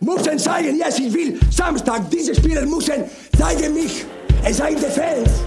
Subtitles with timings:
[0.00, 3.04] müssen zeigen, yes, ich will Samstag, diese Spieler müssen
[3.38, 4.04] zeigen mich,
[4.44, 5.42] es seien die Fans,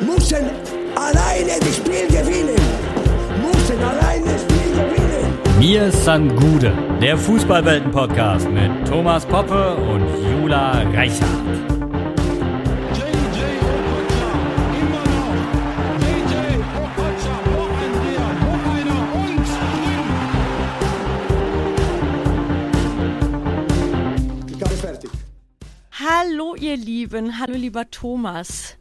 [0.00, 0.50] müssen
[0.94, 2.56] alleine das Spiel gewinnen,
[3.40, 5.58] müssen alleine das Spiel gewinnen.
[5.58, 10.04] Mir san Gude, der Fußballwelten-Podcast mit Thomas Poppe und
[10.40, 11.71] Jula Reichert.
[26.52, 28.76] Hallo ihr Lieben, hallo lieber Thomas.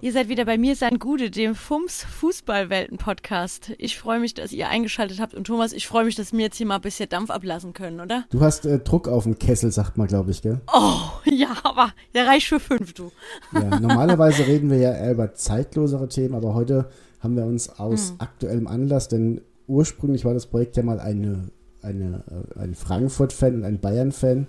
[0.00, 3.70] Ihr seid wieder bei mir, sein Gude, dem FUMS Fußballwelten-Podcast.
[3.78, 6.56] Ich freue mich, dass ihr eingeschaltet habt und Thomas, ich freue mich, dass wir jetzt
[6.56, 8.24] hier mal ein bisschen Dampf ablassen können, oder?
[8.30, 10.60] Du hast äh, Druck auf dem Kessel, sagt man, glaube ich, gell?
[10.74, 13.12] Oh, ja, aber der reicht für fünf, du.
[13.52, 18.14] Ja, normalerweise reden wir ja eher über zeitlosere Themen, aber heute haben wir uns aus
[18.18, 22.24] aktuellem Anlass, denn ursprünglich war das Projekt ja mal eine, eine,
[22.56, 24.48] äh, ein Frankfurt-Fan und ein Bayern-Fan,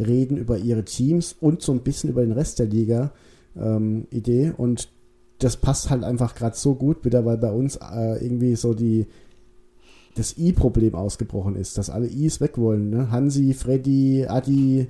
[0.00, 3.12] reden über ihre Teams und so ein bisschen über den Rest der Liga
[3.56, 4.52] ähm, Idee.
[4.56, 4.88] Und
[5.38, 9.06] das passt halt einfach gerade so gut wieder, weil bei uns äh, irgendwie so die
[10.16, 13.10] das I-Problem ausgebrochen ist, dass alle I's weg wollen, ne?
[13.12, 14.88] Hansi, Freddy, Adi.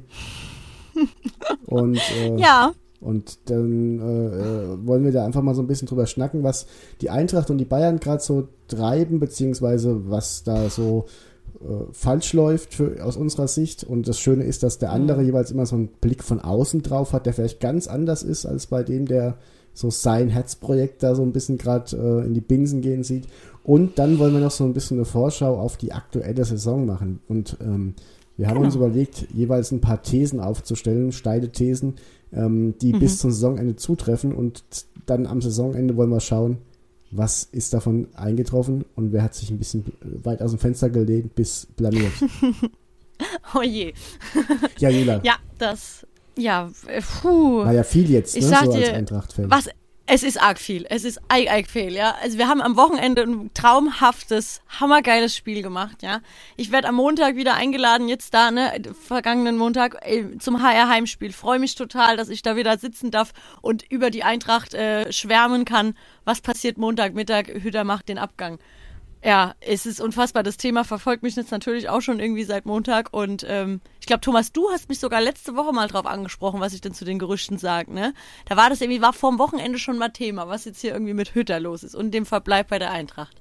[1.66, 5.88] Und äh, Ja, und dann äh, äh, wollen wir da einfach mal so ein bisschen
[5.88, 6.66] drüber schnacken, was
[7.00, 11.06] die Eintracht und die Bayern gerade so treiben, beziehungsweise was da so
[11.92, 13.84] falsch läuft für, aus unserer Sicht.
[13.84, 17.12] Und das Schöne ist, dass der andere jeweils immer so einen Blick von außen drauf
[17.12, 19.36] hat, der vielleicht ganz anders ist als bei dem, der
[19.74, 23.26] so sein Herzprojekt da so ein bisschen gerade äh, in die Binsen gehen sieht.
[23.62, 27.20] Und dann wollen wir noch so ein bisschen eine Vorschau auf die aktuelle Saison machen.
[27.28, 27.94] Und ähm,
[28.36, 31.96] wir haben uns überlegt, jeweils ein paar Thesen aufzustellen, steile Thesen,
[32.32, 34.32] ähm, die bis zum Saisonende zutreffen.
[34.32, 34.64] Und
[35.06, 36.58] dann am Saisonende wollen wir schauen,
[37.10, 41.34] was ist davon eingetroffen und wer hat sich ein bisschen weit aus dem Fenster gelehnt
[41.34, 42.12] bis blamiert.
[43.54, 43.92] oh je.
[44.78, 46.06] Ja, Jula, Ja, das,
[46.38, 47.64] ja, äh, puh.
[47.64, 49.50] war ja viel jetzt, Ich ne, sag so als dir, Eintracht-Fan.
[49.50, 49.68] Was,
[50.12, 50.86] es ist arg viel.
[50.90, 52.16] Es ist arg, arg viel, ja.
[52.20, 56.20] Also wir haben am Wochenende ein traumhaftes, hammergeiles Spiel gemacht, ja.
[56.56, 58.72] Ich werde am Montag wieder eingeladen, jetzt da, ne,
[59.06, 61.32] vergangenen Montag, äh, zum HR-Heimspiel.
[61.32, 63.32] Freue mich total, dass ich da wieder sitzen darf
[63.62, 65.94] und über die Eintracht äh, schwärmen kann.
[66.24, 67.46] Was passiert Montagmittag?
[67.46, 68.58] Hütter macht den Abgang.
[69.22, 70.42] Ja, es ist unfassbar.
[70.42, 73.12] Das Thema verfolgt mich jetzt natürlich auch schon irgendwie seit Montag.
[73.12, 76.72] Und ähm, ich glaube, Thomas, du hast mich sogar letzte Woche mal drauf angesprochen, was
[76.72, 78.14] ich denn zu den Gerüchten sage, ne?
[78.46, 81.34] Da war das irgendwie, war vorm Wochenende schon mal Thema, was jetzt hier irgendwie mit
[81.34, 83.36] Hütter los ist und dem Verbleib bei der Eintracht.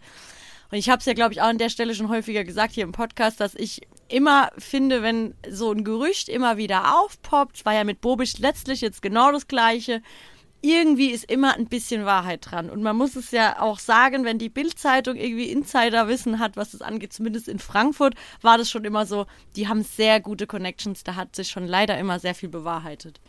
[0.72, 2.84] Und ich habe es ja, glaube ich, auch an der Stelle schon häufiger gesagt hier
[2.84, 7.84] im Podcast, dass ich immer finde, wenn so ein Gerücht immer wieder aufpoppt, war ja
[7.84, 10.02] mit Bobic letztlich jetzt genau das Gleiche,
[10.62, 12.70] irgendwie ist immer ein bisschen Wahrheit dran.
[12.70, 16.82] Und man muss es ja auch sagen, wenn die Bild-Zeitung irgendwie Insiderwissen hat, was das
[16.82, 19.26] angeht, zumindest in Frankfurt, war das schon immer so,
[19.56, 23.22] die haben sehr gute Connections, da hat sich schon leider immer sehr viel bewahrheitet.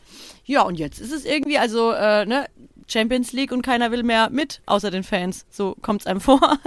[0.44, 2.46] Ja, und jetzt ist es irgendwie, also, äh, ne,
[2.88, 5.46] Champions League und keiner will mehr mit, außer den Fans.
[5.50, 6.58] So kommt's einem vor.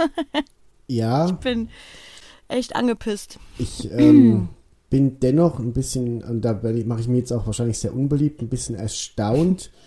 [0.88, 1.68] ja, Bin
[2.48, 3.38] echt angepisst.
[3.58, 4.48] ich ähm,
[4.90, 8.48] bin dennoch ein bisschen, und da mache ich mir jetzt auch wahrscheinlich sehr unbeliebt, ein
[8.48, 9.70] bisschen erstaunt,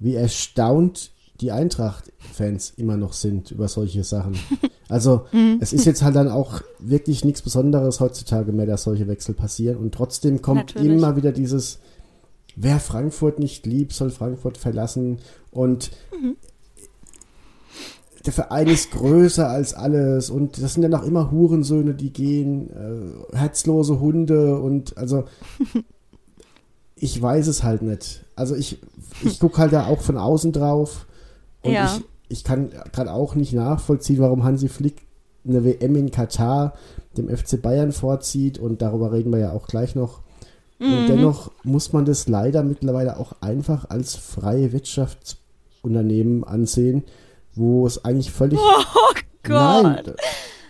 [0.00, 4.38] wie erstaunt die Eintracht-Fans immer noch sind über solche Sachen.
[4.88, 5.26] Also
[5.60, 9.78] es ist jetzt halt dann auch wirklich nichts Besonderes heutzutage mehr, dass solche Wechsel passieren.
[9.78, 10.98] Und trotzdem kommt Natürlich.
[10.98, 11.78] immer wieder dieses,
[12.56, 15.18] wer Frankfurt nicht liebt, soll Frankfurt verlassen.
[15.50, 15.90] Und
[18.26, 20.28] der Verein ist größer als alles.
[20.28, 25.24] Und das sind ja noch immer Hurensöhne, die gehen, äh, herzlose Hunde und also
[26.96, 28.24] ich weiß es halt nicht.
[28.40, 28.78] Also ich,
[29.22, 31.06] ich gucke halt da auch von außen drauf
[31.62, 31.94] und Ja.
[32.28, 35.02] ich, ich kann gerade auch nicht nachvollziehen, warum Hansi Flick
[35.46, 36.74] eine WM in Katar
[37.16, 40.20] dem FC Bayern vorzieht und darüber reden wir ja auch gleich noch.
[40.78, 40.92] Mhm.
[40.92, 47.04] Und dennoch muss man das leider mittlerweile auch einfach als freie Wirtschaftsunternehmen ansehen,
[47.54, 49.82] wo es eigentlich völlig Oh Gott.
[49.82, 50.02] Nein,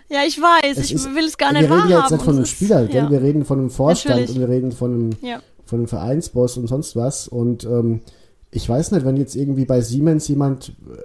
[0.09, 2.03] Ja, ich weiß, ich ist- will es gar nicht wir reden ja wahrhaben.
[2.03, 3.05] jetzt nicht von einem ist- Spieler, gell?
[3.05, 3.11] ja.
[3.11, 4.37] wir reden von einem Vorstand Natürlich.
[4.37, 5.41] und wir reden von einem, Ja.
[5.71, 7.29] Von einem Vereinsboss und sonst was.
[7.29, 8.01] Und ähm,
[8.51, 11.03] ich weiß nicht, wenn jetzt irgendwie bei Siemens jemand äh,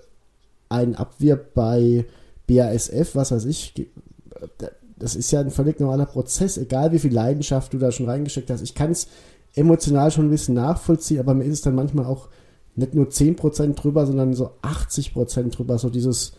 [0.68, 2.06] einen abwirbt bei
[2.48, 4.68] BASF, was weiß ich, äh,
[4.98, 8.50] das ist ja ein völlig normaler Prozess, egal wie viel Leidenschaft du da schon reingesteckt
[8.50, 8.62] hast.
[8.62, 9.08] Ich kann es
[9.54, 12.30] emotional schon ein bisschen nachvollziehen, aber mir ist es dann manchmal auch
[12.76, 16.34] nicht nur 10% drüber, sondern so 80% drüber, so dieses,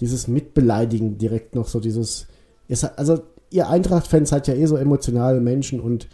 [0.00, 2.26] dieses Mitbeleidigen direkt noch, so dieses,
[2.96, 3.20] also
[3.50, 6.08] ihr Eintracht-Fans seid ja eh so emotionale Menschen und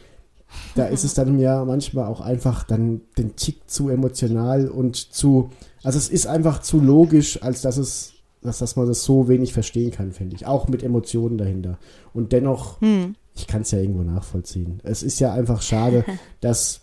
[0.75, 5.50] da ist es dann ja manchmal auch einfach dann den Tick zu emotional und zu,
[5.82, 8.12] also es ist einfach zu logisch, als dass es,
[8.43, 10.46] dass, dass man das so wenig verstehen kann, finde ich.
[10.46, 11.79] Auch mit Emotionen dahinter.
[12.12, 12.81] Und dennoch
[13.35, 14.81] ich kann es ja irgendwo nachvollziehen.
[14.85, 16.05] Es ist ja einfach schade,
[16.41, 16.82] dass,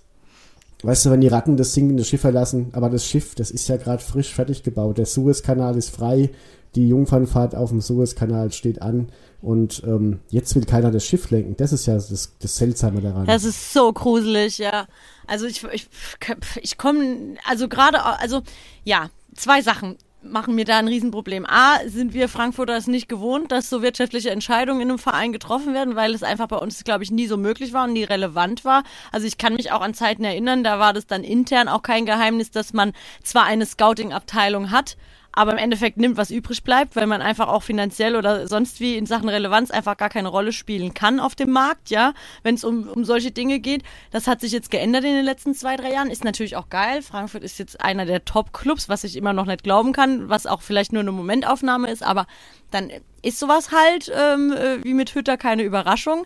[0.84, 3.78] weißt du, wenn die Ratten das sinkende Schiff verlassen, aber das Schiff, das ist ja
[3.78, 4.98] gerade frisch fertig gebaut.
[4.98, 6.30] Der Suezkanal ist frei,
[6.76, 9.10] die Jungfernfahrt auf dem Suezkanal steht an
[9.42, 11.58] und ähm, jetzt will keiner das Schiff lenken.
[11.58, 13.26] Das ist ja das, das Seltsame daran.
[13.26, 14.88] Das ist so gruselig, ja.
[15.28, 15.88] Also ich, ich,
[16.62, 18.42] ich komme, also gerade, also
[18.84, 21.46] ja, zwei Sachen machen mir da ein Riesenproblem.
[21.48, 25.74] A, sind wir Frankfurter es nicht gewohnt, dass so wirtschaftliche Entscheidungen in einem Verein getroffen
[25.74, 28.64] werden, weil es einfach bei uns, glaube ich, nie so möglich war und nie relevant
[28.64, 28.84] war.
[29.12, 32.06] Also ich kann mich auch an Zeiten erinnern, da war das dann intern auch kein
[32.06, 34.96] Geheimnis, dass man zwar eine Scouting-Abteilung hat,
[35.34, 38.98] aber im Endeffekt nimmt, was übrig bleibt, weil man einfach auch finanziell oder sonst wie
[38.98, 42.14] in Sachen Relevanz einfach gar keine Rolle spielen kann auf dem Markt, ja,
[42.44, 43.84] wenn es um, um solche Dinge geht.
[44.12, 46.12] Das hat sich jetzt geändert in den letzten zwei, drei Jahren.
[46.12, 47.02] Ist natürlich auch geil.
[47.02, 50.62] Frankfurt ist jetzt einer der Top-Clubs, was ich immer noch nicht glauben kann, was auch
[50.62, 52.28] vielleicht nur eine Momentaufnahme ist, aber
[52.70, 52.92] dann
[53.22, 56.26] ist sowas halt ähm, äh, wie mit Hütter keine Überraschung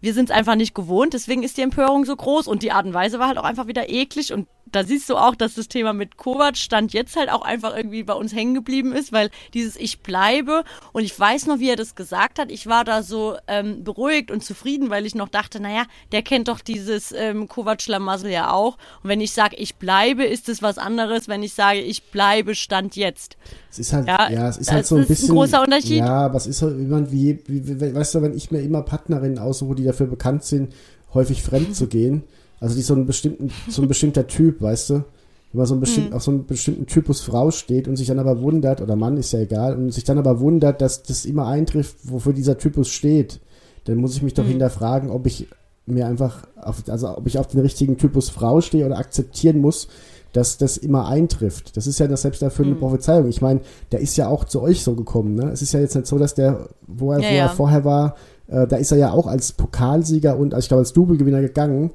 [0.00, 2.86] wir sind es einfach nicht gewohnt, deswegen ist die Empörung so groß und die Art
[2.86, 5.68] und Weise war halt auch einfach wieder eklig und da siehst du auch, dass das
[5.68, 9.30] Thema mit Kovac stand jetzt halt auch einfach irgendwie bei uns hängen geblieben ist, weil
[9.54, 12.50] dieses Ich bleibe und ich weiß noch, wie er das gesagt hat.
[12.50, 16.48] Ich war da so ähm, beruhigt und zufrieden, weil ich noch dachte, naja, der kennt
[16.48, 18.76] doch dieses ähm, Kovac-Schlamassel ja auch.
[19.02, 22.54] Und wenn ich sage, ich bleibe, ist es was anderes, wenn ich sage, ich bleibe,
[22.54, 23.36] stand jetzt.
[23.70, 25.30] Es ist halt, ja, ja es ist halt so ein bisschen.
[25.30, 25.98] Ein großer Unterschied.
[25.98, 28.82] Ja, aber es ist halt immer wie, wie, wie, weißt du, wenn ich mir immer
[28.82, 30.74] Partnerinnen aussuche, die dafür bekannt sind,
[31.14, 32.24] häufig fremd zu gehen,
[32.60, 35.04] also die so ein bestimmten, so ein bestimmter Typ, weißt du?
[35.52, 36.16] Wenn man so ein bestimmt, mhm.
[36.16, 39.32] auf so einen bestimmten Typus Frau steht und sich dann aber wundert, oder Mann ist
[39.32, 43.40] ja egal, und sich dann aber wundert, dass das immer eintrifft, wofür dieser Typus steht,
[43.84, 44.50] dann muss ich mich doch mhm.
[44.50, 45.48] hinterfragen, ob ich
[45.86, 49.88] mir einfach, auf, also ob ich auf den richtigen Typus Frau stehe oder akzeptieren muss,
[50.32, 51.76] dass das immer eintrifft.
[51.76, 52.80] Das ist ja das selbsterfüllende mhm.
[52.80, 53.28] Prophezeiung.
[53.28, 53.60] Ich meine,
[53.90, 55.34] der ist ja auch zu euch so gekommen.
[55.34, 55.50] Ne?
[55.50, 57.42] Es ist ja jetzt nicht so, dass der, wo er, ja, wo ja.
[57.42, 58.14] er vorher war,
[58.46, 61.90] äh, da ist er ja auch als Pokalsieger und also ich glaube als Doublegewinner gegangen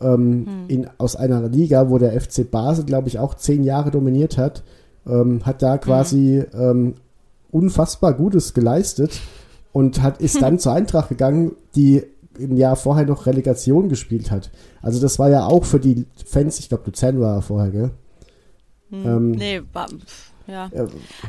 [0.00, 0.64] ähm, hm.
[0.68, 4.62] in, aus einer Liga, wo der FC Basel, glaube ich, auch zehn Jahre dominiert hat,
[5.06, 6.94] ähm, hat da quasi hm.
[7.50, 9.20] unfassbar Gutes geleistet
[9.72, 12.02] und hat, ist dann zur Eintracht gegangen, die
[12.38, 14.50] im Jahr vorher noch Relegation gespielt hat.
[14.82, 17.90] Also das war ja auch für die Fans, ich glaube Luzern war er vorher, gell?
[18.90, 19.88] Hm, ähm, nee, war,
[20.46, 20.70] ja.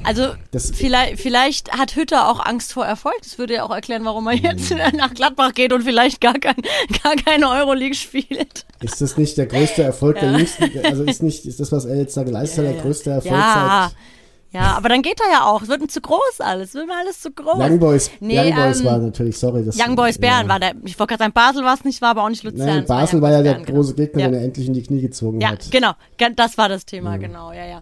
[0.03, 0.33] Also
[0.73, 3.17] vielleicht, vielleicht hat Hütter auch Angst vor Erfolg.
[3.21, 4.79] Das würde ja auch erklären, warum er jetzt hm.
[4.95, 6.55] nach Gladbach geht und vielleicht gar, kein,
[7.03, 8.65] gar keine Euroleague spielt.
[8.81, 10.29] Ist das nicht der größte Erfolg ja.
[10.29, 10.71] der jüngsten?
[10.83, 13.89] Also ist nicht, ist das, was er jetzt da geleistet hat, der größte Erfolg ja.
[13.89, 13.97] seit
[14.53, 15.61] ja, aber dann geht er ja auch.
[15.61, 16.69] Es wird ihm zu groß alles.
[16.69, 17.59] Es wird mir alles zu groß.
[17.59, 19.65] Young Boys, nee, Young Boys ähm, war natürlich, sorry.
[19.65, 20.49] Das, Young Boys Bern ja.
[20.49, 20.73] war der.
[20.85, 22.65] Ich wollte gerade sagen, Basel war es nicht, war aber auch nicht Luzern.
[22.65, 24.05] Nein, Basel war, war ja der Bern, große genau.
[24.05, 24.27] Gegner, ja.
[24.29, 25.65] den er endlich in die Knie gezogen ja, hat.
[25.65, 26.33] Ja, genau.
[26.35, 27.17] Das war das Thema, ja.
[27.17, 27.51] genau.
[27.51, 27.81] Ja, ja.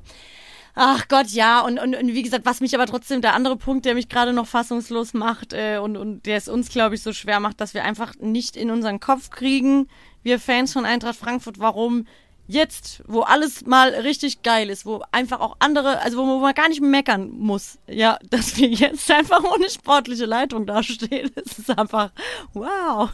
[0.75, 1.61] Ach Gott, ja.
[1.61, 4.33] Und, und, und wie gesagt, was mich aber trotzdem, der andere Punkt, der mich gerade
[4.33, 7.73] noch fassungslos macht äh, und, und der es uns, glaube ich, so schwer macht, dass
[7.73, 9.87] wir einfach nicht in unseren Kopf kriegen,
[10.21, 12.05] wir Fans von Eintracht Frankfurt, warum
[12.47, 16.69] jetzt, wo alles mal richtig geil ist, wo einfach auch andere, also wo man gar
[16.69, 21.31] nicht meckern muss, ja, dass wir jetzt einfach ohne sportliche Leitung dastehen.
[21.45, 22.11] Das ist einfach
[22.53, 23.09] wow.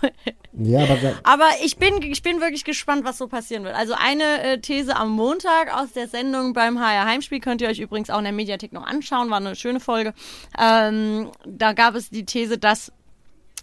[0.53, 3.75] Ja, aber, aber ich bin, ich bin wirklich gespannt, was so passieren wird.
[3.75, 7.79] Also eine äh, These am Montag aus der Sendung beim HR Heimspiel könnt ihr euch
[7.79, 10.13] übrigens auch in der Mediathek noch anschauen, war eine schöne Folge.
[10.57, 12.91] Ähm, da gab es die These, dass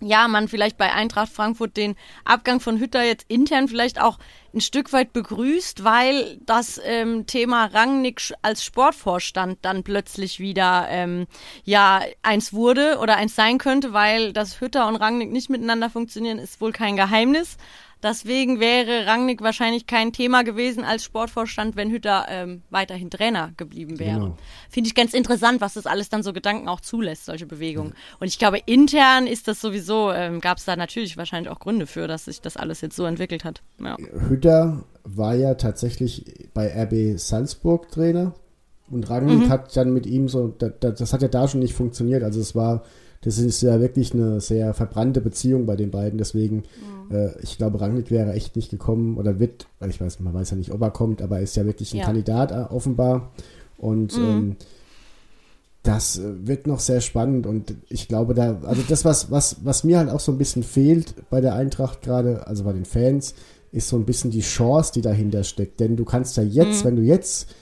[0.00, 4.18] ja, man vielleicht bei Eintracht Frankfurt den Abgang von Hütter jetzt intern vielleicht auch
[4.54, 11.26] ein Stück weit begrüßt, weil das ähm, Thema Rangnick als Sportvorstand dann plötzlich wieder ähm,
[11.64, 16.38] ja eins wurde oder eins sein könnte, weil das Hütter und Rangnick nicht miteinander funktionieren,
[16.38, 17.56] ist wohl kein Geheimnis.
[18.02, 23.98] Deswegen wäre Rangnick wahrscheinlich kein Thema gewesen als Sportvorstand, wenn Hütter ähm, weiterhin Trainer geblieben
[23.98, 24.20] wäre.
[24.20, 24.36] Genau.
[24.70, 27.90] Finde ich ganz interessant, was das alles dann so Gedanken auch zulässt, solche Bewegungen.
[27.90, 28.16] Ja.
[28.20, 31.86] Und ich glaube, intern ist das sowieso, ähm, gab es da natürlich wahrscheinlich auch Gründe
[31.86, 33.62] für, dass sich das alles jetzt so entwickelt hat.
[33.80, 33.96] Ja.
[34.28, 36.24] Hütter war ja tatsächlich
[36.54, 38.34] bei RB Salzburg Trainer
[38.90, 39.48] und Rangnick mhm.
[39.48, 42.22] hat dann mit ihm so, das, das hat ja da schon nicht funktioniert.
[42.22, 42.84] Also es war
[43.28, 46.16] das ist ja wirklich eine sehr verbrannte Beziehung bei den beiden.
[46.16, 46.64] Deswegen,
[47.10, 47.14] mhm.
[47.14, 50.50] äh, ich glaube, Rangnick wäre echt nicht gekommen oder wird, weil ich weiß, man weiß
[50.52, 52.06] ja nicht, ob er kommt, aber er ist ja wirklich ein ja.
[52.06, 53.32] Kandidat äh, offenbar.
[53.76, 54.24] Und mhm.
[54.24, 54.56] ähm,
[55.82, 59.84] das äh, wird noch sehr spannend und ich glaube da, also das, was, was, was
[59.84, 63.34] mir halt auch so ein bisschen fehlt bei der Eintracht gerade, also bei den Fans,
[63.72, 65.80] ist so ein bisschen die Chance, die dahinter steckt.
[65.80, 66.88] Denn du kannst ja jetzt, mhm.
[66.88, 67.54] wenn du jetzt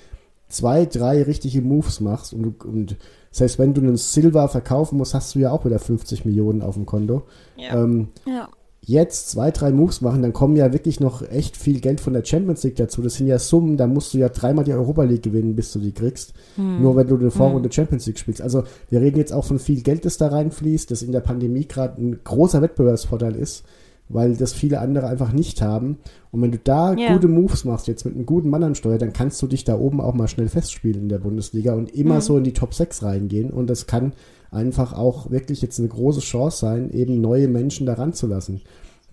[0.48, 2.96] zwei, drei richtige Moves machst und, und
[3.36, 6.62] das heißt, wenn du einen Silver verkaufen musst, hast du ja auch wieder 50 Millionen
[6.62, 7.24] auf dem Konto.
[7.58, 7.82] Ja.
[7.82, 8.48] Ähm, ja.
[8.80, 12.24] jetzt zwei, drei Moves machen, dann kommen ja wirklich noch echt viel Geld von der
[12.24, 13.02] Champions League dazu.
[13.02, 15.80] Das sind ja Summen, da musst du ja dreimal die Europa League gewinnen, bis du
[15.80, 16.32] die kriegst.
[16.56, 18.40] Nur wenn du eine Vorrunde Champions League spielst.
[18.40, 21.66] Also wir reden jetzt auch von viel Geld, das da reinfließt, das in der Pandemie
[21.66, 23.64] gerade ein großer Wettbewerbsvorteil ist,
[24.08, 25.98] weil das viele andere einfach nicht haben.
[26.30, 27.12] Und wenn du da Ja.
[27.12, 29.78] gute Moves machst, jetzt mit einem guten Mann an Steuer, dann kannst du dich da
[29.78, 33.02] oben auch mal schnell festspielen in der Bundesliga und immer so in die Top 6
[33.02, 33.50] reingehen.
[33.50, 34.12] Und das kann
[34.50, 38.60] einfach auch wirklich jetzt eine große Chance sein, eben neue Menschen da ranzulassen.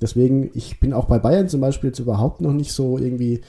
[0.02, 3.42] Deswegen, ich bin auch bei Bayern zum Beispiel jetzt überhaupt noch nicht so irgendwie,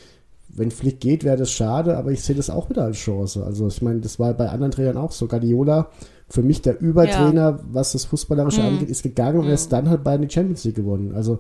[0.49, 3.45] wenn Flick geht, wäre das schade, aber ich sehe das auch wieder als Chance.
[3.45, 5.27] Also ich meine, das war bei anderen Trainern auch so.
[5.27, 5.89] Guardiola,
[6.29, 10.23] für mich der Übertrainer, was das Fußballerische angeht, ist gegangen und erst dann hat Bayern
[10.23, 11.15] die Champions League gewonnen.
[11.15, 11.39] Also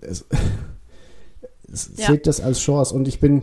[0.00, 0.24] es,
[1.72, 2.06] es Ja.
[2.08, 3.42] seht das als Chance und ich bin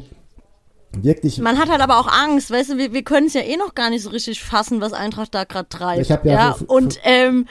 [0.95, 3.57] wirklich Man hat halt aber auch Angst, weißt du, wir, wir können es ja eh
[3.57, 6.01] noch gar nicht so richtig fassen, was Eintracht da gerade treibt.
[6.01, 7.47] Ich hab ja für- und ähm,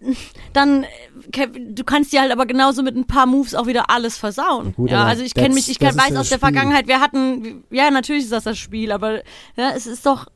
[0.52, 0.84] dann,
[1.70, 4.74] du kannst dir halt aber genauso mit ein paar Moves auch wieder alles versauen.
[4.74, 6.38] Gut, ja, also ich kenne mich, ich kenn, ist weiß ja aus der.
[6.38, 9.22] Vergangenheit, wir hatten, ja, natürlich ist das das Spiel, aber
[9.56, 10.26] ja, es ist doch,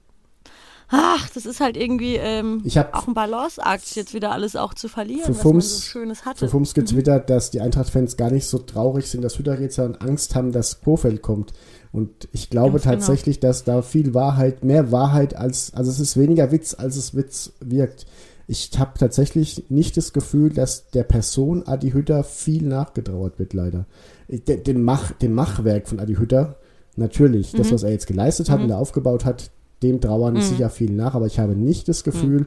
[0.88, 4.74] ach, das ist halt irgendwie ähm, Ich hab- auch ein Balanceakt, jetzt wieder alles auch
[4.74, 6.38] zu verlieren, Für was man Fums- so Schönes hatte.
[6.40, 10.00] für Fums getwittert, dass die Eintracht-Fans gar nicht so traurig sind, dass Hütter geht, sondern
[10.08, 11.52] Angst haben, dass Kofeld kommt.
[11.92, 12.94] Und ich glaube Ganz genau.
[12.96, 17.14] tatsächlich, dass da viel Wahrheit, mehr Wahrheit als, also es ist weniger Witz, als es
[17.14, 18.06] Witz wirkt.
[18.46, 23.84] Ich habe tatsächlich nicht das Gefühl, dass der Person Adi Hütter viel nachgetrauert wird, leider.
[24.28, 26.56] De- Dem, Mach, dem Machwerk von Adi Hütter,
[26.96, 27.58] natürlich, Mhm.
[27.58, 29.50] das, was er jetzt geleistet hat und er aufgebaut hat,
[29.82, 32.46] dem trauern sicher viel nach, aber ich habe nicht das Gefühl,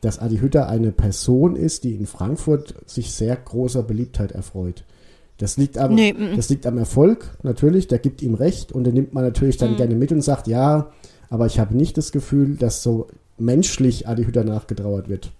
[0.00, 4.84] dass Adi Hütter eine Person ist, die in Frankfurt sich sehr großer Beliebtheit erfreut.
[5.36, 8.94] Das liegt am, Nee, das liegt am Erfolg, natürlich, der gibt ihm recht und den
[8.94, 10.90] nimmt man natürlich dann gerne mit und sagt, ja,
[11.30, 13.08] aber ich habe nicht das Gefühl, dass so
[13.38, 15.32] menschlich Adi Hütter nachgetrauert wird.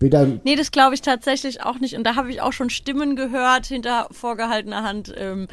[0.00, 1.96] Weder, Nee, das glaube ich tatsächlich auch nicht.
[1.96, 5.48] Und da habe ich auch schon Stimmen gehört hinter vorgehaltener Hand, ähm,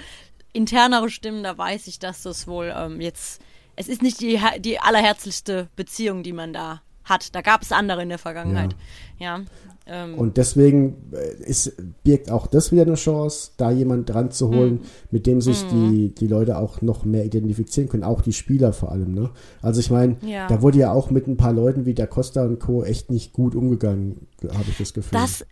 [0.53, 3.41] internere Stimmen, da weiß ich, dass das wohl ähm, jetzt,
[3.75, 7.35] es ist nicht die, die allerherzlichste Beziehung, die man da hat.
[7.35, 8.75] Da gab es andere in der Vergangenheit.
[9.19, 9.41] Ja.
[9.85, 14.49] ähm, Und deswegen äh, ist, birgt auch das wieder eine Chance, da jemand dran zu
[14.49, 18.73] holen, mit dem sich die, die Leute auch noch mehr identifizieren können, auch die Spieler
[18.73, 19.13] vor allem.
[19.13, 19.29] Ne?
[19.61, 20.47] Also ich meine, Ja.
[20.47, 22.83] da wurde ja auch mit ein paar Leuten wie der Costa und Co.
[22.83, 25.19] echt nicht gut umgegangen, habe ich das Gefühl.
[25.19, 25.45] Das,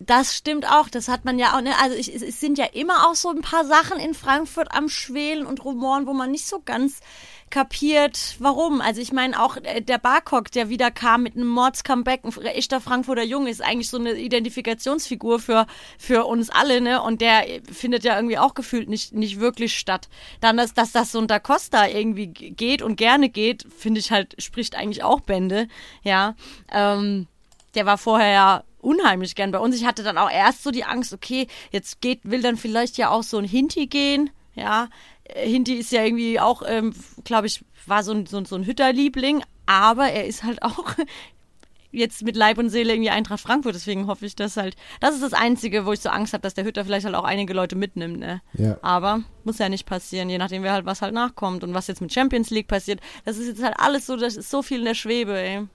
[0.00, 0.88] das stimmt auch.
[0.88, 1.60] Das hat man ja auch.
[1.60, 1.70] Ne?
[1.82, 4.88] Also ich, es, es sind ja immer auch so ein paar Sachen in Frankfurt am
[4.88, 7.00] Schwelen und Rumoren, wo man nicht so ganz
[7.50, 8.80] kapiert, warum.
[8.80, 12.80] Also ich meine auch äh, der Barcock, der wieder kam mit einem Mords-Comeback, ein echter
[12.80, 15.66] Frankfurter Junge, ist eigentlich so eine Identifikationsfigur für,
[15.98, 17.02] für uns alle, ne?
[17.02, 20.08] Und der äh, findet ja irgendwie auch gefühlt nicht, nicht wirklich statt.
[20.40, 24.10] Dann, dass, dass das so ein Da Costa irgendwie geht und gerne geht, finde ich
[24.10, 25.68] halt, spricht eigentlich auch Bände,
[26.02, 26.34] ja.
[26.72, 27.26] Ähm,
[27.74, 29.76] der war vorher ja unheimlich gern bei uns.
[29.76, 33.10] Ich hatte dann auch erst so die Angst, okay, jetzt geht, will dann vielleicht ja
[33.10, 34.88] auch so ein Hinti gehen, ja.
[35.34, 36.94] Hinti ist ja irgendwie auch, ähm,
[37.24, 40.94] glaube ich, war so ein, so, so ein Hütterliebling, aber er ist halt auch
[41.90, 45.22] jetzt mit Leib und Seele irgendwie Eintracht Frankfurt, deswegen hoffe ich, dass halt, das ist
[45.22, 47.76] das Einzige, wo ich so Angst habe, dass der Hütter vielleicht halt auch einige Leute
[47.76, 48.40] mitnimmt, ne?
[48.54, 48.78] Ja.
[48.82, 52.00] Aber muss ja nicht passieren, je nachdem, wer halt was halt nachkommt und was jetzt
[52.00, 53.00] mit Champions League passiert.
[53.24, 55.66] Das ist jetzt halt alles so, das ist so viel in der Schwebe, ey.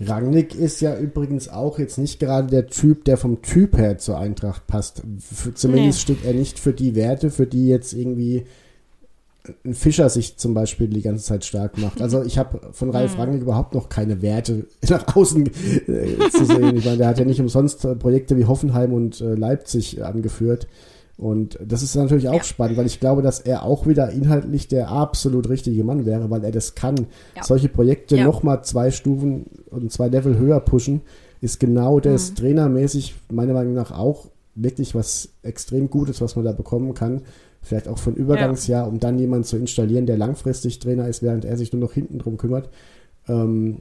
[0.00, 4.18] Rangnick ist ja übrigens auch jetzt nicht gerade der Typ, der vom Typ her zur
[4.18, 5.02] Eintracht passt.
[5.18, 8.46] F zumindest steht er nicht für die Werte, für die jetzt irgendwie
[9.72, 12.02] Fischer sich zum Beispiel die ganze Zeit stark macht.
[12.02, 16.76] Also ich habe von Ralf Rangnick überhaupt noch keine Werte nach außen äh, zu sehen.
[16.76, 20.66] Ich meine, der hat ja nicht umsonst äh, Projekte wie Hoffenheim und äh, Leipzig angeführt.
[21.16, 22.42] Und das ist natürlich auch Ja.
[22.44, 26.42] spannend, weil ich glaube, dass er auch wieder inhaltlich der absolut richtige Mann wäre, weil
[26.44, 27.08] er das kann.
[27.36, 27.42] Ja.
[27.42, 28.24] Solche Projekte Ja.
[28.24, 31.02] nochmal zwei Stufen und zwei Level höher pushen,
[31.42, 36.52] ist genau das trainermäßig meiner Meinung nach auch wirklich was extrem Gutes, was man da
[36.52, 37.22] bekommen kann.
[37.62, 41.44] Vielleicht auch für ein Übergangsjahr, um dann jemanden zu installieren, der langfristig Trainer ist, während
[41.44, 42.68] er sich nur noch hinten drum kümmert.
[43.28, 43.78] Ähm,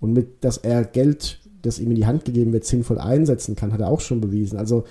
[0.00, 3.72] Und mit, dass er Geld, das ihm in die Hand gegeben wird, sinnvoll einsetzen kann,
[3.72, 4.58] hat er auch schon bewiesen.
[4.58, 4.84] Also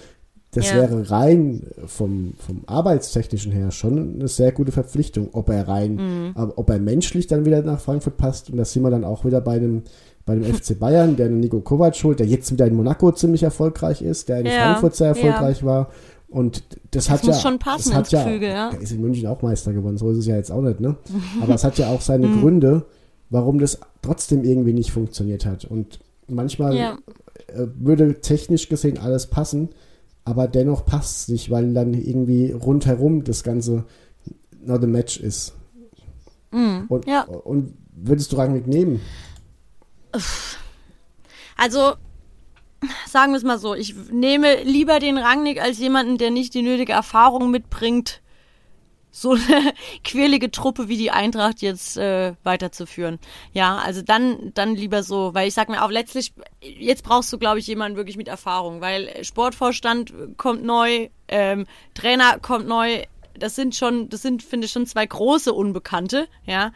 [0.52, 0.78] das Ja.
[0.78, 5.30] wäre rein vom, vom Arbeitstechnischen her schon eine sehr gute Verpflichtung.
[5.34, 8.84] Ob er rein, aber ob er menschlich dann wieder nach Frankfurt passt, und da sind
[8.84, 9.82] wir dann auch wieder bei dem,
[10.26, 13.44] bei dem FC Bayern, der einen Nico Kovac holt, der jetzt wieder in Monaco ziemlich
[13.44, 15.14] erfolgreich ist, der in Ja, Frankfurt sehr ja.
[15.16, 15.90] erfolgreich war.
[16.34, 17.42] Und das hat muss ja.
[17.44, 18.70] schon passen es hat ja, Gefüge, ja.
[18.70, 20.96] Ist in München auch Meister geworden, so ist es ja jetzt auch nicht, ne?
[21.42, 22.42] Aber es hat ja auch seine Mhm.
[22.42, 22.86] Gründe,
[23.30, 25.66] warum das trotzdem irgendwie nicht funktioniert hat.
[25.66, 26.98] Und manchmal Ja.
[27.48, 29.70] äh, würde technisch gesehen alles passen,
[30.26, 33.84] aber dennoch passt es nicht, weil dann irgendwie rundherum das Ganze
[34.66, 35.54] not a match ist.
[36.52, 37.02] Und, Mhm.
[37.06, 37.24] Ja.
[37.26, 39.02] und würdest du Rangnick nehmen?
[41.58, 41.94] Also,
[43.08, 46.62] sagen wir es mal so, ich nehme lieber den Rangnick als jemanden, der nicht die
[46.62, 48.22] nötige Erfahrung mitbringt,
[49.14, 49.74] so eine
[50.04, 53.20] quirlige Truppe wie die Eintracht jetzt äh, weiterzuführen.
[53.54, 57.38] Ja, also dann, dann lieber so, weil ich sag mir auch letztlich, jetzt brauchst du,
[57.38, 63.04] glaube ich, jemanden wirklich mit Erfahrung, weil Sportvorstand kommt neu, ähm, Trainer kommt neu,
[63.38, 66.72] das sind schon, das sind, finde ich, schon zwei große Unbekannte, ja.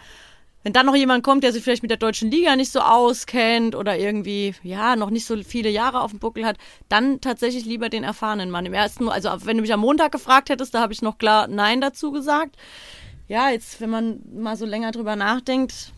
[0.67, 3.74] Wenn dann noch jemand kommt, der sich vielleicht mit der deutschen Liga nicht so auskennt
[3.74, 6.57] oder irgendwie, ja, noch nicht so viele Jahre auf dem Buckel hat,
[6.89, 8.65] dann tatsächlich lieber den erfahrenen Mann.
[8.65, 11.47] Im ersten, also wenn du mich am Montag gefragt hättest, da habe ich noch klar
[11.47, 12.57] Nein dazu gesagt.
[13.29, 15.93] Ja, jetzt, wenn man mal so länger drüber nachdenkt,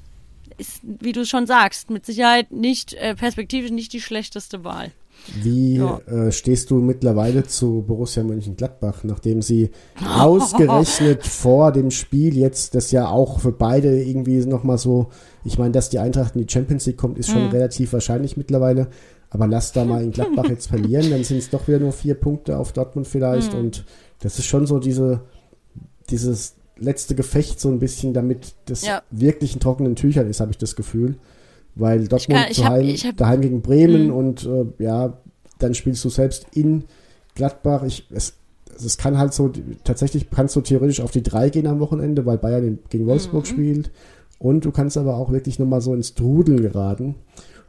[0.60, 4.92] ist, wie du schon sagst, mit Sicherheit nicht, äh, perspektivisch nicht die schlechteste Wahl.
[5.44, 6.00] Wie Ja.
[6.08, 9.70] äh, stehst du mittlerweile zu Borussia Mönchengladbach, nachdem sie
[10.18, 15.10] ausgerechnet vor dem Spiel jetzt das ja auch für beide irgendwie nochmal so,
[15.44, 17.50] ich meine, dass die Eintracht in die Champions League kommt, ist schon Mhm.
[17.52, 18.88] relativ wahrscheinlich mittlerweile,
[19.30, 22.16] aber lass da mal in Gladbach jetzt verlieren, dann sind es doch wieder nur vier
[22.16, 23.60] Punkte auf Dortmund vielleicht Mhm.
[23.60, 23.86] und
[24.22, 25.22] das ist schon so diese,
[26.10, 29.02] dieses letzte Gefecht so ein bisschen, damit das Ja.
[29.12, 31.18] wirklich in trockenen Tüchern ist, habe ich das Gefühl.
[31.80, 34.14] Weil Dortmund kann- ich zu hab- ich hab- daheim gegen Bremen Mhm.
[34.14, 35.18] und äh, ja,
[35.60, 36.84] dann spielst du selbst in
[37.36, 37.84] Gladbach.
[37.84, 38.34] Ich, es,
[38.84, 39.52] es kann halt so,
[39.84, 43.48] tatsächlich kannst du theoretisch auf die drei gehen am Wochenende, weil Bayern gegen Wolfsburg Mhm.
[43.50, 43.92] spielt.
[44.40, 47.16] Und du kannst aber auch wirklich nochmal so ins Trudeln geraten.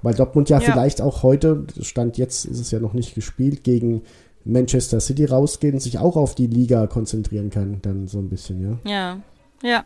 [0.03, 0.73] Weil Dortmund ja, Ja.
[0.73, 4.03] vielleicht auch heute, Stand jetzt ist es ja noch nicht gespielt, gegen
[4.45, 8.63] Manchester City rausgeht und sich auch auf die Liga konzentrieren kann, dann so ein bisschen,
[8.63, 8.91] ja.
[8.91, 9.21] Ja.
[9.63, 9.85] Ja.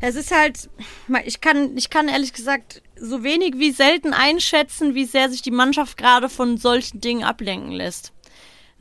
[0.00, 0.68] Es ist halt,
[1.24, 5.50] ich kann, ich kann ehrlich gesagt so wenig wie selten einschätzen, wie sehr sich die
[5.50, 8.12] Mannschaft gerade von solchen Dingen ablenken lässt.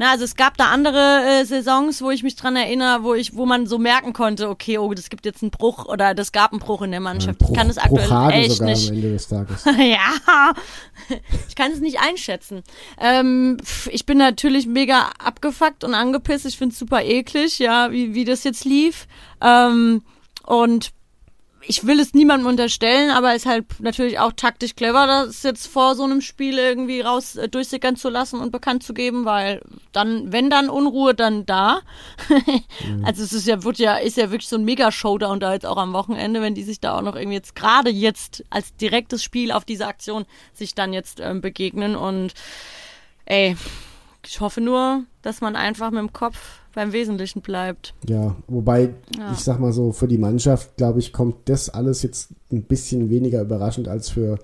[0.01, 3.35] Na, also es gab da andere äh, Saisons, wo ich mich dran erinnere, wo ich,
[3.35, 6.53] wo man so merken konnte, okay, oh, das gibt jetzt einen Bruch oder das gab
[6.53, 7.39] einen Bruch in der Mannschaft.
[7.43, 8.89] ich kann es aktuell Bruchhagen echt sogar nicht.
[8.89, 9.63] am Ende des Tages.
[9.77, 10.53] ja,
[11.47, 12.63] ich kann es nicht einschätzen.
[12.99, 13.57] Ähm,
[13.91, 16.47] ich bin natürlich mega abgefuckt und angepisst.
[16.47, 19.07] Ich finde es super eklig, ja, wie, wie das jetzt lief.
[19.39, 20.01] Ähm,
[20.45, 20.91] und
[21.67, 25.67] ich will es niemandem unterstellen, aber es ist halt natürlich auch taktisch clever, das jetzt
[25.67, 29.61] vor so einem Spiel irgendwie raus äh, durchsickern zu lassen und bekannt zu geben, weil
[29.91, 31.81] dann, wenn dann Unruhe, dann da.
[33.03, 35.77] Also es ist ja, wird ja, ist ja wirklich so ein Mega-Showdown da jetzt auch
[35.77, 39.51] am Wochenende, wenn die sich da auch noch irgendwie jetzt gerade jetzt als direktes Spiel
[39.51, 42.33] auf diese Aktion sich dann jetzt ähm, begegnen und
[43.25, 43.55] ey,
[44.25, 47.93] ich hoffe nur, dass man einfach mit dem Kopf beim Wesentlichen bleibt.
[48.07, 49.31] Ja, wobei, Ja.
[49.33, 53.09] ich sag mal so, für die Mannschaft, glaube ich, kommt das alles jetzt ein bisschen
[53.09, 54.37] weniger überraschend als für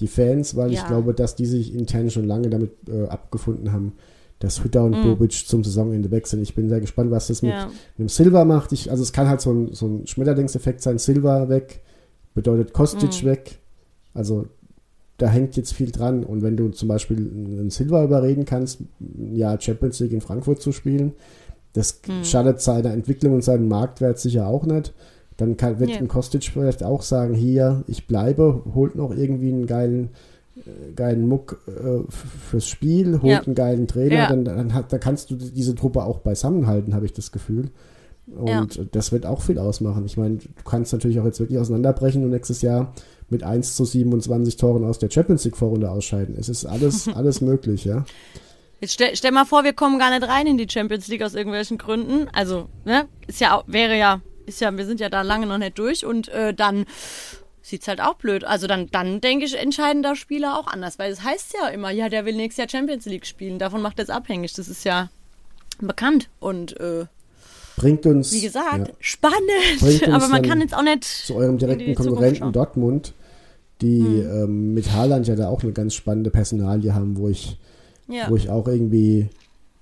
[0.00, 0.86] die Fans, weil ich Ja.
[0.88, 3.92] glaube, dass die sich intern schon lange damit äh, abgefunden haben,
[4.40, 5.02] dass Hütter und Mhm.
[5.02, 6.42] Bobic zum Saisonende wechseln.
[6.42, 7.66] Ich bin sehr gespannt, was das mit, Ja.
[7.96, 8.72] mit dem Silva macht.
[8.72, 10.98] Ich, also es kann halt so ein, so ein Schmetterlingseffekt sein.
[10.98, 11.82] Silva weg,
[12.34, 13.26] bedeutet Kostic Mhm.
[13.26, 13.58] weg.
[14.14, 14.46] Also
[15.18, 16.24] da hängt jetzt viel dran.
[16.24, 18.80] Und wenn du zum Beispiel einen Silva überreden kannst,
[19.32, 21.12] ja, Champions League in Frankfurt zu spielen,
[21.72, 22.24] das Mhm.
[22.24, 24.92] schadet seiner Entwicklung und seinem Marktwert sicher auch nicht.
[25.36, 25.96] Dann kann, wird Ja.
[25.98, 30.10] ein Kostic vielleicht auch sagen, hier, ich bleibe, holt noch irgendwie einen geilen,
[30.56, 32.02] äh, geilen Muck äh,
[32.48, 33.40] fürs Spiel, holt Ja.
[33.42, 34.28] einen geilen Trainer, Ja.
[34.28, 37.70] dann, dann, hat, dann kannst du diese Truppe auch beisammenhalten, habe ich das Gefühl.
[38.36, 40.04] Und das wird auch viel ausmachen.
[40.06, 42.94] Ich meine, du kannst natürlich auch jetzt wirklich auseinanderbrechen und nächstes Jahr
[43.30, 46.36] mit 1 zu 27 Toren aus der Champions League Vorrunde ausscheiden.
[46.38, 48.04] Es ist alles, alles möglich, ja.
[48.80, 51.34] Jetzt stell, stell mal vor, wir kommen gar nicht rein in die Champions League aus
[51.34, 52.28] irgendwelchen Gründen.
[52.32, 55.58] Also, ne, ist ja auch, wäre ja, ist ja, wir sind ja da lange noch
[55.58, 56.84] nicht durch und äh, dann
[57.62, 58.44] sieht's halt auch blöd.
[58.44, 61.90] Also dann, dann denke ich, entscheiden da Spieler auch anders, weil es heißt ja immer,
[61.90, 63.58] ja, der will nächstes Jahr Champions League spielen.
[63.58, 64.52] Davon macht er es abhängig.
[64.52, 65.08] Das ist ja
[65.80, 67.06] bekannt und äh,
[67.76, 70.08] Bringt uns wie gesagt, ja, spannend.
[70.12, 72.52] Aber man kann jetzt auch nicht zu eurem direkten Konkurrenten.
[72.52, 73.14] Dortmund,
[73.80, 74.30] die Hm.
[74.44, 77.58] ähm, mit Haaland ja da auch eine ganz spannende Personalie haben, wo ich,
[78.08, 78.30] Ja.
[78.30, 79.28] wo ich auch irgendwie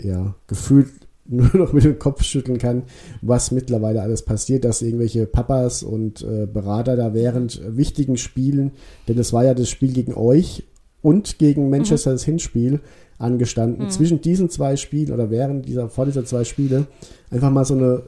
[0.00, 0.88] ja, gefühlt
[1.26, 2.83] nur noch mit dem Kopf schütteln kann,
[3.20, 8.72] was mittlerweile alles passiert, dass irgendwelche Papas und äh, Berater da während äh, wichtigen Spielen,
[9.07, 10.64] denn es war ja das Spiel gegen euch
[11.00, 12.14] und gegen Manchester Mhm.
[12.14, 12.81] das Hinspiel
[13.22, 16.87] angestanden, zwischen diesen zwei Spielen oder während dieser, vor dieser zwei Spiele,
[17.30, 18.02] einfach mal so eine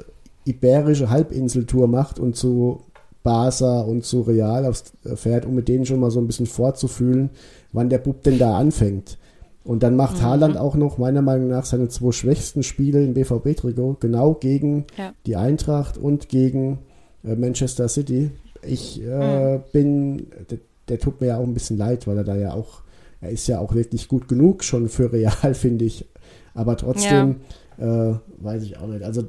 [0.44, 2.82] iberische Halbinseltour macht und zu
[3.22, 6.46] Barca und zu Real aufs, äh, fährt, um mit denen schon mal so ein bisschen
[6.46, 7.30] vorzufühlen,
[7.72, 9.16] wann der Bub denn da anfängt.
[9.64, 10.22] Und dann macht Mhm.
[10.24, 15.14] Haaland auch noch meiner Meinung nach seine zwei schwächsten Spiele im BVB-Trikot, genau gegen Ja.
[15.24, 16.80] die Eintracht und gegen
[17.24, 18.30] äh, Manchester City.
[18.66, 19.62] Ich äh, Mhm.
[19.72, 22.82] bin, der, der tut mir ja auch ein bisschen leid, weil er da ja auch,
[23.24, 26.06] er ist ja auch wirklich gut genug schon für Real, finde ich.
[26.54, 27.36] Aber trotzdem,
[27.78, 29.02] äh, weiß ich auch nicht.
[29.02, 29.24] Also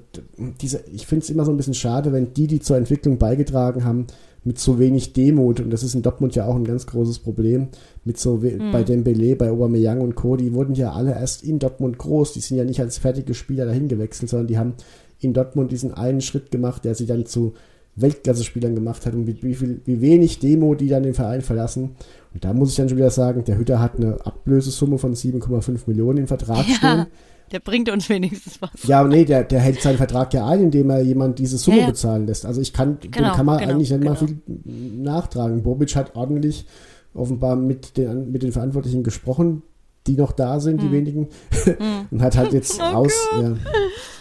[0.62, 3.84] diese, ich finde es immer so ein bisschen schade, wenn die, die zur Entwicklung beigetragen
[3.84, 4.06] haben,
[4.44, 7.70] mit so wenig Demut, und das ist in Dortmund ja auch ein ganz großes Problem,
[8.04, 8.72] mit so Hm.
[8.72, 12.42] bei Dembele, bei Aubameyang und Co., die wurden ja alle erst in Dortmund groß, die
[12.42, 14.74] sind ja nicht als fertige Spieler dahin gewechselt, sondern die haben
[15.20, 17.54] in Dortmund diesen einen Schritt gemacht, der sie dann zu
[17.96, 21.96] Weltklasse-Spielern gemacht hat und wie, viel, wie wenig Demo die dann den Verein verlassen.
[22.34, 25.82] Und da muss ich dann schon wieder sagen, der Hütter hat eine Ablösesumme von 7,5
[25.88, 26.78] Millionen im Vertrag stehen.
[26.82, 27.08] Ja,
[27.52, 28.72] der bringt uns wenigstens was.
[28.84, 31.84] Ja, nee, der, der hält seinen Vertrag ja ein, indem er jemand diese Summe Ja,
[31.84, 31.90] ja.
[31.90, 32.46] bezahlen lässt.
[32.46, 34.28] Also ich kann, Genau, kann man genau, eigentlich nicht mal genau.
[34.66, 35.64] viel nachtragen.
[35.64, 36.66] Bobic hat ordentlich
[37.14, 39.62] offenbar mit den, mit den Verantwortlichen gesprochen,
[40.08, 40.88] die noch da sind, Hm.
[40.90, 41.28] die wenigen,
[42.12, 43.14] und hat halt jetzt Oh aus.
[43.42, 43.54] Ja.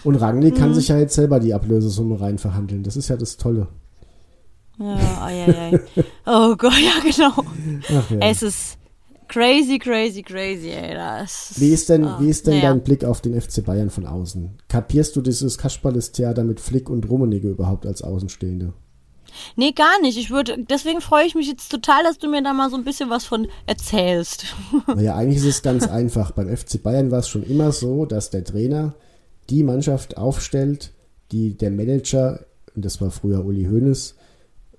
[0.05, 0.61] Und Rangnick Hm.
[0.61, 2.83] kann sich ja jetzt selber die Ablösesumme rein verhandeln.
[2.83, 3.69] Das ist ja das Tolle.
[4.79, 5.81] Ja, ai, ai, ai.
[6.27, 7.45] Oh Gott, ja, genau.
[7.97, 8.19] Ach ja.
[8.21, 8.77] Es ist
[9.29, 10.95] crazy, crazy, crazy, ey.
[10.95, 12.71] Das Wie ist denn, ah, wie ist denn naja.
[12.71, 14.51] dein Blick auf den FC Bayern von außen?
[14.69, 18.73] Kapierst du dieses Kasperles-Theater mit Flick und Rummenigge überhaupt als Außenstehende?
[19.57, 20.19] Nee, gar nicht.
[20.19, 22.85] Ich würde, deswegen freue ich mich jetzt total, dass du mir da mal so ein
[22.85, 24.47] bisschen was von erzählst.
[24.87, 26.31] Naja, eigentlich ist es ganz einfach.
[26.33, 28.95] Beim FC Bayern war es schon immer so, dass der Trainer
[29.51, 30.93] die Mannschaft aufstellt,
[31.33, 32.41] die der Manager,
[32.75, 34.15] und das war früher Uli Hoeneß,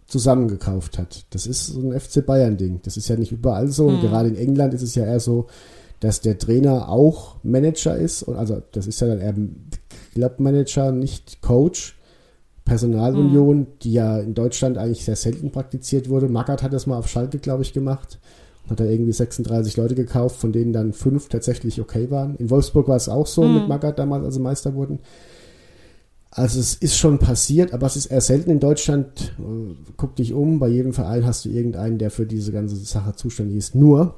[0.08, 1.26] zusammengekauft hat.
[1.32, 2.82] Das ist so ein FC Bayern-Ding.
[2.84, 3.88] Das ist ja nicht überall so.
[3.88, 5.48] Und gerade in England ist es ja eher so,
[6.00, 8.24] dass der Trainer auch Manager ist.
[8.24, 9.36] Und also das ist ja dann eher
[10.14, 11.98] Club-Manager, nicht Coach.
[12.66, 16.28] Personalunion, die ja in Deutschland eigentlich sehr selten praktiziert wurde.
[16.28, 18.20] Magath hat das mal auf Schalke, glaube ich, gemacht.
[18.68, 22.36] Hat er irgendwie 36 Leute gekauft, von denen dann fünf tatsächlich okay waren.
[22.38, 25.00] In Wolfsburg war es auch so mit Magath damals, als sie Meister wurden.
[26.32, 29.36] Also es ist schon passiert, aber es ist eher selten in Deutschland.
[29.40, 33.14] Äh, Guck dich um, bei jedem Verein hast du irgendeinen, der für diese ganze Sache
[33.16, 33.76] zuständig ist.
[33.76, 34.16] Nur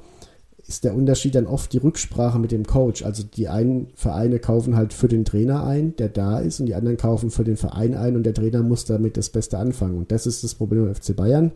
[0.68, 3.02] ist der Unterschied dann oft die Rücksprache mit dem Coach.
[3.02, 6.74] Also die einen Vereine kaufen halt für den Trainer ein, der da ist, und die
[6.74, 9.96] anderen kaufen für den Verein ein und der Trainer muss damit das Beste anfangen.
[9.96, 11.52] Und das ist das Problem beim FC Bayern,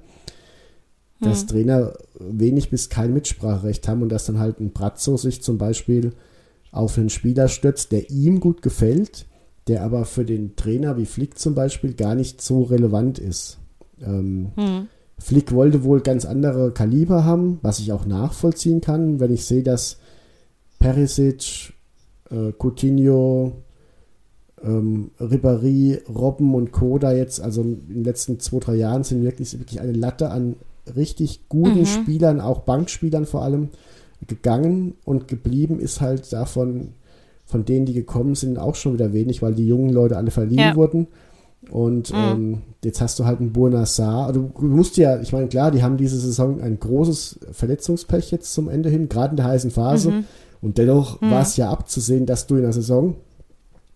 [1.20, 5.58] dass Trainer wenig bis kein Mitspracherecht haben und dass dann halt ein Brazzo sich zum
[5.58, 6.14] Beispiel
[6.72, 9.26] auf einen Spieler stützt, der ihm gut gefällt,
[9.68, 13.58] der aber für den Trainer wie Flick zum Beispiel gar nicht so relevant ist.
[14.00, 14.52] Ähm,
[15.22, 19.62] Flick wollte wohl ganz andere Kaliber haben, was ich auch nachvollziehen kann, wenn ich sehe,
[19.62, 19.98] dass
[20.78, 21.72] Perisic,
[22.30, 23.52] äh, Coutinho,
[24.64, 29.58] ähm, Ribéry, Robben und Koda jetzt, also in den letzten zwei, drei Jahren sind wirklich,
[29.58, 30.56] wirklich eine Latte an
[30.96, 33.68] richtig guten Spielern, auch Bankspielern vor allem,
[34.26, 36.88] gegangen und geblieben ist halt davon,
[37.44, 40.58] von denen, die gekommen sind, auch schon wieder wenig, weil die jungen Leute alle verliehen
[40.60, 40.76] Ja.
[40.76, 41.08] wurden.
[41.70, 44.32] Und ähm, jetzt hast du halt einen Burna Saar.
[44.32, 48.68] Du, musst ja, ich meine, klar, die haben diese Saison ein großes Verletzungspech jetzt zum
[48.68, 50.10] Ende hin, gerade in der heißen Phase.
[50.60, 53.16] Und dennoch war es ja abzusehen, dass du in der Saison,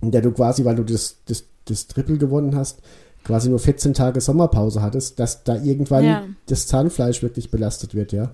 [0.00, 2.80] in der du quasi, weil du das, das, das Triple gewonnen hast,
[3.24, 6.22] quasi nur 14 Tage Sommerpause hattest, dass da irgendwann Ja.
[6.46, 8.30] das Zahnfleisch wirklich belastet wird, ja.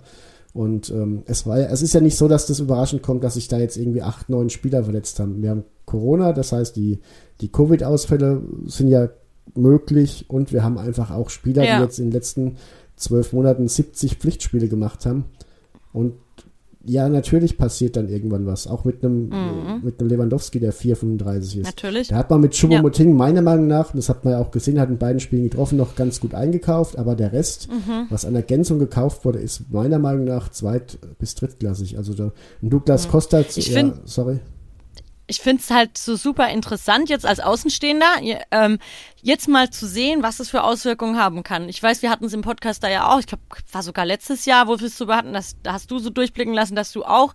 [0.55, 3.49] Und ähm, es war es ist ja nicht so, dass das überraschend kommt, dass sich
[3.49, 5.43] da jetzt irgendwie acht, neun Spieler verletzt haben.
[5.43, 7.01] Wir haben Corona, das heißt, die,
[7.41, 9.09] die Covid-Ausfälle sind ja
[9.55, 11.77] möglich und wir haben einfach auch Spieler, Ja.
[11.79, 12.57] die jetzt in den letzten
[12.97, 15.25] zwölf Monaten 70 Pflichtspiele gemacht haben.
[15.93, 16.15] Und
[16.85, 18.67] ja, natürlich passiert dann irgendwann was.
[18.67, 19.29] Auch mit einem,
[19.85, 21.57] mit einem Lewandowski, der 4,35 ist.
[21.57, 21.63] Mhm.
[21.63, 22.09] Natürlich.
[22.09, 24.81] Da hat man mit Choupo-Moting meiner Meinung nach, und das hat man ja auch gesehen,
[24.81, 28.07] hat in beiden Spielen getroffen, noch ganz gut eingekauft, aber der Rest, Mhm.
[28.11, 31.99] was an Ergänzung gekauft wurde, ist meiner Meinung nach zweit- bis drittklassig.
[31.99, 33.45] Also da, ein Douglas Costa, Mhm.
[33.55, 34.41] Ich ja, sorry.
[35.33, 38.79] Ich finde es halt so super interessant, jetzt als Außenstehender, ähm,
[39.23, 41.71] jetzt mal zu sehen, was es für Auswirkungen haben kann.
[41.71, 43.43] Ich weiß, wir hatten es im Podcast da ja auch, ich glaube,
[43.73, 46.53] war sogar letztes Jahr, wo wir es drüber hatten, dass, da hast du so durchblicken
[46.53, 47.33] lassen, dass du auch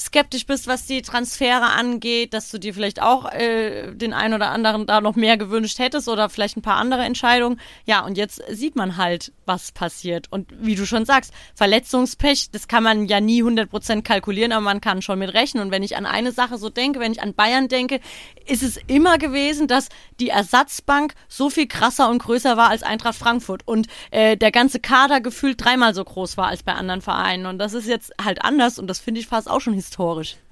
[0.00, 4.50] skeptisch bist, was die Transfere angeht, dass du dir vielleicht auch äh, den einen oder
[4.50, 7.60] anderen da noch mehr gewünscht hättest oder vielleicht ein paar andere Entscheidungen.
[7.84, 10.26] Ja, und jetzt sieht man halt, was passiert.
[10.30, 14.80] Und wie du schon sagst, Verletzungspech, das kann man ja nie 100% kalkulieren, aber man
[14.80, 15.64] kann schon mit rechnen.
[15.64, 18.00] Und wenn ich an eine Sache so denke, wenn ich an Bayern denke,
[18.46, 19.88] ist es immer gewesen, dass
[20.20, 24.80] die Ersatzbank so viel krasser und größer war als Eintracht Frankfurt und äh, der ganze
[24.80, 27.46] Kader gefühlt dreimal so groß war als bei anderen Vereinen.
[27.46, 29.87] Und das ist jetzt halt anders und das finde ich fast auch schon historisch.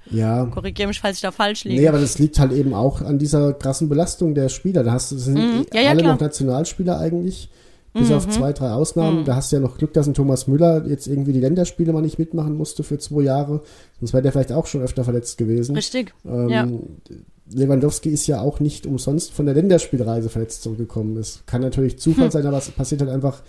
[0.09, 0.45] Ja.
[0.45, 1.81] Korrigiere mich, falls ich da falsch liege.
[1.81, 4.83] Nee, aber das liegt halt eben auch an dieser krassen Belastung der Spieler.
[4.83, 5.65] Da hast du, sind Mhm.
[5.73, 6.13] Ja, ja, alle klar.
[6.13, 7.49] Mhm, noch Nationalspieler eigentlich.
[7.93, 9.25] Bis auf zwei, drei Ausnahmen.
[9.25, 12.03] Da hast du ja noch Glück, dass ein Thomas Müller jetzt irgendwie die Länderspiele mal
[12.03, 13.61] nicht mitmachen musste für zwei Jahre.
[13.99, 15.73] Sonst wäre der vielleicht auch schon öfter verletzt gewesen.
[15.75, 16.13] Richtig.
[16.23, 16.67] Ähm, ja.
[17.51, 21.17] Lewandowski ist ja auch nicht umsonst von der Länderspielreise verletzt zurückgekommen.
[21.17, 21.99] Es kann natürlich Hm.
[21.99, 23.41] Zufall sein, aber es passiert halt einfach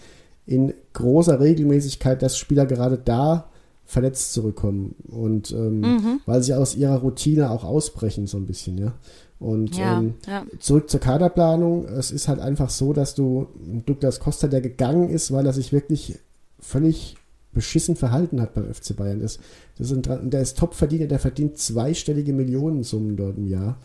[0.46, 3.50] in großer Regelmäßigkeit, dass Spieler gerade da
[3.90, 6.20] verletzt zurückkommen und ähm, Mhm.
[6.26, 8.92] weil sie aus ihrer Routine auch ausbrechen so ein bisschen, ja.
[9.40, 10.44] Und Ja, ähm, ja.
[10.58, 11.86] zurück zur Kaderplanung.
[11.86, 13.46] Es ist halt einfach so, dass du
[13.86, 16.18] Douglas Costa, der gegangen ist, weil er sich wirklich
[16.60, 17.16] völlig
[17.52, 19.20] beschissen verhalten hat beim FC Bayern.
[19.20, 19.38] Das,
[19.78, 23.78] das ist ein, der ist Topverdiener, der verdient zweistellige Millionensummen dort im Jahr.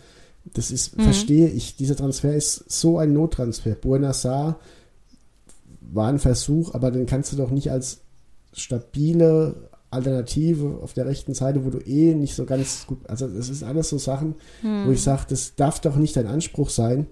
[0.54, 3.72] Das ist, verstehe ich, dieser Transfer ist so ein Nottransfer.
[3.76, 4.60] Buena Sarr
[5.94, 8.00] war ein Versuch, aber den kannst du doch nicht als
[8.52, 13.50] stabile Alternative auf der rechten Seite, wo du eh nicht so ganz gut, also das
[13.50, 14.36] ist alles so Sachen,
[14.86, 17.08] wo ich sage, das darf doch nicht dein Anspruch sein.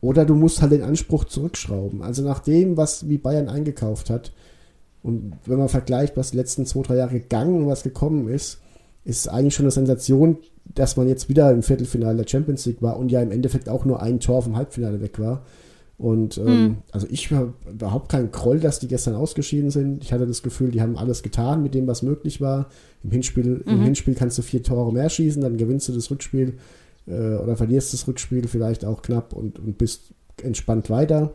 [0.00, 2.02] Oder du musst halt den Anspruch zurückschrauben.
[2.02, 4.32] Also nach dem, was wie Bayern eingekauft hat,
[5.02, 8.58] und wenn man vergleicht, was die letzten zwei, drei Jahre gegangen und was gekommen ist,
[9.04, 12.98] ist eigentlich schon eine Sensation, dass man jetzt wieder im Viertelfinale der Champions League war
[12.98, 15.42] und ja im Endeffekt auch nur ein Tor vom Halbfinale weg war.
[15.98, 20.04] Und ähm, also ich war überhaupt kein Groll, dass die gestern ausgeschieden sind.
[20.04, 22.66] Ich hatte das Gefühl, die haben alles getan mit dem, was möglich war.
[23.02, 26.58] Im Hinspiel, im Hinspiel kannst du vier Tore mehr schießen, dann gewinnst du das Rückspiel
[27.06, 31.32] äh, oder verlierst das Rückspiel vielleicht auch knapp und, und bist entspannt weiter.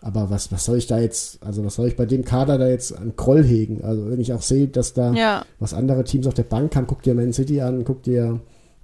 [0.00, 2.66] Aber was, was soll ich da jetzt, also was soll ich bei dem Kader da
[2.68, 3.84] jetzt an Groll hegen?
[3.84, 5.46] Also wenn ich auch sehe, dass da Ja.
[5.60, 8.40] was andere Teams auf der Bank haben, guck dir Man City an, guck dir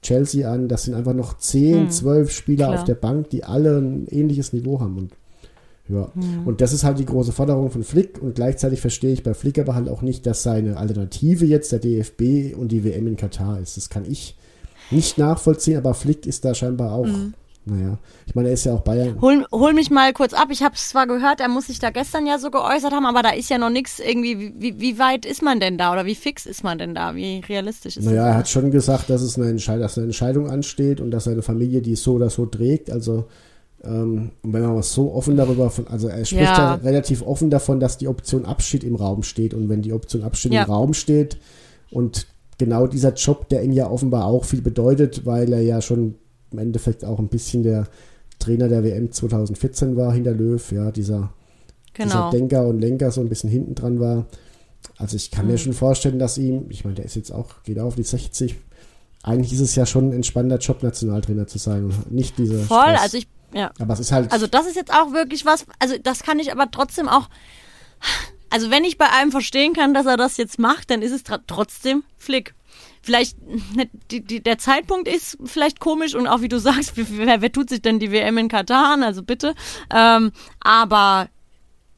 [0.08, 2.78] Chelsea an, das sind einfach noch 10, 12 Spieler klar.
[2.78, 4.96] auf der Bank, die alle ein ähnliches Niveau haben.
[4.96, 5.12] Und
[5.90, 6.10] ja,
[6.44, 9.58] und das ist halt die große Forderung von Flick und gleichzeitig verstehe ich bei Flick
[9.58, 13.58] aber halt auch nicht, dass seine Alternative jetzt der DFB und die WM in Katar
[13.60, 13.76] ist.
[13.78, 14.36] Das kann ich
[14.90, 17.08] nicht nachvollziehen, aber Flick ist da scheinbar auch,
[17.64, 19.20] naja, ich meine, er ist ja auch Bayern.
[19.20, 20.48] Hol, hol mich mal kurz ab.
[20.50, 23.22] Ich habe es zwar gehört, er muss sich da gestern ja so geäußert haben, aber
[23.22, 24.54] da ist ja noch nichts irgendwie.
[24.58, 27.14] Wie, wie, weit ist man denn da oder wie fix ist man denn da?
[27.14, 28.36] Wie realistisch ist Naja, er das?
[28.38, 31.82] hat schon gesagt, dass es eine, Entscheid dass eine Entscheidung ansteht und dass seine Familie
[31.82, 32.90] die so oder so trägt.
[32.90, 33.26] Also,
[33.84, 36.56] ähm, und wenn man mal so offen darüber, von, also er spricht ja.
[36.56, 36.74] Ja.
[36.76, 39.52] relativ offen davon, dass die Option Abschied im Raum steht.
[39.52, 40.64] Und wenn die Option Abschied Ja.
[40.64, 41.36] im Raum steht
[41.90, 46.14] und genau dieser Job, der ihm ja offenbar auch viel bedeutet, weil er ja schon
[46.52, 47.86] im Endeffekt auch ein bisschen der
[48.38, 51.32] Trainer der WM 2014 war hinter Löw, ja, dieser
[51.96, 52.30] dieser Genau.
[52.30, 54.26] Denker und Lenker so ein bisschen hinten dran war.
[54.98, 55.50] Also ich kann Mhm.
[55.52, 58.04] mir schon vorstellen, dass ihm, ich meine, der ist jetzt auch, geht auch auf die
[58.04, 58.54] 60.
[59.24, 62.82] Eigentlich ist es ja schon ein entspannter Job, Nationaltrainer zu sein und nicht dieser Voll,
[62.84, 63.00] Stress.
[63.02, 63.26] also ich.
[63.52, 63.72] Ja.
[63.80, 66.52] Aber es ist halt, Also das ist jetzt auch wirklich was, also das kann ich
[66.52, 67.28] aber trotzdem auch,
[68.50, 71.22] also wenn ich bei einem verstehen kann, dass er das jetzt macht, dann ist es
[71.48, 72.54] trotzdem Flick.
[73.02, 73.36] Vielleicht,
[73.76, 77.52] ne, die, die, der Zeitpunkt ist vielleicht komisch und auch wie du sagst, wer, wer
[77.52, 79.54] tut sich denn die WM in Katar an, also bitte.
[79.94, 81.28] Ähm, aber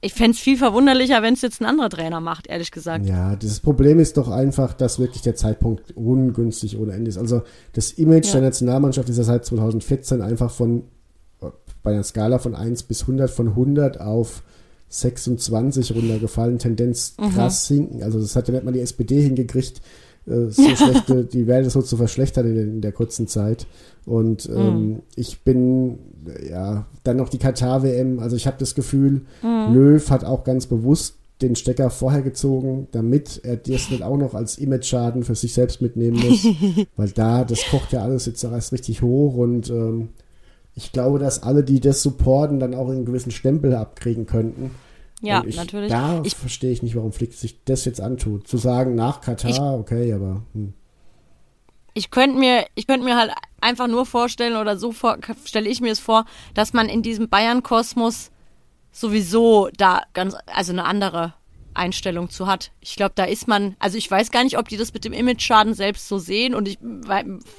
[0.03, 3.05] ich fänd's viel verwunderlicher, wenn es jetzt ein anderer Trainer macht, ehrlich gesagt.
[3.07, 7.19] ja, das Problem ist doch einfach, dass wirklich der Zeitpunkt ungünstig ohne Ende ist.
[7.19, 7.43] Also
[7.75, 8.33] das Image Ja.
[8.33, 10.85] der Nationalmannschaft ist ja seit 2014 einfach von,
[11.83, 14.43] bei einer Skala von 1 bis 100, von 100 auf
[14.89, 17.31] 26 runtergefallen, Tendenz Mhm.
[17.35, 18.03] krass sinken.
[18.03, 19.81] Also das hat ja nicht mal die SPD hingekriegt,
[20.31, 23.67] äh, so schlechte, die Werte so zu verschlechtern in, der- in der kurzen Zeit.
[24.07, 24.57] Und Mhm.
[24.57, 25.99] ähm, ich bin,
[26.49, 28.19] ja, dann noch die Katar-WM.
[28.19, 29.75] Also ich habe das Gefühl, Mhm.
[29.75, 34.35] Löw hat auch ganz bewusst den Stecker vorher gezogen, damit er das nicht auch noch
[34.35, 36.47] als Image-Schaden für sich selbst mitnehmen muss.
[36.97, 40.09] weil da, das kocht ja alles jetzt erst richtig hoch und ähm,
[40.75, 44.71] ich glaube, dass alle, die das supporten, dann auch einen gewissen Stempel abkriegen könnten.
[45.21, 45.91] Ja, ich, natürlich.
[45.91, 48.49] Da Ich- verstehe ich nicht, warum Flick sich das jetzt antut.
[48.49, 50.73] Zu sagen, nach Katar, okay, aber hm.
[51.95, 55.81] ich könnte mir, ich könnte mir halt einfach nur vorstellen oder so vor, stelle ich
[55.81, 58.31] mir es vor, dass man in diesem Bayern-Kosmos
[58.93, 61.35] sowieso da ganz, also eine andere
[61.75, 62.73] Einstellung zu hat.
[62.81, 65.13] Ich glaube, da ist man, also ich weiß gar nicht, ob die das mit dem
[65.13, 66.55] Image-Schaden selbst so sehen.
[66.55, 66.79] Und ich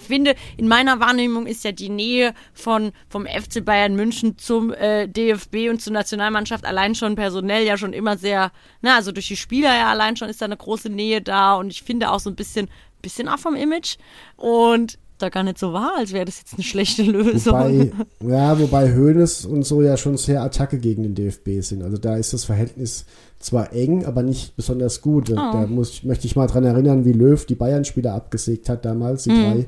[0.08, 5.08] finde, in meiner Wahrnehmung ist ja die Nähe von, vom FC Bayern München zum äh,
[5.08, 9.38] DFB und zur Nationalmannschaft allein schon personell ja schon immer sehr, na, also durch die
[9.38, 11.56] Spieler ja allein schon ist da eine große Nähe da.
[11.56, 12.69] Und ich finde auch so ein bisschen,
[13.02, 13.97] bisschen auch vom Image.
[14.36, 17.54] Und da gar nicht so war, als wäre das jetzt eine schlechte Lösung.
[17.54, 17.92] Wobei,
[18.28, 21.84] ja, wobei Hoeneß und so ja schon sehr Attacke gegen den DFB sind.
[21.84, 23.06] Also da ist das Verhältnis
[23.40, 25.30] zwar eng, aber nicht besonders gut.
[25.30, 29.24] Da- Da muss, möchte ich mal dran erinnern, wie Löw die Bayern-Spieler abgesägt hat damals,
[29.24, 29.66] die drei.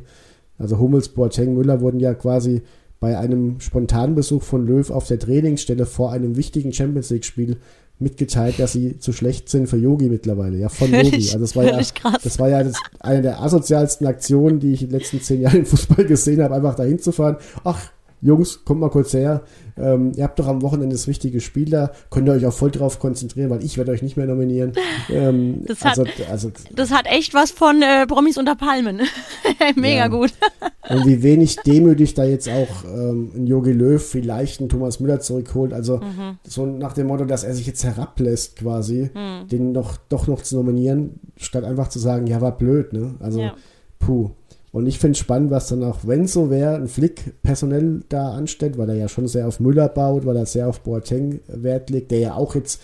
[0.59, 2.61] Also Hummels, Boateng, Müller wurden ja quasi
[2.99, 7.57] bei einem spontanen Besuch von Löw auf der Trainingsstelle vor einem wichtigen Champions League-Spiel
[8.03, 10.57] mitgeteilt, dass sie zu schlecht sind für Yogi mittlerweile.
[10.57, 11.15] Ja, von Yogi.
[11.15, 14.89] Also das war ja, das war ja das, eine der asozialsten Aktionen, die ich in
[14.89, 17.37] den letzten zehn Jahren im Fußball gesehen habe, einfach dahin zu fahren.
[17.63, 17.79] Ach,
[18.23, 19.41] Jungs, kommt mal kurz her.
[19.75, 21.91] Ähm, ihr habt doch am Wochenende das wichtige Spiel da.
[22.09, 24.71] Könnt ihr euch auch voll drauf konzentrieren, weil ich werde euch nicht mehr nominieren.
[25.09, 29.01] Ähm, Das hat- also, also, Das hat echt was von äh, Promis unter Palmen.
[29.75, 30.07] Mega Ja.
[30.07, 30.31] gut.
[30.89, 35.19] und wie wenig demütig da jetzt auch ähm, ein Jogi Löw vielleicht einen Thomas Müller
[35.19, 35.73] zurückholt.
[35.73, 36.37] Also Mhm.
[36.47, 39.47] so nach dem Motto, dass er sich jetzt herablässt quasi, Mhm.
[39.49, 43.15] den noch doch noch zu nominieren, statt einfach zu sagen, ja, war blöd, ne?
[43.19, 43.53] Also Ja.
[43.99, 44.31] puh.
[44.73, 48.75] Und ich finde spannend, was dann auch, wenn so wäre, ein Flick personell da anstellt,
[48.75, 52.09] weil er ja schon sehr auf Müller baut, weil er sehr auf Boateng Wert legt,
[52.09, 52.81] der ja auch jetzt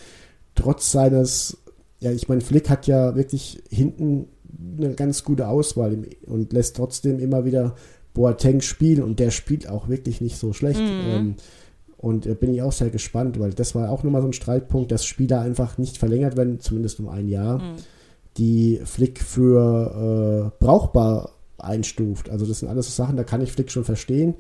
[0.54, 1.58] trotz seines,
[2.00, 4.28] ja, ich meine, Flick hat ja wirklich hinten
[4.78, 5.98] eine ganz gute Auswahl
[6.28, 7.74] und lässt trotzdem immer wieder
[8.14, 10.80] Boateng spielen und der spielt auch wirklich nicht so schlecht.
[10.80, 11.38] Ähm,
[11.98, 14.92] und äh, bin ich auch sehr gespannt, weil das war auch nochmal so ein Streitpunkt,
[14.92, 17.64] dass Spieler einfach nicht verlängert werden, zumindest um ein Jahr,
[18.38, 21.32] die Flick für äh, brauchbar
[21.64, 22.30] einstuft.
[22.30, 24.36] Also das sind alles so Sachen, da kann ich Flick schon verstehen.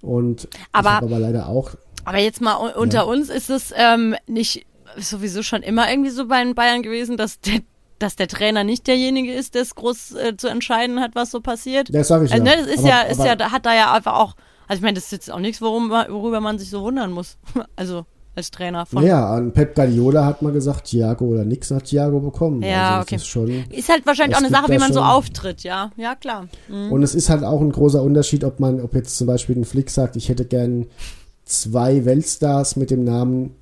[0.00, 1.70] Und Aber- aber leider auch
[2.04, 6.42] Aber jetzt mal unter uns ist es ähm, nicht sowieso schon immer irgendwie so bei
[6.42, 7.60] den Bayern gewesen, dass der,
[7.98, 11.40] dass der Trainer nicht derjenige ist, der es groß äh, zu entscheiden hat, was so
[11.40, 11.94] passiert.
[11.94, 12.50] Das sag ich also, ja.
[12.56, 14.34] ne, das ist Aber- ja, ist aber- ja, hat da ja einfach auch,
[14.66, 17.36] also ich meine, das ist jetzt auch nichts, worum, worüber man sich so wundern muss.
[17.76, 18.04] Also
[18.34, 19.02] als Trainer von.
[19.02, 22.62] Naja, an Pep Guardiola hat man gesagt, Thiago oder nix hat Thiago bekommen.
[22.62, 23.16] Ja, also okay.
[23.16, 25.90] Ist schon, Ist halt wahrscheinlich auch eine Sache, wie man so schon- auftritt, ja.
[25.96, 26.48] Ja, klar.
[26.68, 26.92] Mhm.
[26.92, 29.64] und es ist halt auch ein großer Unterschied, ob man, ob jetzt zum Beispiel ein
[29.64, 30.86] Flick sagt, ich hätte gern
[31.44, 33.54] zwei Weltstars mit dem Namen,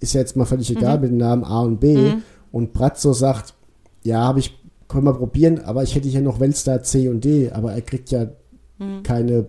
[0.00, 2.12] ist ja jetzt mal völlig egal, mit dem Namen A und B.
[2.52, 3.54] Und Brazzo sagt,
[4.04, 7.50] ja, habe ich, können wir probieren, aber ich hätte hier noch Weltstar C und D,
[7.50, 8.26] aber er kriegt ja
[9.02, 9.48] keine,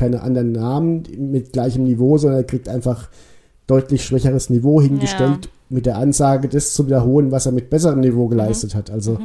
[0.00, 3.10] keine anderen Namen mit gleichem Niveau, sondern er kriegt einfach
[3.66, 8.26] deutlich schwächeres Niveau hingestellt, mit der Ansage, das zu wiederholen, was er mit besserem Niveau
[8.26, 8.90] geleistet hat.
[8.90, 9.18] Also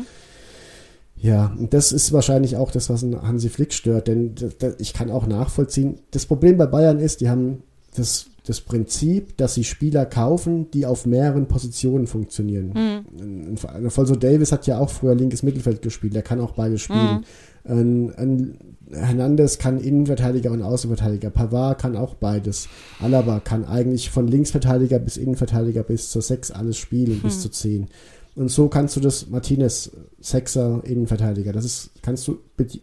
[1.16, 4.94] ja, und das ist wahrscheinlich auch das, was Hansi Flick stört, denn das, das, ich
[4.94, 6.00] kann auch nachvollziehen.
[6.12, 7.64] Das Problem bei Bayern ist, die haben
[7.96, 12.74] das, das Prinzip, dass sie Spieler kaufen, die auf mehreren Positionen funktionieren.
[12.76, 17.26] Ein Alfonso Davis hat ja auch früher linkes Mittelfeld gespielt, der kann auch beide spielen.
[17.68, 18.58] Ein, ein
[18.92, 21.30] Hernandez kann Innenverteidiger und Außenverteidiger.
[21.32, 22.68] Pavard kann auch beides.
[23.00, 27.88] Alaba kann eigentlich von Linksverteidiger bis Innenverteidiger bis zur 6 alles spielen, bis zu 10.
[28.36, 32.38] Und so kannst du das, Martinez, Sechser, Innenverteidiger, das ist, kannst du,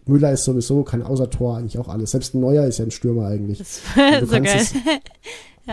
[0.06, 2.12] Müller ist sowieso, kann außer Tor eigentlich auch alles.
[2.12, 3.60] Selbst ein Neuer ist ja ein Stürmer eigentlich.
[3.96, 4.46] Und du so geil.
[4.56, 4.72] es-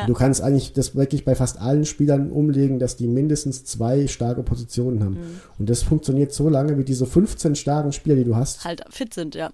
[0.05, 4.43] Du kannst eigentlich das wirklich bei fast allen Spielern umlegen, dass die mindestens zwei starke
[4.43, 5.17] Positionen haben.
[5.57, 9.13] Und das funktioniert so lange, wie diese 15 starken Spieler, die du hast, Halt fit
[9.15, 9.49] sind, ja.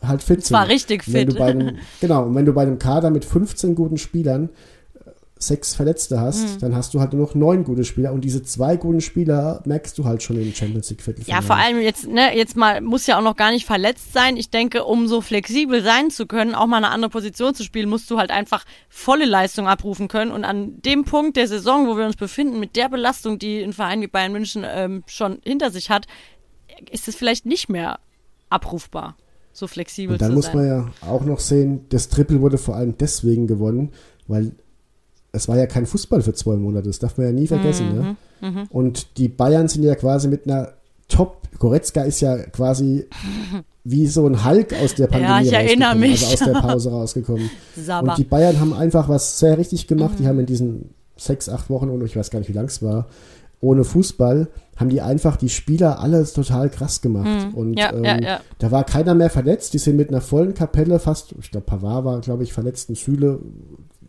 [0.00, 0.74] halt fit zwar sind.
[0.74, 1.34] richtig Und Wenn fit.
[1.34, 4.48] du bei einem, genau, und wenn du bei einem Kader mit 15 guten Spielern
[5.38, 6.58] sechs Verletzte hast, Mhm.
[6.60, 9.98] dann hast du halt nur noch neun gute Spieler und diese zwei guten Spieler merkst
[9.98, 11.42] du halt schon im Champions League Viertelfinale.
[11.42, 14.36] Ja, vor allem jetzt, ne, jetzt mal, muss ja auch noch gar nicht verletzt sein.
[14.36, 17.88] Ich denke, um so flexibel sein zu können, auch mal eine andere Position zu spielen,
[17.90, 20.30] musst du halt einfach volle Leistung abrufen können.
[20.30, 23.72] Und an dem Punkt der Saison, wo wir uns befinden, mit der Belastung, die ein
[23.74, 26.06] Verein wie Bayern München ähm, schon hinter sich hat,
[26.90, 27.98] ist es vielleicht nicht mehr
[28.50, 29.16] abrufbar,
[29.52, 32.96] so flexibel Und dann muss man ja auch noch sehen, das Triple wurde vor allem
[32.98, 33.92] deswegen gewonnen,
[34.26, 34.52] weil
[35.34, 38.16] es war ja kein Fußball für zwei Monate, das darf man ja nie vergessen.
[38.40, 38.66] Mhm, ne?
[38.70, 40.72] Und die Bayern sind ja quasi mit einer
[41.08, 43.06] Top, Goretzka ist ja quasi
[43.84, 46.26] wie so ein Hulk aus der Pandemie Ja, ich erinnere mich.
[46.26, 47.50] also aus der Pause rausgekommen.
[48.02, 50.14] Und die Bayern haben einfach was sehr richtig gemacht.
[50.14, 50.22] Mhm.
[50.22, 52.82] Die haben in diesen sechs, acht Wochen, und ich weiß gar nicht, wie lang es
[52.82, 53.06] war,
[53.60, 57.54] ohne Fußball, haben die einfach die Spieler alles total krass gemacht.
[57.54, 57.76] Und Mhm.
[57.78, 58.40] Ja, ähm, ja, ja.
[58.58, 59.74] da war keiner mehr verletzt.
[59.74, 62.94] Die sind mit einer vollen Kapelle fast, ich glaube, Pavard war, glaube ich, verletzt in
[62.96, 63.38] Süle,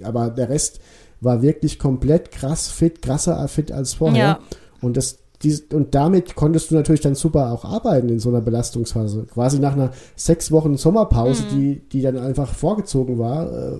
[0.01, 0.79] aber der Rest
[1.21, 4.23] war wirklich komplett krass fit, krasser fit als vorher.
[4.23, 4.39] Ja.
[4.81, 8.41] Und das dies- und damit konntest du natürlich dann super auch arbeiten in so einer
[8.41, 9.25] Belastungsphase.
[9.25, 11.49] Quasi nach einer sechs Wochen Sommerpause, Mhm.
[11.55, 13.77] die, die dann einfach vorgezogen war, äh,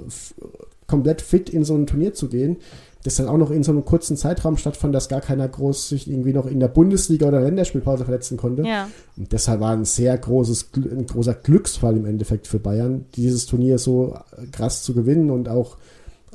[0.88, 2.58] komplett fit in so ein Turnier zu gehen,
[3.04, 6.10] das dann auch noch in so einem kurzen Zeitraum stattfand, dass gar keiner groß sich
[6.10, 8.64] irgendwie noch in der Bundesliga oder Länderspielpause verletzen konnte.
[8.64, 8.90] Ja.
[9.16, 13.78] Und deshalb war ein sehr großes, ein großer Glücksfall im Endeffekt für Bayern, dieses Turnier
[13.78, 14.16] so
[14.52, 15.78] krass zu gewinnen und auch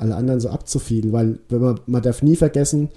[0.00, 2.88] alle anderen so abzufielen, weil wenn man, man darf nie vergessen,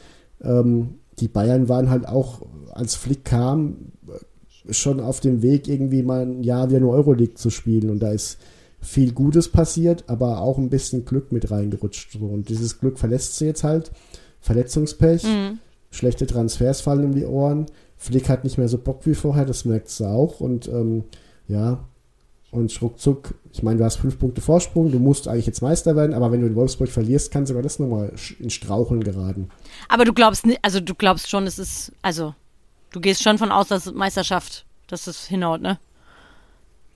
[0.41, 3.91] ähm, die Bayern waren halt auch, als Flick kam,
[4.69, 8.11] schon auf dem Weg, irgendwie mal ein Jahr wieder nur Euroleague zu spielen und da
[8.11, 8.37] ist
[8.79, 12.15] viel Gutes passiert, aber auch ein bisschen Glück mit reingerutscht.
[12.17, 13.91] Und dieses Glück verlässt sie jetzt halt.
[14.41, 15.25] Verletzungspech,
[15.89, 17.67] schlechte Transfers fallen um die Ohren.
[17.95, 20.41] Flick hat nicht mehr so Bock wie vorher, das merkt sie auch.
[20.41, 21.05] Und ähm,
[21.47, 21.85] ja,
[22.51, 26.15] und ruckzuck, ich meine, du hast fünf Punkte Vorsprung, du musst eigentlich jetzt Meister werden,
[26.15, 29.49] aber wenn du in Wolfsburg verlierst, kann sogar das nochmal in Straucheln geraten.
[29.89, 32.33] Aber du glaubst nicht, also du glaubst schon, es ist, also
[32.91, 35.77] du gehst schon von aus, dass Meisterschaft, dass es hinhaut, ne?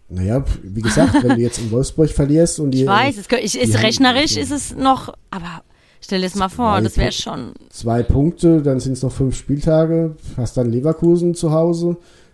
[0.09, 3.75] Naja, wie gesagt, wenn du jetzt in Wolfsburg verlierst und die Ich weiß, es, ist
[3.75, 5.63] haben- rechnerisch ist es noch, aber
[6.01, 7.51] stell dir das mal vor, das wäre schon.
[7.69, 12.26] zwei Punkte, dann sind es noch fünf Spieltage, hast dann Leverkusen zu Hause, äh,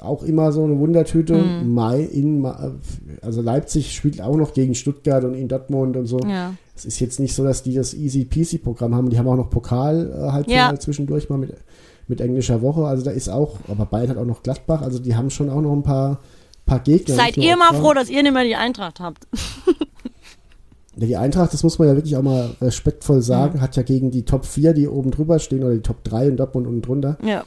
[0.00, 1.34] auch immer so eine Wundertüte.
[1.34, 1.74] Mhm.
[1.74, 2.44] Mai in,
[3.22, 6.18] also Leipzig spielt auch noch gegen Stuttgart und in Dortmund und so.
[6.20, 6.54] Ja.
[6.76, 9.08] Es ist jetzt nicht so, dass die das easy peasy Programm haben.
[9.10, 10.74] Die haben auch noch Pokal äh, Ja.
[10.78, 11.54] zwischendurch mal mit,
[12.08, 12.84] mit englischer Woche.
[12.84, 14.82] Also da ist auch, aber Bayern hat auch noch Gladbach.
[14.82, 16.18] Also die haben schon auch noch ein paar
[16.66, 17.14] paar Gegner.
[17.14, 19.26] Seid ihr mal froh, dass ihr nicht mehr die Eintracht habt.
[20.96, 23.22] Die Eintracht, das muss man ja wirklich auch mal respektvoll Mhm.
[23.22, 26.28] sagen, hat ja gegen die Top 4, die oben drüber stehen, oder die Top 3
[26.28, 27.44] in Dortmund unten drunter, Ja,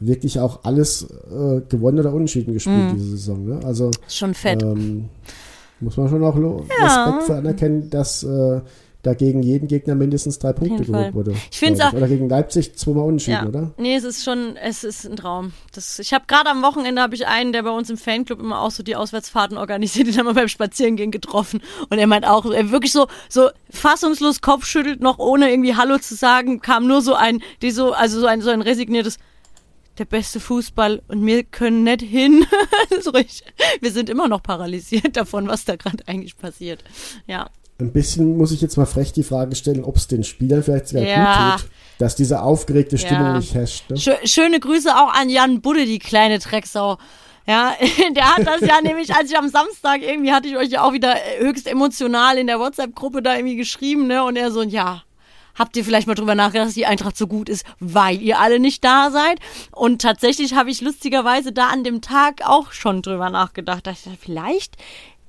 [0.00, 3.44] wirklich auch alles äh, gewonnen oder unentschieden gespielt diese Saison.
[3.46, 3.60] Ne?
[3.64, 4.62] Also ist schon fett.
[4.62, 5.08] ähm,
[5.80, 7.04] muss man schon auch Ja.
[7.06, 8.60] Respekt für anerkennen, dass äh,
[9.02, 11.34] da gegen jeden Gegner mindestens drei Punkte geholt wurde.
[11.50, 13.48] Ich find's glaub auch- Oder gegen Leipzig zweimal unentschieden, ja.
[13.48, 13.72] oder?
[13.76, 15.52] Nee, es ist schon, es ist ein Traum.
[15.74, 18.60] Das, ich habe gerade am Wochenende habe ich einen, der bei uns im Fanclub immer
[18.60, 21.62] auch so die Auswärtsfahrten organisiert, den haben wir beim Spazierengehen getroffen.
[21.90, 25.98] Und er meint auch, er wirklich so, so fassungslos Kopf schüttelt, noch ohne irgendwie Hallo
[25.98, 29.18] zu sagen, kam nur so ein, die so, also so ein, so ein resigniertes,
[29.98, 32.46] der beste Fußball und wir können nicht hin.
[33.02, 33.44] so richtig.
[33.80, 36.82] Wir sind immer noch paralysiert davon, was da gerade eigentlich passiert.
[37.26, 37.50] Ja.
[37.78, 40.88] Ein bisschen muss ich jetzt mal frech die Frage stellen, ob es den Spielern vielleicht
[40.88, 41.50] sogar Ja.
[41.56, 43.36] gut tut, dass diese aufgeregte Stimmung Ja.
[43.38, 43.90] nicht herrscht.
[43.90, 43.96] Ne?
[43.96, 46.98] Schö schöne Grüße auch an Jan Budde, die kleine Drecksau.
[47.46, 47.74] Ja,
[48.14, 50.92] der hat das ja nämlich, als ich am Samstag irgendwie hatte ich euch ja auch
[50.92, 54.22] wieder äh, höchst emotional in der WhatsApp-Gruppe da irgendwie geschrieben, ne?
[54.22, 55.02] Und er so, ja,
[55.54, 58.58] habt ihr vielleicht mal drüber nachgedacht, dass die Eintracht so gut ist, weil ihr alle
[58.58, 59.38] nicht da seid?
[59.72, 63.86] Und tatsächlich habe ich lustigerweise da an dem Tag auch schon drüber nachgedacht.
[63.86, 64.76] Da ich dachte, vielleicht,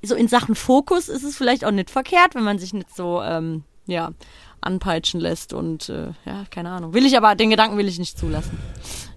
[0.02, 3.22] so in Sachen Fokus ist es vielleicht auch nicht verkehrt, wenn man sich nicht so,
[3.22, 4.12] ähm, ja,
[4.60, 6.94] anpeitschen lässt und äh, ja, keine Ahnung.
[6.94, 8.58] Will ich aber, den Gedanken will ich nicht zulassen.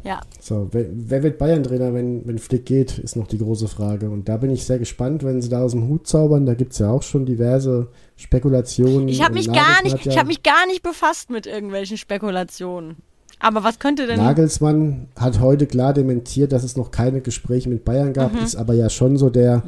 [0.08, 0.22] Ja.
[0.39, 4.10] So, wer, wer wird Bayern-Trainer, wenn, wenn Flick geht, ist noch die große Frage.
[4.10, 6.45] Und da bin ich sehr gespannt, wenn sie da aus dem Hut zaubern.
[6.45, 9.08] Da gibt es ja auch schon diverse Spekulationen.
[9.08, 12.95] Ich habe mich gar nicht, ja, ich habe mich gar nicht befasst mit irgendwelchen Spekulationen.
[13.39, 14.18] Aber was könnte denn?
[14.18, 18.39] Nagelsmann hat heute klar dementiert, dass es noch keine Gespräche mit Bayern gab, Mhm.
[18.39, 19.62] ist aber ja schon so der,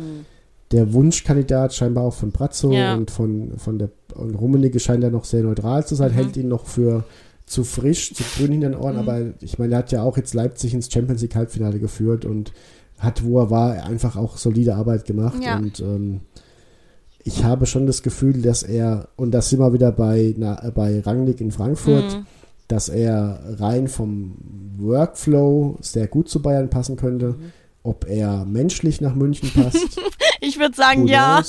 [0.72, 2.96] der Wunschkandidat, scheinbar auch von Brazzo Ja.
[2.96, 5.98] und von, von der und Rummenigge scheint ja noch sehr neutral zu Mhm.
[6.00, 7.04] sein, hält ihn noch für
[7.50, 9.00] zu frisch, zu grün hinter den Ohren, Mhm.
[9.00, 12.54] aber ich meine, er hat ja auch jetzt Leipzig ins Champions League Halbfinale geführt und
[13.00, 15.58] hat, wo er war, einfach auch solide Arbeit gemacht Ja.
[15.58, 16.22] und ähm,
[17.24, 21.00] ich habe schon das Gefühl, dass er, und das sind wir wieder bei, na, bei
[21.02, 22.26] Rangnick in Frankfurt, Mhm.
[22.68, 24.36] dass er rein vom
[24.78, 27.30] Workflow sehr gut zu Bayern passen könnte.
[27.30, 27.52] Mhm.
[27.90, 30.00] Ob er menschlich nach München passt,
[30.42, 31.42] Ich würde sagen, who ja.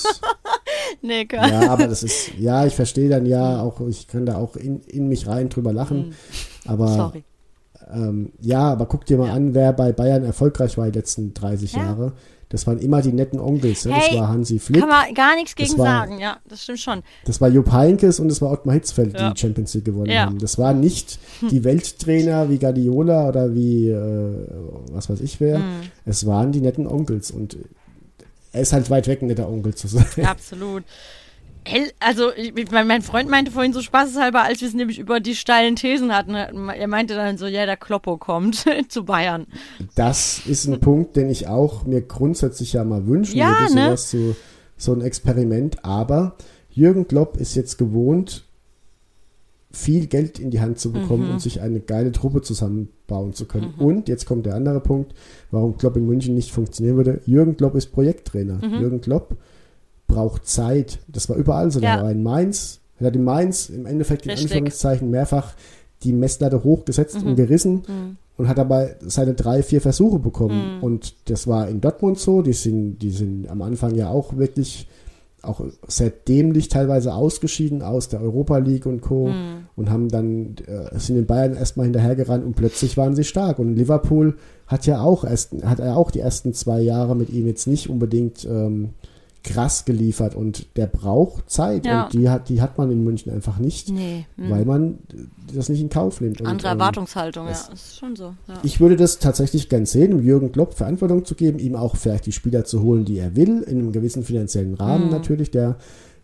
[1.03, 4.57] Nee, Ja, aber das ist, ja, ich verstehe dann ja auch, ich kann da auch
[4.57, 6.15] in, in mich rein drüber lachen.
[6.67, 6.97] Aber Mhm.
[6.97, 7.25] Sorry.
[7.93, 11.73] ähm, ja, aber guck dir mal an, wer bei Bayern erfolgreich war die letzten 30
[11.75, 11.83] Ja.
[11.85, 12.13] Jahre.
[12.51, 13.85] Das waren immer die netten Onkels.
[13.87, 13.95] Ne?
[13.95, 16.19] Hey, das war Hansi Flick, Kann man gar nichts gegen war- sagen.
[16.19, 17.03] Ja, das stimmt schon.
[17.25, 19.29] das war Jupp Heynckes und das war Ottmar Hitzfeld, Ja.
[19.29, 20.27] die die Champions League gewonnen Ja.
[20.27, 20.39] haben.
[20.39, 24.47] Das waren nicht die Welttrainer wie Guardiola oder wie äh,
[24.93, 25.61] was weiß ich wer.
[25.61, 25.81] Mhm.
[26.05, 27.57] Es waren die netten Onkels und
[28.53, 30.05] er ist halt weit weg, ein netter Onkel zu sein.
[30.25, 30.83] Absolut.
[31.71, 35.21] Hell, also ich, mein, mein Freund meinte vorhin so spaßeshalber, als wir es nämlich über
[35.21, 39.47] die steilen Thesen hatten, er meinte dann so, ja, der Kloppo kommt zu Bayern.
[39.95, 43.85] Das ist ein Punkt, den ich auch mir grundsätzlich ja mal wünschen Ja, würde, ne?
[43.87, 44.37] sowas zu,
[44.77, 45.85] so ein Experiment.
[45.85, 46.37] Aber
[46.71, 48.45] Jürgen Klopp ist jetzt gewohnt,
[49.73, 51.35] viel Geld in die Hand zu bekommen Mhm.
[51.35, 53.75] und sich eine geile Truppe zusammenbauen zu können.
[53.79, 55.15] Und jetzt kommt der andere Punkt,
[55.53, 57.21] warum Klopp in München nicht funktionieren würde.
[57.25, 58.55] Jürgen Klopp ist Projekttrainer.
[58.67, 58.81] Mhm.
[58.81, 59.37] Jürgen Klopp
[60.11, 60.99] braucht Zeit.
[61.09, 61.81] Das war überall so.
[61.81, 61.97] Ja.
[61.97, 64.51] Der war in Mainz, er hat in Mainz im Endeffekt in Richtig.
[64.51, 65.55] Anführungszeichen mehrfach
[66.03, 67.29] die Messlatte hochgesetzt Mhm.
[67.29, 67.83] und gerissen
[68.37, 70.77] und hat dabei seine drei, vier Versuche bekommen.
[70.79, 70.83] Mhm.
[70.83, 72.43] Und das war in Dortmund so.
[72.43, 74.87] Die sind, die sind am Anfang ja auch wirklich
[75.43, 79.29] auch sehr dämlich teilweise ausgeschieden aus der Europa League und Co.
[79.29, 79.67] Mhm.
[79.75, 83.59] und haben dann, äh, sind in Bayern erstmal hinterhergerannt und plötzlich waren sie stark.
[83.59, 84.37] Und Liverpool
[84.67, 87.89] hat ja auch erst, hat er auch die ersten zwei Jahre mit ihm jetzt nicht
[87.89, 88.91] unbedingt ähm,
[89.43, 92.05] krass geliefert und der braucht Zeit Ja.
[92.05, 94.27] und die hat, die hat man in München einfach nicht, Nee.
[94.37, 94.51] hm.
[94.51, 94.99] weil man
[95.55, 96.41] das nicht in Kauf nimmt.
[96.43, 97.51] Und, Andere ähm, Erwartungshaltung, ja.
[97.53, 98.35] das- ist schon so.
[98.49, 98.61] Ja.
[98.63, 102.27] ich würde das tatsächlich gern sehen, um Jürgen Klopp Verantwortung zu geben, ihm auch vielleicht
[102.27, 105.11] die Spieler zu holen, die er will, in einem gewissen finanziellen Rahmen Mhm.
[105.13, 105.77] natürlich, der,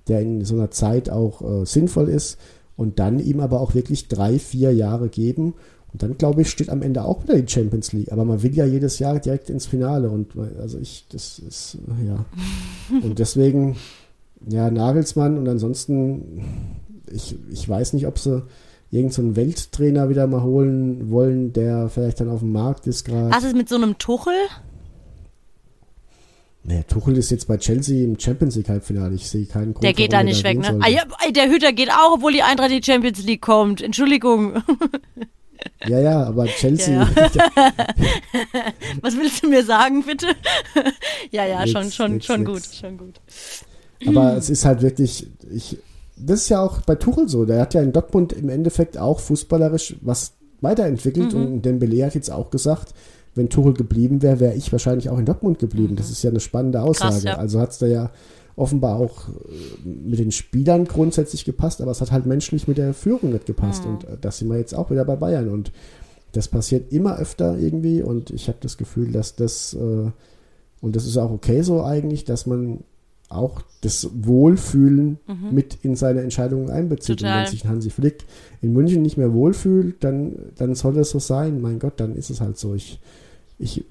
[0.08, 2.38] der in so einer Zeit auch äh, sinnvoll ist
[2.76, 5.54] und dann ihm aber auch wirklich drei, vier Jahre geben.
[5.96, 8.12] Und dann, glaube ich, steht am Ende auch wieder die Champions League.
[8.12, 10.10] Aber man will ja jedes Jahr direkt ins Finale.
[10.10, 12.26] Und also ich, das ist, ja.
[13.02, 13.76] Und deswegen,
[14.46, 16.44] ja, Nagelsmann und ansonsten,
[17.10, 18.42] ich, ich weiß nicht, ob sie
[18.90, 23.30] irgendeinen so Welttrainer wieder mal holen wollen, der vielleicht dann auf dem Markt ist gerade.
[23.34, 24.34] Was ist mit so einem Tuchel?
[26.62, 29.14] Nee, Tuchel ist jetzt bei Chelsea im Champions League Halbfinale.
[29.14, 29.82] Ich sehe keinen Grund.
[29.82, 30.78] Der geht da nicht weg, ne?
[30.82, 33.80] Ah, ja, der Hüter geht auch, obwohl die Eintracht in die Champions League kommt.
[33.80, 34.56] Entschuldigung.
[35.86, 36.94] ja, ja, aber Chelsea.
[36.94, 37.08] Ja,
[39.02, 40.26] Was willst du mir sagen, bitte?
[41.30, 42.50] ja, ja, Nix, schon, schon, nix, schon nix.
[42.52, 43.20] gut, schon gut.
[44.06, 45.26] aber es ist halt wirklich.
[45.52, 45.78] Ich,
[46.16, 47.44] das ist ja auch bei Tuchel so.
[47.44, 51.46] Der hat ja in Dortmund im Endeffekt auch fußballerisch was weiterentwickelt Mhm.
[51.46, 52.94] und Dembele hat jetzt auch gesagt,
[53.34, 55.94] wenn Tuchel geblieben wäre, wäre ich wahrscheinlich auch in Dortmund geblieben.
[55.96, 57.12] Das ist ja eine spannende Aussage.
[57.12, 57.36] Krass, ja.
[57.36, 58.10] Also hat es da ja
[58.56, 62.94] offenbar auch äh, mit den Spielern grundsätzlich gepasst, aber es hat halt menschlich mit der
[62.94, 63.84] Führung nicht gepasst.
[63.84, 65.50] Und äh, das sind wir jetzt auch wieder bei Bayern.
[65.50, 65.72] Und
[66.32, 68.02] das passiert immer öfter irgendwie.
[68.02, 70.10] Und ich habe das Gefühl, dass das, äh,
[70.80, 72.80] und das ist auch okay so eigentlich, dass man
[73.28, 75.18] auch das Wohlfühlen
[75.50, 77.22] mit in seine Entscheidungen einbezieht.
[77.22, 77.42] Und Total.
[77.42, 78.24] wenn sich ein Hansi Flick
[78.62, 81.60] in München nicht mehr wohlfühlt, dann, dann soll das so sein.
[81.60, 82.74] Mein Gott, dann ist es halt so.
[82.74, 83.00] Ich,
[83.58, 83.84] ich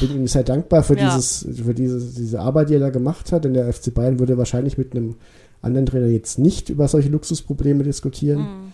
[0.00, 1.06] bin ihm sehr dankbar für, Ja.
[1.16, 3.44] dieses, für dieses, diese Arbeit, die er da gemacht hat.
[3.44, 5.16] Denn der FC Bayern würde wahrscheinlich mit einem
[5.62, 8.40] anderen Trainer jetzt nicht über solche Luxusprobleme diskutieren.
[8.40, 8.72] Mhm.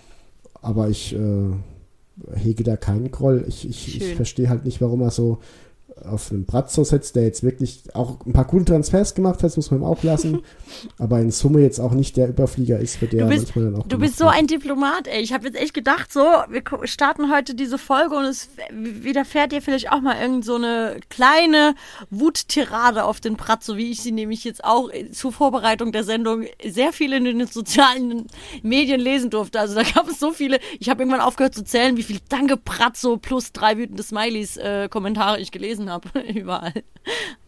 [0.61, 1.51] Aber ich äh,
[2.37, 3.45] hege da keinen Groll.
[3.49, 5.39] Ich, ich, ich verstehe halt nicht, warum er so
[6.05, 9.57] auf einen Brazzo setzt, der jetzt wirklich auch ein paar gute Transfers gemacht hat, das
[9.57, 10.43] muss man ihm auch lassen.
[10.99, 13.77] aber in Summe jetzt auch nicht der Überflieger ist, für der er bist, manchmal dann
[13.77, 14.35] auch du bist so wird.
[14.35, 15.21] ein Diplomat, ey.
[15.23, 19.63] Ich habe jetzt echt gedacht, so, wir starten heute diese Folge und es widerfährt dir
[19.63, 21.75] vielleicht auch mal irgend so eine kleine
[22.11, 26.45] Wuttirade auf den Pratz, so wie ich sie nämlich jetzt auch zur Vorbereitung der Sendung
[26.65, 28.27] sehr viel in den sozialen
[28.63, 29.61] Medien lesen durfte.
[29.61, 32.57] Also da gab es so viele, ich habe irgendwann aufgehört zu zählen, wie viel Danke
[32.57, 36.09] Pratzo plus drei wütende Smileys äh, Kommentare ich gelesen habe.
[36.35, 36.73] Überall.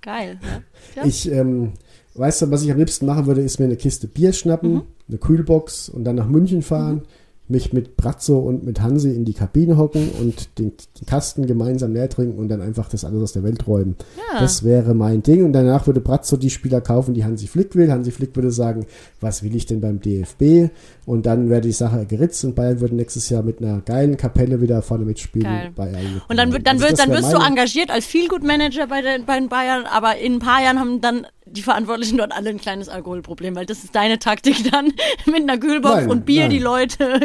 [0.01, 0.39] Geil.
[0.43, 0.63] Ne?
[0.97, 1.05] Ja.
[1.05, 1.73] Ich, ähm,
[2.15, 4.83] weißt du, was ich am liebsten machen würde, ist mir eine Kiste Bier schnappen, Mhm.
[5.09, 7.03] eine Kühlbox und dann nach München fahren,
[7.47, 11.93] mich mit Brazzo und mit Hansi in die Kabine hocken und den, den Kasten gemeinsam
[11.93, 13.97] leer trinken und dann einfach das alles aus der Welt räumen.
[14.17, 14.41] Ja.
[14.41, 17.91] Das wäre mein Ding und danach würde Brazzo die Spieler kaufen, die Hansi Flick will.
[17.91, 18.87] Hansi Flick würde sagen,
[19.21, 20.71] was will ich denn beim DFB?
[21.05, 24.63] Und dann wäre die Sache geritzt und Bayern würde nächstes Jahr mit einer geilen Kapelle
[24.63, 25.75] wieder vorne mitspielen.
[25.77, 26.23] Geil.
[26.29, 29.85] Und dann, dann, Also dann wirst du engagiert als Feelgood-Manager bei den, bei den Bayern,
[29.85, 33.67] aber in ein paar Jahren haben dann die Verantwortlichen dort alle ein kleines Alkoholproblem, weil
[33.67, 34.87] das ist deine Taktik dann,
[35.27, 36.51] mit einer Kühlbox Nein, und Bier nein.
[36.51, 37.21] die Leute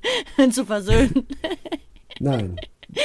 [0.50, 1.26] zu versöhnen.
[2.20, 2.56] Nein.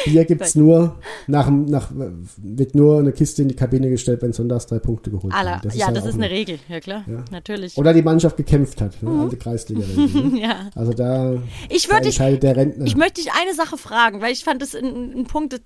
[0.04, 1.90] Bier gibt's nur, nach, nach,
[2.36, 5.72] wird nur eine Kiste in die Kabine gestellt, wenn sonntags drei Punkte geholt Aller, werden.
[5.76, 7.24] ja, halt das ist eine Regel, ja klar, Ja.
[7.32, 7.78] natürlich.
[7.78, 9.22] Oder die Mannschaft gekämpft hat, ne?
[9.22, 10.24] alte Kreisliga-Regel.
[10.32, 10.42] Ne?
[10.42, 10.70] ja.
[10.76, 11.36] Also da,
[11.70, 12.86] Ich da würde dich, entscheidet der Rentner.
[12.86, 15.62] ich möchte dich eine Sache fragen, weil ich fand das ein, ein Punkt,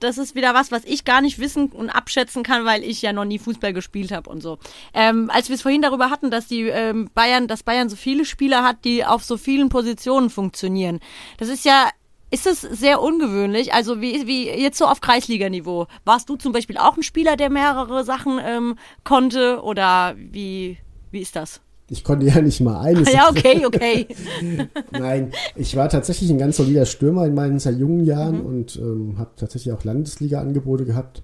[0.00, 3.12] das- ist wieder was, was ich gar nicht wissen und abschätzen kann, weil ich ja
[3.12, 4.58] noch nie Fußball gespielt habe und so.
[4.94, 8.24] Ähm, als wir es vorhin darüber hatten, dass die ähm, Bayern, dass Bayern so viele
[8.24, 11.00] Spieler hat, die auf so vielen Positionen funktionieren.
[11.38, 11.88] Das ist ja
[12.32, 15.88] ist es sehr ungewöhnlich, also wie, wie jetzt so auf Kreisliganiveau.
[16.04, 20.78] Warst du zum Beispiel auch ein Spieler, der mehrere Sachen ähm, konnte oder wie,
[21.10, 21.60] wie ist das?
[21.90, 24.06] Ich konnte ja nicht mal eine Ja, okay, okay.
[24.92, 28.46] Nein, ich war tatsächlich ein ganz solider Stürmer in meinen sehr jungen Jahren Mhm.
[28.46, 31.22] und ähm, habe tatsächlich auch Landesliga-Angebote gehabt.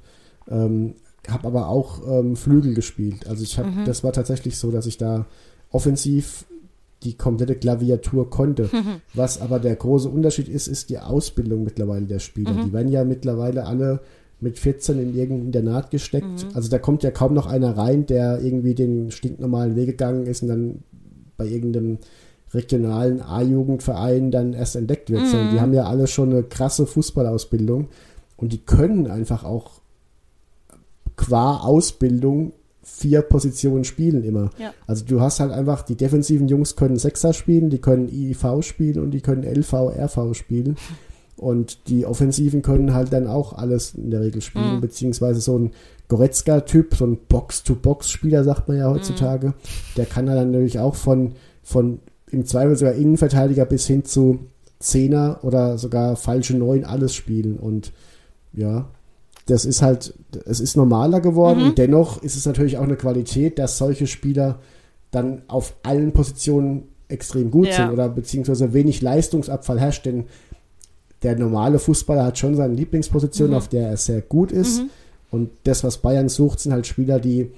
[0.51, 0.95] Ähm,
[1.29, 3.27] habe aber auch ähm, Flügel gespielt.
[3.29, 3.85] Also ich habe, Mhm.
[3.85, 5.27] das war tatsächlich so, dass ich da
[5.71, 6.45] offensiv
[7.03, 8.65] die komplette Klaviatur konnte.
[8.73, 9.01] Mhm.
[9.15, 12.53] Was aber der große Unterschied ist, ist die Ausbildung mittlerweile der Spieler.
[12.53, 12.65] Mhm.
[12.65, 14.01] Die werden ja mittlerweile alle
[14.41, 16.27] mit 14 in irgendein Internat gesteckt.
[16.27, 16.55] Mhm.
[16.55, 20.43] Also da kommt ja kaum noch einer rein, der irgendwie den stinknormalen Weg gegangen ist
[20.43, 20.79] und dann
[21.37, 21.99] bei irgendeinem
[22.53, 25.27] regionalen A-Jugendverein dann erst entdeckt wird.
[25.27, 27.89] Sondern die haben ja alle schon eine krasse Fußballausbildung
[28.37, 29.81] und die können einfach auch
[31.17, 34.51] qua Ausbildung vier Positionen spielen immer.
[34.59, 34.73] Ja.
[34.87, 39.03] Also du hast halt einfach, die defensiven Jungs können Sechser spielen, die können IV spielen
[39.03, 40.77] und die können LV, RV spielen.
[41.37, 45.71] Und die Offensiven können halt dann auch alles in der Regel spielen, beziehungsweise so ein
[46.09, 49.53] Goretzka-Typ, so ein Box-to-Box-Spieler, sagt man ja heutzutage,
[49.97, 51.33] der kann dann natürlich auch von,
[51.63, 51.99] von
[52.31, 54.39] im Zweifel sogar Innenverteidiger bis hin zu
[54.79, 57.59] Zehner oder sogar falsche Neun alles spielen.
[57.59, 57.93] Und
[58.55, 58.89] ja,
[59.47, 60.15] das ist halt,
[60.47, 61.63] es ist normaler geworden.
[61.63, 64.59] Und dennoch ist es natürlich auch eine Qualität, dass solche Spieler
[65.11, 67.75] dann auf allen Positionen extrem gut Ja.
[67.77, 70.25] sind oder beziehungsweise wenig Leistungsabfall herrscht, denn
[71.23, 74.83] der normale Fußballer hat schon seine Lieblingsposition, auf der er sehr gut ist.
[75.31, 77.51] Und das, was Bayern sucht, sind halt Spieler, die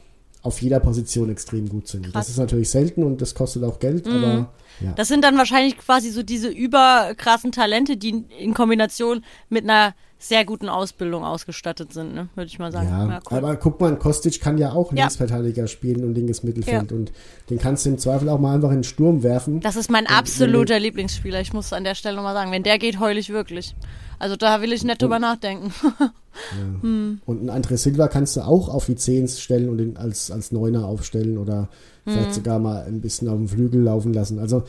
[0.43, 2.05] auf jeder Position extrem gut sind.
[2.05, 2.13] Krass.
[2.13, 4.93] Das ist natürlich selten und das kostet auch Geld, aber ja.
[4.95, 10.45] Das sind dann wahrscheinlich quasi so diese überkrassen Talente, die in Kombination mit einer sehr
[10.45, 12.29] guten Ausbildung ausgestattet sind, ne?
[12.35, 12.89] würde ich mal sagen.
[12.89, 13.39] Ja, cool.
[13.39, 15.03] aber guck mal, Kostic kann ja auch Ja.
[15.05, 17.13] Linksverteidiger spielen und linkes Mittelfeld und
[17.51, 19.61] den kannst du im Zweifel auch mal einfach in den Sturm werfen.
[19.61, 21.41] das ist mein absoluter Lieblingsspieler.
[21.41, 23.77] Ich muss an der Stelle nochmal sagen, wenn der geht, heul ich wirklich.
[24.19, 25.73] Also da will ich nicht drüber nachdenken.
[26.83, 30.53] Und ein André Silva kannst du auch auf die Zehns stellen und ihn als, als
[30.53, 31.69] Neuner aufstellen oder
[32.05, 32.13] Mhm.
[32.13, 34.39] vielleicht sogar mal ein bisschen auf dem Flügel laufen lassen.
[34.39, 34.63] Also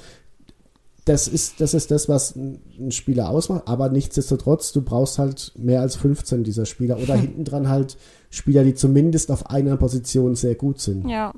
[1.10, 5.82] das ist, das ist das, was ein Spieler ausmacht, aber nichtsdestotrotz, du brauchst halt mehr
[5.82, 7.97] als 15 dieser Spieler oder hinten dran halt
[8.30, 11.10] Spieler, die zumindest auf einer Position sehr gut sind.
[11.10, 11.34] Ja.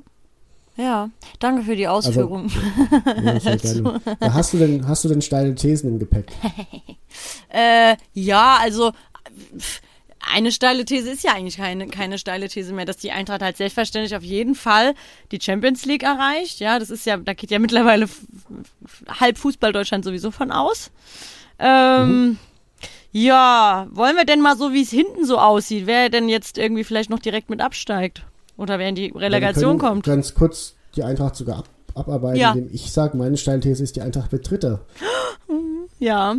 [0.76, 2.48] Ja, danke für die Ausführung.
[3.22, 4.00] Ja, sehr gerne.
[4.20, 6.32] Ja, hast, du denn, hast du denn steile Thesen im Gepäck?
[7.54, 8.92] Äh, ja, also
[9.58, 9.82] pff,
[10.30, 13.56] eine steile These ist ja eigentlich keine, keine steile These mehr, dass die Eintracht halt
[13.56, 14.94] selbstverständlich auf jeden Fall
[15.30, 16.60] die Champions League erreicht.
[16.60, 18.08] Ja, das ist ja, da geht ja mittlerweile
[19.20, 20.90] halb Fußball Deutschland sowieso von aus.
[21.58, 22.38] Ähm,
[23.14, 26.82] Ja, wollen wir denn mal so, wie es hinten so aussieht, wer denn jetzt irgendwie
[26.84, 28.24] vielleicht noch direkt mit absteigt?
[28.56, 30.04] Oder wer in die Relegation kommt?
[30.06, 32.52] Ganz kurz die Eintracht sogar ab, abarbeiten, Ja.
[32.52, 34.80] indem ich sage, meine Steilthese ist, die Eintracht wird Dritter.
[35.98, 36.36] Ja,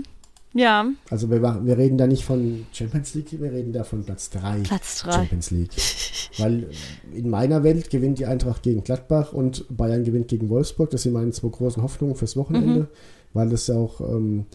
[0.53, 4.29] ja, Also wir, wir reden da nicht von Champions League, wir reden da von Platz
[4.29, 4.59] 3.
[4.59, 5.11] Platz drei.
[5.11, 5.71] Champions League.
[6.37, 6.69] Weil
[7.13, 10.89] in meiner Welt gewinnt die Eintracht gegen Gladbach und Bayern gewinnt gegen Wolfsburg.
[10.91, 12.81] Das sind meine zwei großen Hoffnungen fürs Wochenende.
[12.81, 12.87] Mhm.
[13.33, 14.45] Weil das ja auch, ähm,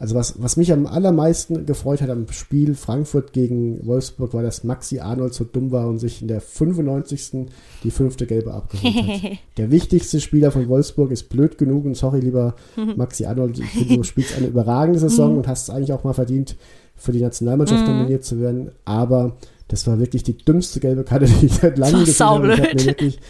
[0.00, 4.64] also was, was mich am allermeisten gefreut hat am Spiel Frankfurt gegen Wolfsburg, war, dass
[4.64, 7.46] Maxi Arnold so dumm war und sich in der 95.
[7.84, 9.30] die fünfte Gelbe abgeholt hat.
[9.58, 12.54] Der wichtigste Spieler von Wolfsburg ist blöd genug und sorry, lieber
[12.96, 15.08] Maxi Arnold, ich finde, du spielst eine überragende Mhm.
[15.08, 16.56] Saison und hast es eigentlich auch mal verdient,
[16.96, 19.36] für die Nationalmannschaft nominiert zu werden, aber
[19.70, 22.52] das war wirklich die dümmste gelbe Karte, die ich seit langem gesehen habe.
[22.52, 23.20] Ich mir wirklich,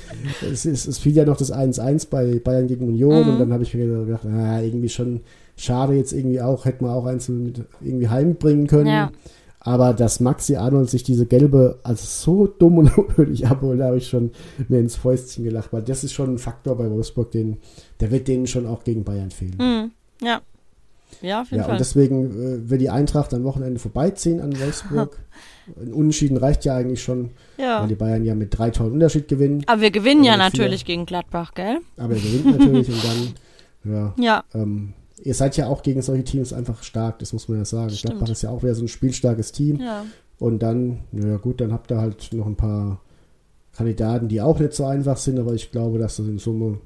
[0.51, 3.33] es, ist, es fiel ja noch das 1-1 bei Bayern gegen Union Mhm.
[3.33, 5.21] und dann habe ich mir gedacht, ah, irgendwie schon
[5.57, 8.87] schade jetzt irgendwie auch, hätte man auch eins mit irgendwie heimbringen können.
[8.87, 9.11] Ja.
[9.63, 13.99] Aber dass Maxi Arnold sich diese gelbe als so dumm und unnötig abholt, da habe
[13.99, 14.31] ich schon
[14.69, 17.59] mir ins Fäustchen gelacht, weil das ist schon ein Faktor bei Wolfsburg, den,
[18.01, 19.57] der wird denen schon auch gegen Bayern fehlen.
[19.59, 19.91] Hm,
[20.27, 20.41] ja.
[21.23, 21.73] Ja, auf jeden Ja, Fall.
[21.75, 25.19] und deswegen äh, wird die Eintracht am Wochenende vorbeiziehen an Wolfsburg.
[25.81, 27.83] Ein Unentschieden reicht ja eigentlich schon, ja.
[27.83, 29.63] weil die Bayern ja mit drei Toren Unterschied gewinnen.
[29.67, 30.61] Aber wir gewinnen ja Oder vier.
[30.61, 31.79] natürlich gegen Gladbach, gell?
[31.97, 33.35] Aber er gewinnt natürlich und dann,
[33.93, 37.59] ja, Ja, ähm, ihr seid ja auch gegen solche Teams einfach stark, das muss man
[37.59, 37.91] ja sagen.
[37.91, 38.15] Stimmt.
[38.15, 39.77] Gladbach ist ja auch wieder so ein spielstarkes Team.
[39.81, 40.05] ja.
[40.41, 43.01] Und dann, ja gut, dann habt ihr halt noch ein paar
[43.77, 46.79] Kandidaten, die auch nicht so einfach sind, aber ich glaube, dass das in Summe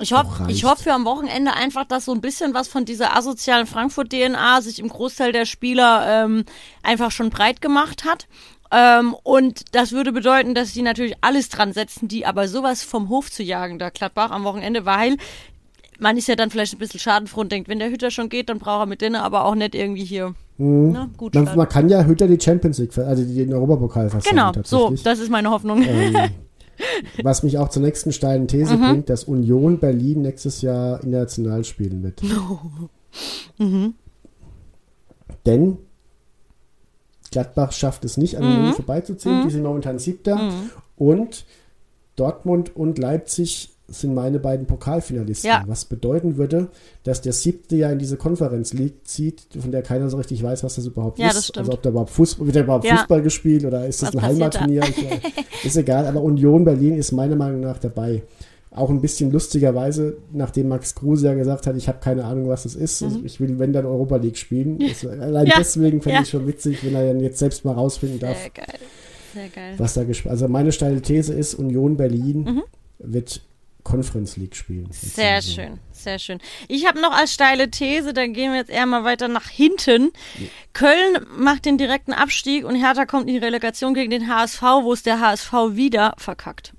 [0.00, 3.16] Ich hoffe, ich hoffe für am Wochenende einfach, dass so ein bisschen was von dieser
[3.16, 6.44] asozialen Frankfurt-DNA sich im Großteil der Spieler ähm,
[6.82, 8.26] einfach schon breit gemacht hat.
[8.70, 13.08] Ähm, und das würde bedeuten, dass die natürlich alles dran setzen, die aber sowas vom
[13.08, 15.16] Hof zu jagen, da Gladbach am Wochenende, weil
[15.98, 18.48] man ist ja dann vielleicht ein bisschen schadenfroh und denkt, wenn der Hütter schon geht,
[18.50, 21.88] dann braucht er mit denen aber auch nicht irgendwie hier ne, gut man, man kann
[21.88, 25.82] ja Hütter die Champions League, also den Europapokal versagen Genau, so, das ist meine Hoffnung.
[25.82, 26.16] ähm,
[27.22, 28.80] was mich auch zur nächsten steilen These Mhm.
[28.82, 32.22] bringt, dass Union Berlin nächstes Jahr international spielen wird.
[33.58, 33.94] Mhm.
[35.44, 35.78] Denn
[37.30, 38.56] Gladbach schafft es nicht, an Mhm.
[38.58, 39.42] Union vorbeizuziehen.
[39.44, 40.52] Die sind momentan Siebter.
[40.96, 41.44] Und
[42.16, 45.48] Dortmund und Leipzig sind meine beiden Pokalfinalisten.
[45.48, 45.62] Ja.
[45.66, 46.68] Was bedeuten würde,
[47.04, 50.64] dass der Siebte ja in diese Konferenz League zieht, von der keiner so richtig weiß,
[50.64, 51.50] was das überhaupt Ja, ist.
[51.50, 51.58] das.
[51.58, 52.96] Also ob da überhaupt Fußball, wird da überhaupt Ja.
[52.96, 54.30] Fußball gespielt oder ist das Was ein?
[54.30, 54.82] Heimatturnier?
[55.64, 58.22] Ist egal, aber Union Berlin ist meiner Meinung nach dabei.
[58.70, 62.64] Auch ein bisschen lustigerweise, nachdem Max Kruse ja gesagt hat, ich habe keine Ahnung, was
[62.64, 63.02] das ist.
[63.02, 64.78] Also ich will, wenn dann Europa League spielen.
[64.82, 65.52] Also allein Mhm.
[65.58, 68.78] Deswegen fände ich schon witzig, wenn er dann jetzt selbst mal rausfinden darf, Sehr geil.
[69.32, 69.74] Sehr geil.
[69.78, 72.62] was da gespielt Also meine steile These ist, Union Berlin Mhm.
[72.98, 73.40] wird
[73.86, 74.88] Conference League spielen.
[74.90, 76.40] Sehr schön, sehr schön.
[76.66, 80.10] Ich habe noch als steile These, dann gehen wir jetzt eher mal weiter nach hinten.
[80.72, 84.92] Köln macht den direkten Abstieg und Hertha kommt in die Relegation gegen den HSV, wo
[84.92, 86.72] es der HSV wieder verkackt.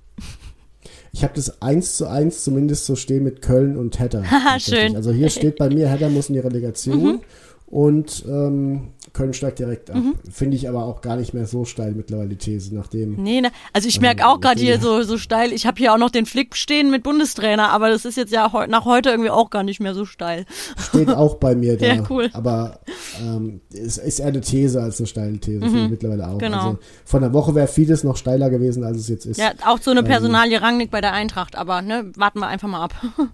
[1.13, 4.21] Ich habe das 1 zu 1 zumindest so stehen mit Köln und Hertha.
[4.29, 4.91] Haha, schön.
[4.91, 4.97] Mhm.
[4.97, 7.21] Also hier steht bei mir, Hertha muss in die Relegation
[7.67, 9.97] und ähm, Köln steigt direkt ab.
[9.97, 10.13] Mhm.
[10.31, 13.51] Finde ich aber auch gar nicht mehr so steil mittlerweile die These, nachdem Nee, ne,
[13.73, 16.25] also ich merke auch gerade hier so, so steil, ich habe hier auch noch den
[16.27, 19.63] Flick stehen mit Bundestrainer, aber das ist jetzt ja heu nach heute irgendwie auch gar
[19.63, 20.45] nicht mehr so steil.
[20.77, 21.85] steht auch bei mir da.
[21.87, 22.29] Ja, cool.
[22.33, 22.79] Aber
[23.21, 26.37] ähm, es ist eher eine These als eine steile These, finde ich mittlerweile auch.
[26.37, 26.57] genau.
[26.57, 29.37] Also von der Woche wäre vieles noch steiler gewesen, als es jetzt ist.
[29.37, 30.05] Ja, auch so eine Ähm.
[30.05, 32.93] Personalie Rangnick bei der Eintracht, aber ne, warten wir einfach mal ab.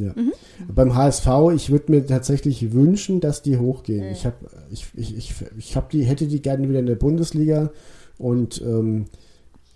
[0.00, 0.12] Ja.
[0.14, 0.32] Mhm.
[0.74, 4.04] Beim HSV, ich würde mir tatsächlich wünschen, dass die hochgehen.
[4.12, 4.36] Ich habe,
[4.70, 7.70] ich, ich, ich, ich hab die, hätte die gerne wieder in der Bundesliga
[8.18, 9.06] und ähm,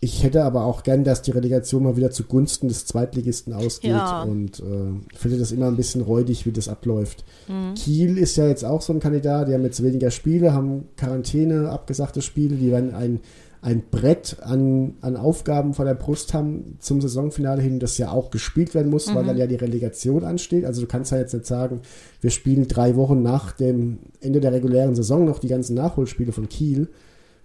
[0.03, 4.23] ich hätte aber auch gern, dass die Relegation mal wieder zugunsten des Zweitligisten ausgeht Ja.
[4.23, 7.23] und äh, finde das immer ein bisschen räudig, wie das abläuft.
[7.49, 7.75] Mhm.
[7.75, 11.69] Kiel ist ja jetzt auch so ein Kandidat, die haben jetzt weniger Spiele, haben Quarantäne,
[11.69, 13.21] abgesagte Spiele, die werden ein,
[13.63, 18.31] ein Brett an, an Aufgaben vor der Brust haben zum Saisonfinale hin, das ja auch
[18.31, 20.65] gespielt werden muss, weil dann ja die Relegation ansteht.
[20.65, 21.83] Also du kannst ja jetzt nicht sagen,
[22.23, 26.49] wir spielen drei Wochen nach dem Ende der regulären Saison noch die ganzen Nachholspiele von
[26.49, 26.89] Kiel.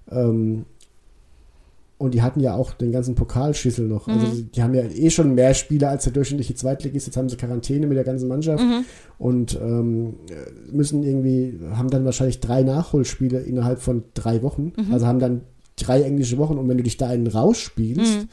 [0.09, 0.66] Ähm,
[1.97, 4.07] und die hatten ja auch den ganzen Pokalschüssel noch.
[4.07, 7.07] Also die, die haben ja eh schon mehr Spiele als der durchschnittliche Zweitligist.
[7.07, 8.63] Jetzt haben sie Quarantäne mit der ganzen Mannschaft
[9.18, 10.16] und ähm,
[10.72, 14.74] müssen irgendwie, haben dann wahrscheinlich drei Nachholspiele innerhalb von drei Wochen.
[14.91, 15.41] Also haben dann
[15.78, 18.28] drei englische Wochen und wenn du dich da einen rausspielst,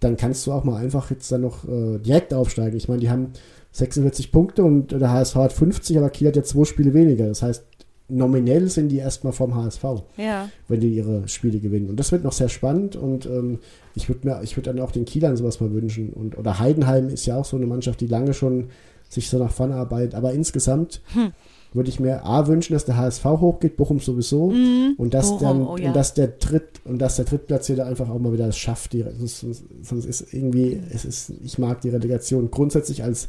[0.00, 2.76] dann kannst du auch mal einfach jetzt dann noch äh, direkt aufsteigen.
[2.76, 3.32] Ich meine, die haben
[3.72, 7.26] 46 Punkte und der HSV hat 50, aber Kiel hat ja zwei Spiele weniger.
[7.28, 7.64] Das heißt,
[8.08, 9.84] nominell sind die erstmal vom HSV,
[10.16, 10.48] Ja.
[10.68, 11.88] wenn die ihre Spiele gewinnen.
[11.90, 13.58] Und das wird noch sehr spannend und ähm,
[13.94, 16.10] ich würde mir, ich würde dann auch den Kielern sowas mal wünschen.
[16.12, 18.68] Und, oder Heidenheim ist ja auch so eine Mannschaft, die lange schon
[19.08, 20.14] sich so nach vorne arbeitet.
[20.14, 21.32] Aber insgesamt Hm.
[21.72, 24.52] Würde ich mir A wünschen, dass der HSV hochgeht, Bochum sowieso.
[24.96, 25.30] und dass.
[25.30, 25.88] Bochum, dann, oh ja.
[25.88, 28.92] und dass der Dritt, und dass der Drittplatzierte einfach auch mal wieder es schafft.
[28.92, 29.44] Die, sonst,
[29.82, 33.28] sonst ist irgendwie, es ist, ich mag die Relegation grundsätzlich als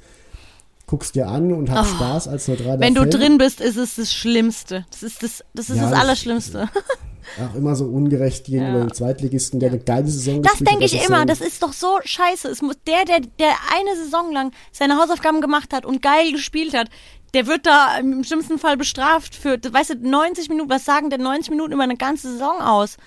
[0.88, 2.80] guckst dir an und hast Spaß als neutraler Oh.
[2.82, 3.12] Wenn du Fan.
[3.12, 4.86] drin bist, ist es das Schlimmste.
[4.92, 6.68] Das ist das, das, ist Ja, das Allerschlimmste.
[7.40, 8.86] auch immer so ungerecht gegenüber Ja.
[8.86, 11.26] dem Zweitligisten, der eine geile Saison Das denke ich immer.
[11.26, 12.50] Das ist doch so scheiße.
[12.50, 16.74] Es muss der, der, der eine Saison lang seine Hausaufgaben gemacht hat und geil gespielt
[16.74, 16.90] hat,
[17.34, 20.70] der wird da im schlimmsten Fall bestraft für, weißt du, 90 Minuten.
[20.70, 22.98] Was sagen denn 90 Minuten über eine ganze Saison aus?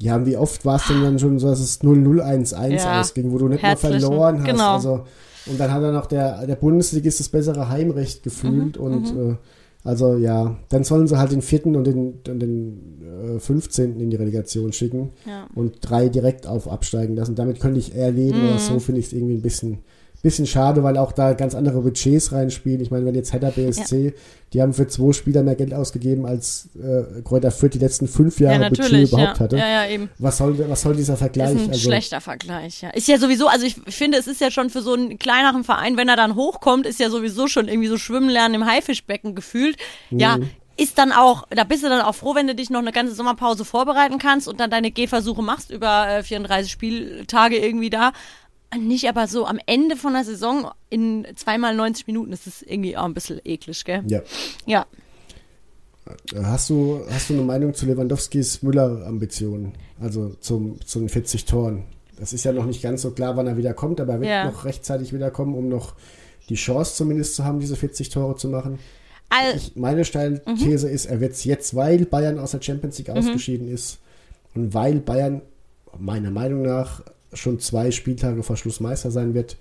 [0.00, 3.00] Ja, und wie oft war es denn dann schon so, dass es 0-0-1-1 Ja.
[3.00, 3.92] ausging, wo du nicht Herzlichen.
[3.98, 4.46] mehr verloren hast.
[4.46, 4.74] Genau.
[4.74, 5.04] Also,
[5.46, 9.36] und dann hat er noch der, der Bundesligist das bessere Heimrecht gefühlt Mhm, und äh,
[9.84, 13.98] also ja, dann sollen sie halt den vierten und den, und den äh, 15.
[13.98, 15.46] in die Relegation schicken Ja.
[15.54, 17.34] und drei direkt auf absteigen lassen.
[17.34, 18.48] Damit könnte ich eher leben, Mhm.
[18.50, 19.78] aber so finde ich es irgendwie ein bisschen,
[20.22, 22.80] bisschen schade, weil auch da ganz andere Budgets reinspielen.
[22.80, 24.14] Ich meine, wenn jetzt Hertha BSC,
[24.52, 28.40] die haben für zwei Spieler mehr Geld ausgegeben, als äh, Kräuter Fürth die letzten fünf
[28.40, 29.12] Jahre ja, Budget natürlich.
[29.12, 29.18] Ja.
[29.18, 29.56] überhaupt hatte.
[29.56, 30.10] ja, ja, eben.
[30.18, 31.54] Was soll, was soll dieser Vergleich?
[31.54, 32.90] Ist ein also, schlechter Vergleich, ja.
[32.90, 35.96] Ist ja sowieso, also ich finde, es ist ja schon für so einen kleineren Verein,
[35.96, 39.76] wenn er dann hochkommt, ist ja sowieso schon irgendwie so Schwimmen lernen im Haifischbecken gefühlt.
[40.10, 40.50] Ja, Mhm.
[40.76, 43.14] ist dann auch, da bist du dann auch froh, wenn du dich noch eine ganze
[43.14, 48.12] Sommerpause vorbereiten kannst und dann deine Gehversuche machst über äh, 34 Spieltage irgendwie da.
[48.76, 52.96] Nicht aber so am Ende von der Saison in zweimal 90 Minuten, das ist irgendwie
[52.96, 54.02] auch ein bisschen eklig, gell?
[54.08, 54.20] Ja.
[54.66, 54.86] Ja.
[56.42, 59.72] Hast du, hast du eine Meinung zu Lewandowskis Müller-Ambitionen?
[60.00, 61.84] Also zum, zu den 40 Toren?
[62.18, 64.30] Das ist ja noch nicht ganz so klar, wann er wieder kommt, aber er wird
[64.30, 64.44] Ja.
[64.50, 65.94] noch rechtzeitig wiederkommen, um noch
[66.48, 68.78] die Chance zumindest zu haben, diese 40 Tore zu machen.
[69.28, 72.96] All, Ich, meine steile These ist, er wird es jetzt, weil Bayern aus der Champions
[72.98, 73.98] League ausgeschieden ist
[74.54, 75.42] und weil Bayern
[75.98, 77.02] meiner Meinung nach
[77.32, 79.56] schon zwei Spieltage vor Schluss Meister sein wird,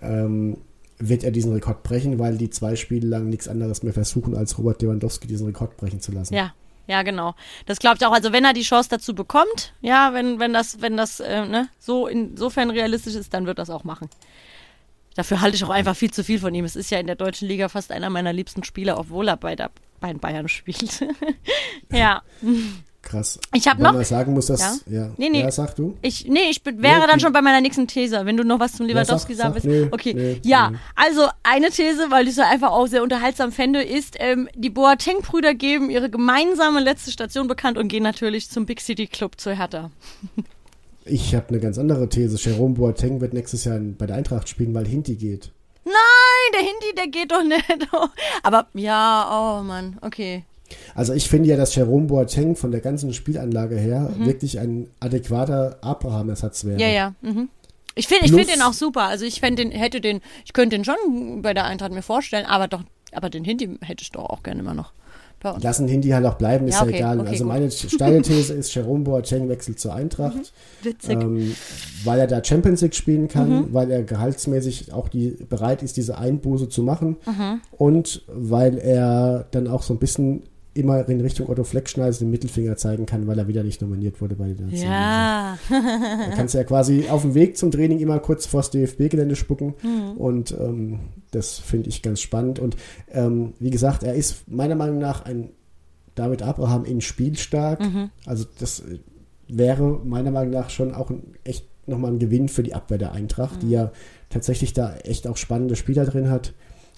[0.00, 0.58] ähm,
[0.98, 4.58] wird er diesen Rekord brechen, weil die zwei Spiele lang nichts anderes mehr versuchen, als
[4.58, 6.34] Robert Lewandowski diesen Rekord brechen zu lassen.
[6.34, 6.54] Ja,
[6.86, 7.34] ja, genau.
[7.66, 8.12] Das glaube ich auch.
[8.12, 11.68] Also wenn er die Chance dazu bekommt, ja, wenn, wenn das, wenn das äh, ne,
[11.78, 14.08] so insofern realistisch ist, dann wird das auch machen.
[15.14, 16.64] Dafür halte ich auch einfach viel zu viel von ihm.
[16.64, 19.54] Es ist ja in der deutschen Liga fast einer meiner liebsten Spieler, obwohl er bei,
[19.54, 21.06] der, bei den Bayern spielt.
[21.92, 22.22] ja.
[23.04, 23.38] Krass.
[23.52, 24.60] Ich hab Wenn noch- man sagen muss, dass.
[24.60, 24.76] Ja?
[25.04, 25.42] Ja, Nee, nee.
[25.42, 25.96] ja sag du.
[26.02, 28.58] Ich, nee, ich bin- wäre Nee, dann schon bei meiner nächsten These, wenn du noch
[28.60, 29.84] was zum Lewandowski sag- sagen sag, willst.
[29.84, 30.78] nee, okay, nee, ja, nee.
[30.96, 34.70] also eine These, weil ich es ja einfach auch sehr unterhaltsam fände, ist, ähm, die
[34.70, 39.50] Boateng-Brüder geben ihre gemeinsame letzte Station bekannt und gehen natürlich zum Big City Club zu
[39.56, 39.90] Hertha.
[41.04, 42.36] Ich habe eine ganz andere These.
[42.38, 45.50] Jerome Boateng wird nächstes Jahr bei der Eintracht spielen, weil Hinti geht.
[45.84, 45.92] Nein,
[46.54, 47.64] der Hindi, der geht doch nicht.
[48.42, 50.44] Aber ja, oh Mann, okay.
[50.94, 55.78] Also ich finde ja, dass Jerome Boateng von der ganzen Spielanlage her wirklich ein adäquater
[55.80, 56.74] Abraham-Ersatz wäre.
[56.76, 56.80] Mhm.
[56.80, 57.14] Ja, ja.
[57.22, 57.48] Mhm.
[57.96, 59.02] Ich finde ich find den auch super.
[59.02, 62.66] Also ich den, hätte den, ich könnte den schon bei der Eintracht mir vorstellen, aber
[62.68, 64.92] doch, aber den Hindi hätte ich doch auch gerne immer noch.
[65.60, 67.20] Lassen Hinti halt auch bleiben, ist Ja, ja, okay, egal.
[67.20, 67.52] okay, also gut.
[67.52, 71.20] meine steile These ist, Jerome Boateng wechselt zur Eintracht, Witzig.
[71.20, 71.54] ähm,
[72.02, 73.68] weil er da Champions League spielen kann, Mhm.
[73.74, 77.60] weil er gehaltsmäßig auch die, bereit ist, diese Einbuße zu machen Mhm.
[77.72, 80.44] und weil er dann auch so ein bisschen
[80.74, 84.34] immer in Richtung Otto Fleckschneis den Mittelfinger zeigen kann, weil er wieder nicht nominiert wurde
[84.34, 85.56] bei den ja.
[85.70, 89.74] Da kannst du ja quasi auf dem Weg zum Training immer kurz vors DFB-Gelände spucken.
[89.82, 90.16] Mhm.
[90.18, 91.00] Und ähm,
[91.30, 92.58] das finde ich ganz spannend.
[92.58, 92.76] Und
[93.12, 95.50] ähm, wie gesagt, er ist meiner Meinung nach ein
[96.14, 97.80] David Abraham in Spiel stark.
[97.80, 98.10] Mhm.
[98.26, 98.98] Also das äh,
[99.48, 103.12] wäre meiner Meinung nach schon auch ein, echt nochmal ein Gewinn für die Abwehr der
[103.12, 103.66] Eintracht, Mhm.
[103.66, 103.92] die ja
[104.30, 106.52] tatsächlich da echt auch spannende Spieler drin hat.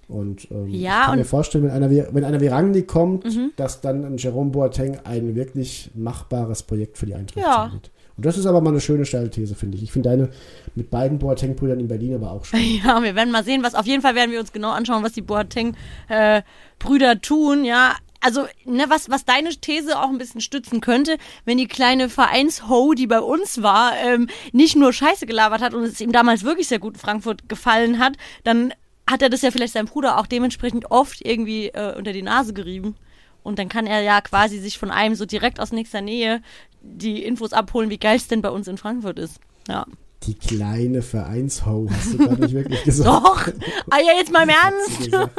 [0.08, 3.24] Und ähm, Ja, ich kann mir vorstellen, wenn einer, wie, wenn einer wie Rangnick kommt,
[3.24, 3.50] Mhm.
[3.56, 7.70] dass dann ein Jerome Boateng ein wirklich machbares Projekt für die Eintracht Ja.
[7.72, 7.90] wird.
[8.16, 9.82] Und das ist aber mal eine schöne steile These, finde ich.
[9.82, 10.30] Ich finde deine
[10.74, 12.60] mit beiden Boateng-Brüdern in Berlin aber auch schön.
[12.82, 15.12] Ja, wir werden mal sehen, was auf jeden Fall werden wir uns genau anschauen, was
[15.12, 17.94] die Boateng-Brüder tun, ja.
[18.20, 22.94] Also, ne, was, was deine These auch ein bisschen stützen könnte, wenn die kleine Vereinsho,
[22.94, 26.66] die bei uns war, ähm, nicht nur Scheiße gelabert hat und es ihm damals wirklich
[26.66, 28.72] sehr gut in Frankfurt gefallen hat, dann
[29.08, 32.52] hat er das ja vielleicht seinem Bruder auch dementsprechend oft irgendwie äh, unter die Nase
[32.52, 32.96] gerieben.
[33.42, 36.42] Und dann kann er ja quasi sich von einem so direkt aus nächster Nähe
[36.82, 39.40] die Infos abholen, wie geil es denn bei uns in Frankfurt ist.
[39.68, 39.86] Ja.
[40.24, 43.08] Die kleine Vereinsho, hast du gar nicht wirklich gesagt.
[43.08, 43.46] Doch!
[43.90, 45.32] Ah ja, jetzt mal im Ernst!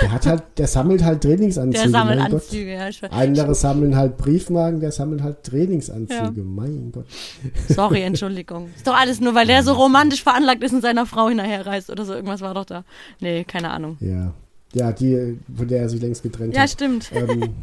[0.00, 1.78] Der hat halt, der sammelt halt Trainingsanzüge.
[1.84, 2.42] Der sammelt mein Gott.
[2.42, 2.88] Anzüge, ja.
[2.88, 6.42] Ich, Andere sammeln halt Briefmarken, der sammelt halt Trainingsanzüge.
[6.42, 7.06] Mein Gott.
[7.68, 8.68] sorry, Entschuldigung.
[8.76, 12.04] Ist doch alles nur, weil der so romantisch veranlagt ist und seiner Frau hinterherreist oder
[12.04, 12.14] so.
[12.14, 12.84] Irgendwas war doch da.
[13.20, 13.96] Nee, keine Ahnung.
[14.00, 14.32] Ja.
[14.74, 16.70] ja, die, von der er sich längst getrennt Ja, hat.
[16.70, 17.10] stimmt.
[17.14, 17.50] Ähm,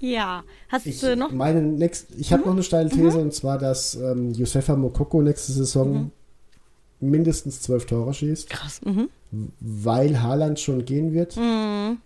[0.00, 0.42] Ja.
[0.68, 1.30] Hast ich, du noch?
[1.30, 1.38] Mhm.
[1.38, 5.52] meine next, ich habe noch eine steile These und zwar, dass ähm, Josefa Mokoko nächste
[5.52, 6.10] Saison Mhm.
[7.00, 8.80] Mindestens zwölf Tore schießt, Krass.
[8.84, 9.08] Mhm.
[9.60, 11.98] weil Haaland schon gehen wird Mhm.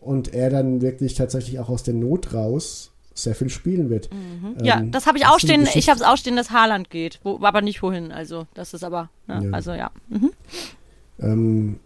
[0.00, 4.10] und er dann wirklich tatsächlich auch aus der Not raus sehr viel spielen wird.
[4.12, 4.62] Mhm.
[4.64, 5.66] Ja, Ähm, das habe ich auch stehen.
[5.74, 7.18] Ich habe es auch stehen, dass Haaland geht.
[7.24, 8.12] Wo, aber nicht wohin.
[8.12, 9.08] Also, das ist aber.
[9.26, 9.40] Ne?
[9.46, 9.50] Ja.
[9.52, 9.90] Also, ja.
[10.10, 10.30] Mhm.
[11.18, 11.80] Ähm,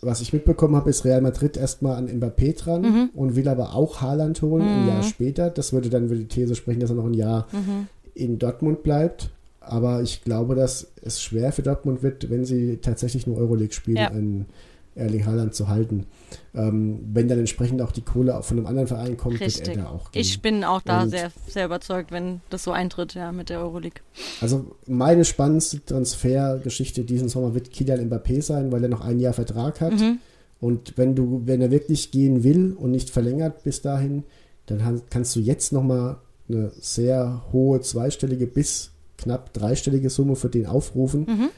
[0.00, 3.10] was ich mitbekommen habe, ist Real Madrid erstmal an Mbappé dran Mhm.
[3.14, 5.50] und will aber auch Haaland holen ein Jahr später.
[5.50, 7.86] Das würde dann für die These sprechen, dass er noch ein Jahr Mhm.
[8.14, 9.30] in Dortmund bleibt.
[9.64, 13.96] Aber ich glaube, dass es schwer für Dortmund wird, wenn sie tatsächlich nur Euroleague spielen,
[13.96, 14.08] Ja.
[14.08, 14.46] einen
[14.94, 16.04] Erling Haaland zu halten.
[16.54, 19.66] Ähm, wenn dann entsprechend auch die Kohle von einem anderen Verein kommt, Richtig.
[19.66, 20.20] wird er da auch gehen.
[20.20, 23.60] Ich bin auch da Und- sehr, sehr überzeugt, wenn das so eintritt, ja, mit der
[23.60, 24.02] Euroleague.
[24.42, 29.32] Also meine spannendste Transfergeschichte diesen Sommer wird Kylian Mbappé sein, weil er noch ein Jahr
[29.32, 29.92] Vertrag hat.
[29.98, 30.18] Mhm.
[30.60, 34.24] Und wenn du, wenn er wirklich gehen will und nicht verlängert bis dahin,
[34.66, 36.16] dann kannst du jetzt nochmal
[36.48, 38.91] eine sehr hohe zweistellige bis
[39.22, 41.26] knapp dreistellige Summe für den aufrufen.
[41.28, 41.48] Mhm.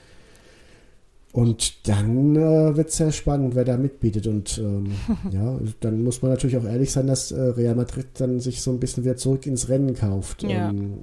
[1.35, 4.29] Und dann äh, wird es sehr spannend, wer da mitbietet.
[4.29, 4.93] Und ähm,
[5.33, 8.71] ja, dann muss man natürlich auch ehrlich sein, dass äh, Real Madrid dann sich so
[8.71, 10.45] ein bisschen wieder zurück ins Rennen kauft.
[10.45, 10.71] Ja.
[10.71, 10.99] Ähm,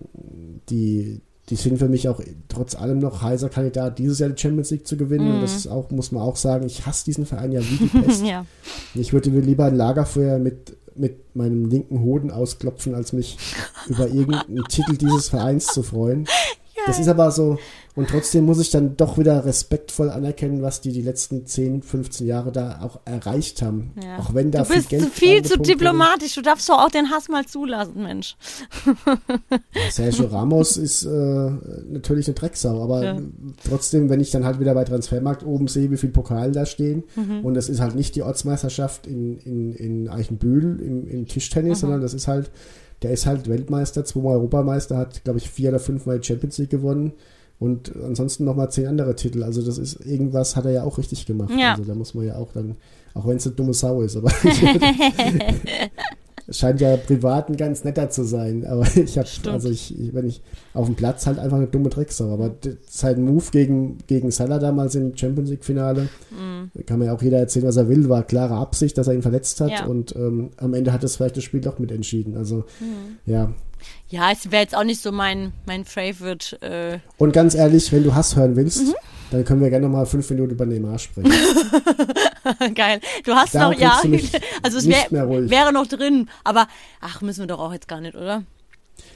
[0.69, 4.71] die, die sind für mich auch trotz allem noch heißer Kandidat, dieses Jahr die Champions
[4.71, 5.33] League zu gewinnen.
[5.33, 7.87] Und das ist auch, muss man auch sagen, ich hasse diesen Verein ja wie die
[8.01, 8.25] Pest.
[8.25, 8.45] Ja.
[8.95, 13.37] Ich würde mir lieber ein Lagerfeuer mit, mit meinem linken Hoden ausklopfen, als mich
[13.87, 16.27] über irgendeinen Titel dieses Vereins zu freuen.
[16.87, 17.59] Das ist aber so,
[17.95, 22.25] und trotzdem muss ich dann doch wieder respektvoll anerkennen, was die die letzten 10, 15
[22.27, 23.91] Jahre da auch erreicht haben.
[24.03, 24.17] Ja.
[24.19, 26.35] Auch wenn da Du bist viel zu Geld viel zu diplomatisch.
[26.35, 28.35] Du darfst doch auch den Hass mal zulassen, Mensch.
[29.91, 31.51] Sergio Ramos ist äh,
[31.89, 33.17] natürlich eine Drecksau, aber Ja.
[33.67, 37.03] trotzdem, wenn ich dann halt wieder bei Transfermarkt oben sehe, wie viel Pokal da stehen,
[37.15, 37.43] Mhm.
[37.45, 41.81] und das ist halt nicht die Ortsmeisterschaft in, in, in Eichenbühl im, im Tischtennis, Mhm.
[41.81, 42.51] sondern das ist halt,
[43.01, 46.69] der ist halt Weltmeister, zweimal Europameister, hat, glaube ich, vier oder fünfmal die Champions League
[46.69, 47.13] gewonnen
[47.61, 49.43] und ansonsten nochmal zehn andere Titel.
[49.43, 51.53] Also das ist irgendwas hat er ja auch richtig gemacht.
[51.55, 51.73] Ja.
[51.73, 52.75] Also da muss man ja auch dann,
[53.13, 54.31] auch wenn es eine dumme Sau ist, aber
[56.49, 58.65] scheint ja privat ein ganz netter zu sein.
[58.65, 60.41] Aber ich habe, also ich, ich, wenn ich
[60.73, 62.31] auf dem Platz halt einfach eine dumme Drecksau.
[62.33, 66.09] Aber das ist halt ein Move gegen, gegen Salah damals im Champions League-Finale.
[66.73, 68.07] Da kann mir ja auch jeder erzählen, was er will.
[68.09, 69.71] War klare Absicht, dass er ihn verletzt hat.
[69.71, 69.85] Ja.
[69.85, 72.37] Und ähm, am Ende hat es vielleicht das Spiel doch mitentschieden.
[72.37, 73.17] Also, Mhm.
[73.25, 73.53] ja.
[74.09, 76.61] Ja, es wäre jetzt auch nicht so mein, mein Favorite.
[76.61, 78.93] Äh, Und ganz ehrlich, wenn du Hass hören willst, Mhm.
[79.31, 81.31] Dann können wir gerne noch mal fünf Minuten über Neymar sprechen.
[82.75, 82.99] geil.
[83.25, 83.99] Du hast Da noch, ja.
[84.63, 85.09] Also es wär,
[85.49, 86.67] wäre noch drin, aber
[86.99, 88.43] ach, müssen wir doch auch jetzt gar nicht, oder?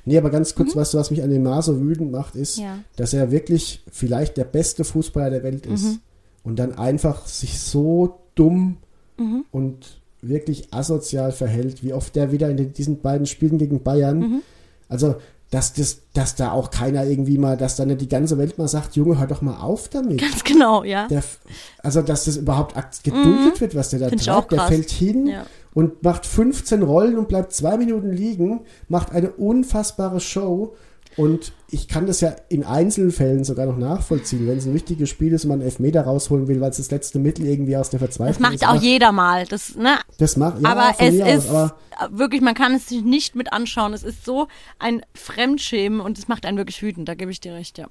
[0.05, 2.63] Nee, aber ganz kurz, weißt du, was mich an Neymar so wütend macht, ist, Mhm.
[2.63, 2.79] Ja.
[2.95, 5.83] dass er wirklich vielleicht der beste Fußballer der Welt ist.
[5.83, 5.99] Mhm.
[6.43, 8.77] Und dann einfach sich so dumm
[9.17, 9.45] Mhm.
[9.51, 14.19] und wirklich asozial verhält, wie oft der wieder in den, diesen beiden Spielen gegen Bayern.
[14.19, 14.41] Mhm.
[14.89, 15.15] Also,
[15.51, 18.67] dass, das, dass da auch keiner irgendwie mal, dass da nicht die ganze Welt mal
[18.67, 20.19] sagt, Junge, hör doch mal auf damit.
[20.19, 21.07] Ganz genau, ja.
[21.07, 21.23] Der,
[21.83, 24.51] also, dass das überhaupt ak- geduldet wird, was der da Find treibt.
[24.51, 25.45] Der fällt hin Ja.
[25.73, 30.75] und macht 15 Rollen und bleibt zwei Minuten liegen, macht eine unfassbare Show.
[31.17, 35.31] Und ich kann das ja in Einzelfällen sogar noch nachvollziehen, wenn es ein wichtiges Spiel
[35.31, 37.99] ist und man einen Elfmeter rausholen will, weil es das letzte Mittel irgendwie aus der
[37.99, 38.67] Verzweiflung Das macht ist.
[38.67, 39.45] auch jeder mal.
[39.45, 39.97] Das, ne?
[40.17, 41.75] Das macht, ja, aber es aus, ist aber
[42.11, 43.93] wirklich, man kann es sich nicht mit anschauen.
[43.93, 44.47] Es ist so
[44.77, 47.07] ein Fremdschämen und es macht einen wirklich wütend.
[47.07, 47.87] Da gebe ich dir recht, ja.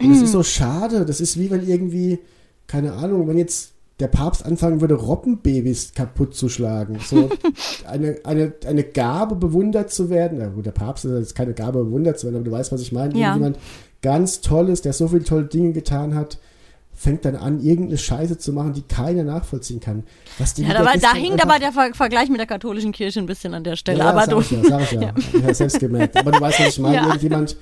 [0.00, 1.04] Und das ist so schade.
[1.04, 2.20] Das ist wie wenn irgendwie,
[2.68, 6.98] keine Ahnung, wenn jetzt der Papst anfangen würde, Robbenbabys kaputt zu schlagen.
[7.04, 7.30] So
[7.88, 10.38] eine, eine, eine Gabe bewundert zu werden.
[10.38, 12.80] Na gut, der Papst ist jetzt keine Gabe bewundert zu werden, aber du weißt, was
[12.80, 13.14] ich meine.
[13.14, 13.28] Ja.
[13.36, 13.58] Irgendjemand
[14.02, 16.38] ganz Tolles, der so viele tolle Dinge getan hat,
[16.92, 20.04] fängt dann an, irgendeine Scheiße zu machen, die keiner nachvollziehen kann.
[20.38, 23.26] Was die ja aber da einfach- aber der Ver Vergleich mit der katholischen Kirche ein
[23.26, 23.98] bisschen an der Stelle.
[23.98, 24.40] ja, aber sag du.
[24.40, 25.14] Ich ja, sag ich ja.
[25.32, 26.16] Ich habe selbst gemerkt.
[26.16, 26.96] Aber du weißt, was ich meine.
[26.96, 27.06] Ja.
[27.06, 27.56] Irgendjemand,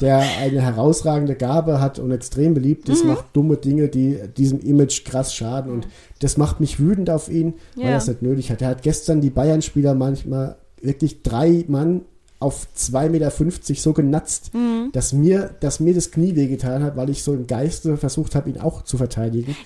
[0.00, 3.10] der eine herausragende Gabe hat und extrem beliebt ist, Mhm.
[3.10, 5.72] macht dumme Dinge, die diesem Image krass schaden.
[5.72, 5.88] Und
[6.20, 7.90] das macht mich wütend auf ihn, weil Ja.
[7.92, 8.62] er es nicht nötig hat.
[8.62, 12.02] Er hat gestern die Bayern-Spieler manchmal wirklich drei Mann
[12.40, 14.90] auf 2,50 Meter so genatzt, Mhm.
[14.92, 18.48] dass, mir, dass mir das Knie wehgetan hat, weil ich so im Geiste versucht habe,
[18.48, 19.56] ihn auch zu verteidigen.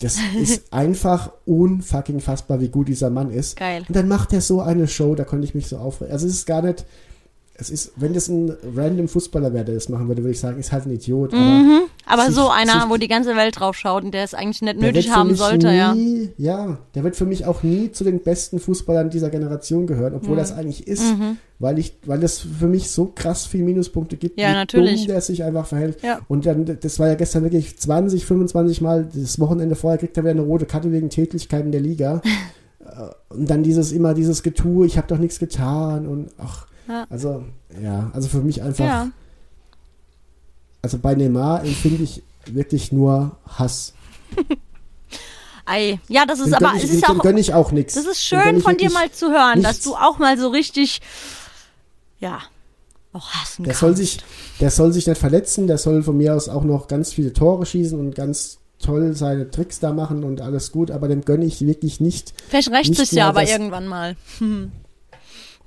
[0.00, 3.56] Das ist einfach unfucking fassbar, wie gut dieser Mann ist.
[3.56, 3.82] Geil.
[3.88, 6.12] Und dann macht er so eine Show, da konnte ich mich so aufregen.
[6.12, 6.84] Also es ist gar nicht,
[7.58, 10.58] es ist, wenn das ein random Fußballer wäre, der das machen würde, würde ich sagen,
[10.58, 11.32] ist halt ein Idiot.
[11.32, 11.80] Aber Mhm.
[12.08, 14.62] Aber sich- so einer, sich- wo die ganze Welt drauf schaut und der es eigentlich
[14.62, 15.94] nicht nötig haben sollte, ja.
[15.94, 16.78] nie, ja.
[16.94, 20.38] Der wird für mich auch nie zu den besten Fußballern dieser Generation gehören, obwohl Mhm.
[20.38, 21.02] das eigentlich ist,
[21.58, 25.00] weil ich, weil es für mich so krass viel Minuspunkte gibt, Ja, wie natürlich.
[25.00, 26.02] dumm der sich einfach verhält.
[26.02, 26.20] Ja.
[26.28, 30.22] Und dann, das war ja gestern wirklich 20, 25 Mal, das Wochenende vorher kriegt er
[30.24, 32.20] wieder eine rote Karte wegen Tätlichkeiten der Liga.
[32.86, 37.06] Äh, und dann dieses, immer dieses Getue, ich habe doch nichts getan und ach, Ja.
[37.10, 37.44] also,
[37.82, 39.08] ja, also für mich einfach, Ja.
[40.82, 43.92] also bei Neymar empfinde ich wirklich nur Hass.
[45.68, 45.98] Ei.
[46.08, 47.94] Ja, das ist Dem aber, ich, es ist dem auch, gönn ich auch nichts.
[47.94, 49.84] das ist schön von dir mal zu hören, dass nichts.
[49.84, 51.00] du auch mal so richtig,
[52.20, 52.38] ja,
[53.12, 53.80] auch hassen Der kannst.
[53.80, 54.18] soll sich,
[54.60, 57.66] der soll sich nicht verletzen, der soll von mir aus auch noch ganz viele Tore
[57.66, 61.66] schießen und ganz toll seine Tricks da machen und alles gut, aber dem gönne ich
[61.66, 62.32] wirklich nicht.
[62.48, 64.16] Vielleicht rächt sich ja aber irgendwann mal.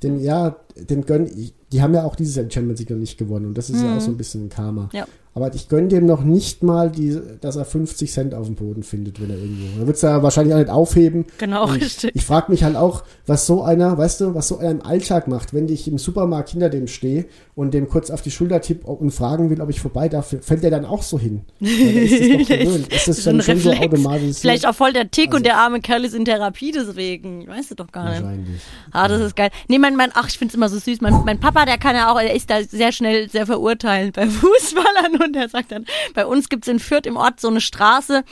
[0.01, 0.55] Dem, ja,
[0.85, 3.57] dem gönne ich, die haben ja auch dieses Jahr Champions League noch nicht gewonnen und
[3.57, 4.83] das ist ja auch so ein bisschen ein Karma.
[4.83, 4.97] Mhm.
[4.97, 5.07] Ja.
[5.39, 8.83] Aber ich gönne dem noch nicht mal, die, dass er 50 Cent auf dem Boden
[8.83, 9.79] findet, wenn er irgendwo.
[9.81, 11.25] Er wird es ja wahrscheinlich auch nicht aufheben.
[11.37, 12.11] Genau, Und richtig.
[12.13, 15.27] Ich frage mich halt auch, was so einer, weißt du, was so einer im Alltag
[15.29, 17.25] macht, wenn ich im Supermarkt hinter dem stehe
[17.55, 20.63] und dem kurz auf die Schulter tippe und fragen will, ob ich vorbei darf, fällt
[20.63, 21.41] der dann auch so hin?
[21.59, 22.95] Ja, ist das doch.
[22.95, 24.37] Ist das dann schon so automatisch?
[24.39, 27.47] Vielleicht auch voll der Tick Also- und der arme Kerl ist in Therapie deswegen.
[27.47, 28.21] Weißt du doch gar nicht.
[28.23, 28.61] Wahrscheinlich.
[28.91, 29.49] Ah, das ist geil.
[29.67, 31.01] Nee, mein, mein, ach, ich find's immer so süß.
[31.01, 34.25] Mein, mein Papa, der kann ja auch, er ist da sehr schnell sehr verurteilend bei
[34.27, 38.23] Fußballern und der sagt dann, bei uns gibt's in Fürth im Ort so eine Straße,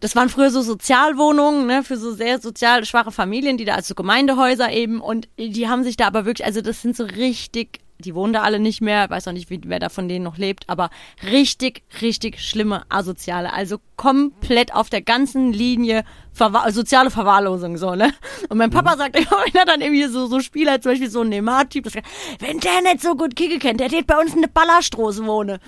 [0.00, 3.94] das waren früher so Sozialwohnungen, ne, für so sehr sozial schwache Familien, die da, also
[3.94, 8.14] Gemeindehäuser eben, und die haben sich da aber wirklich, also das sind so richtig, die
[8.14, 10.68] wohnen da alle nicht mehr, weiß auch nicht, wie, wer da von denen noch lebt,
[10.68, 10.90] aber
[11.30, 13.52] richtig, richtig schlimme Asoziale.
[13.52, 18.12] Also komplett auf der ganzen Linie verwa soziale Verwahrlosung, so, ne?
[18.48, 21.20] Und mein Papa sagt immer, wenn er dann irgendwie so, so Spieler, zum Beispiel so
[21.20, 22.06] ein Neymar-Typ, sagt,
[22.40, 25.60] wenn der nicht so gut Kicke kennt, der geht bei uns in der Ballerstraße wohne.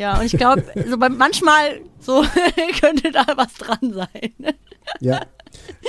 [0.00, 2.24] Ja, und ich glaube, so manchmal so
[2.80, 4.54] könnte da was dran sein.
[5.00, 5.20] Ja.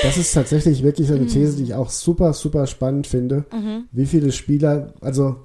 [0.03, 1.29] Das ist tatsächlich wirklich so eine Mhm.
[1.29, 3.45] These, die ich auch super, super spannend finde.
[3.91, 5.37] Wie viele Spieler, also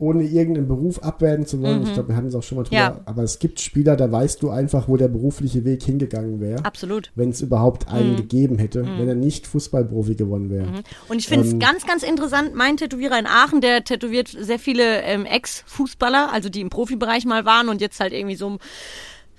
[0.00, 2.76] ohne irgendeinen Beruf abwerten zu wollen, ich glaube, wir hatten es auch schon mal drüber,
[2.90, 2.96] Mhm.
[2.96, 3.00] Ja.
[3.04, 6.64] aber es gibt Spieler, da weißt du einfach, wo der berufliche Weg hingegangen wäre.
[6.64, 7.12] Absolut.
[7.14, 7.94] wenn es überhaupt Mhm.
[7.94, 10.66] einen gegeben hätte, wenn er nicht Fußballprofi geworden wäre.
[11.08, 14.58] Und ich finde es Ähm, ganz, ganz interessant, mein Tätowierer in Aachen, der tätowiert sehr
[14.58, 18.58] viele ähm, Ex-Fußballer, also die im Profibereich mal waren und jetzt halt irgendwie so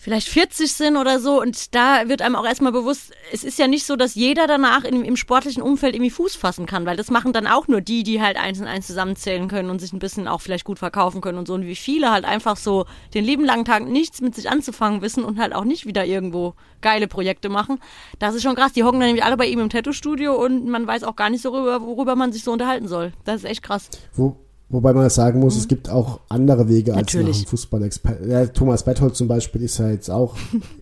[0.02, 1.40] vielleicht 40 sind oder so.
[1.40, 4.84] Und da wird einem auch erstmal bewusst, es ist ja nicht so, dass jeder danach
[4.84, 8.02] in, im sportlichen Umfeld irgendwie Fuß fassen kann, weil das machen dann auch nur die,
[8.02, 11.22] die halt eins und eins zusammenzählen können und sich ein bisschen auch vielleicht gut verkaufen
[11.22, 11.54] können und so.
[11.54, 15.24] Und wie viele halt einfach so den lieben langen Tag nichts mit sich anzufangen wissen
[15.24, 17.80] und halt auch nicht wieder irgendwo geile Projekte machen.
[18.18, 18.74] Das ist schon krass.
[18.74, 21.44] Die hocken dann nämlich alle bei ihm im Tattoo-Studio und man weiß auch gar nicht
[21.44, 23.14] so, worüber, worüber man sich so unterhalten soll.
[23.24, 23.90] Das ist echt krass.
[24.16, 24.36] Wo,
[24.72, 27.20] wobei man sagen muss, es gibt auch andere Wege als nach Mhm.
[27.20, 27.38] Natürlich.
[27.40, 28.30] einem Fußballexperten.
[28.32, 30.36] Ja, Thomas Berthold zum Beispiel ist ja jetzt auch.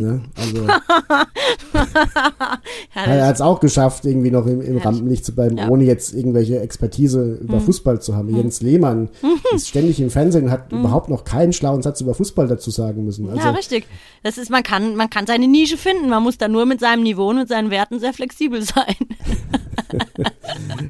[0.00, 0.20] ne?
[0.36, 0.66] Also
[2.94, 4.78] er hat es auch geschafft, irgendwie noch im, im.
[4.78, 5.68] Rampenlicht zu bleiben, Ja.
[5.68, 8.34] Ohne jetzt irgendwelche Expertise über Fußball zu haben.
[8.34, 9.08] Jens Lehmann
[9.54, 13.04] ist ständig im Fernsehen und hat überhaupt noch keinen schlauen Satz über Fußball dazu sagen
[13.04, 13.28] müssen.
[13.28, 13.86] Also ja, richtig.
[14.22, 16.08] Das ist, man kann, man kann seine Nische finden.
[16.08, 18.94] Man muss da nur mit seinem Niveau und seinen Werten sehr flexibel sein.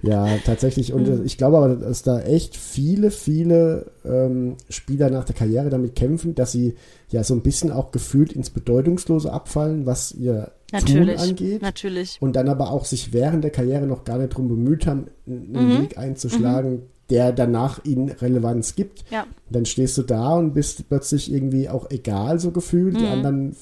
[0.02, 0.92] Ja, tatsächlich.
[0.92, 1.22] Und Mhm.
[1.22, 5.94] äh, ich glaube aber, dass da echt viele, viele ähm, Spieler nach der Karriere damit
[5.94, 6.74] kämpfen, dass sie
[7.10, 11.16] ja so ein bisschen auch gefühlt ins Bedeutungslose abfallen, was ihr Natürlich.
[11.20, 11.62] Tun angeht.
[11.62, 12.18] Natürlich.
[12.20, 15.52] Und dann aber auch sich während der Karriere noch gar nicht darum bemüht haben, einen
[15.52, 15.82] Mhm.
[15.82, 19.04] Weg einzuschlagen, der danach ihnen Relevanz gibt.
[19.10, 19.26] Ja.
[19.48, 22.94] Dann stehst du da und bist plötzlich irgendwie auch egal so gefühlt.
[22.94, 22.98] Mhm.
[22.98, 23.56] Die anderen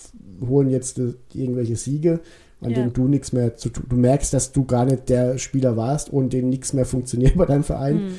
[0.49, 2.19] holen jetzt äh, irgendwelche Siege,
[2.61, 2.79] an Ja.
[2.79, 3.85] denen du nichts mehr zu tun.
[3.89, 7.47] Du merkst, dass du gar nicht der Spieler warst und denen nichts mehr funktioniert bei
[7.47, 7.97] deinem Verein.
[8.07, 8.15] Mhm.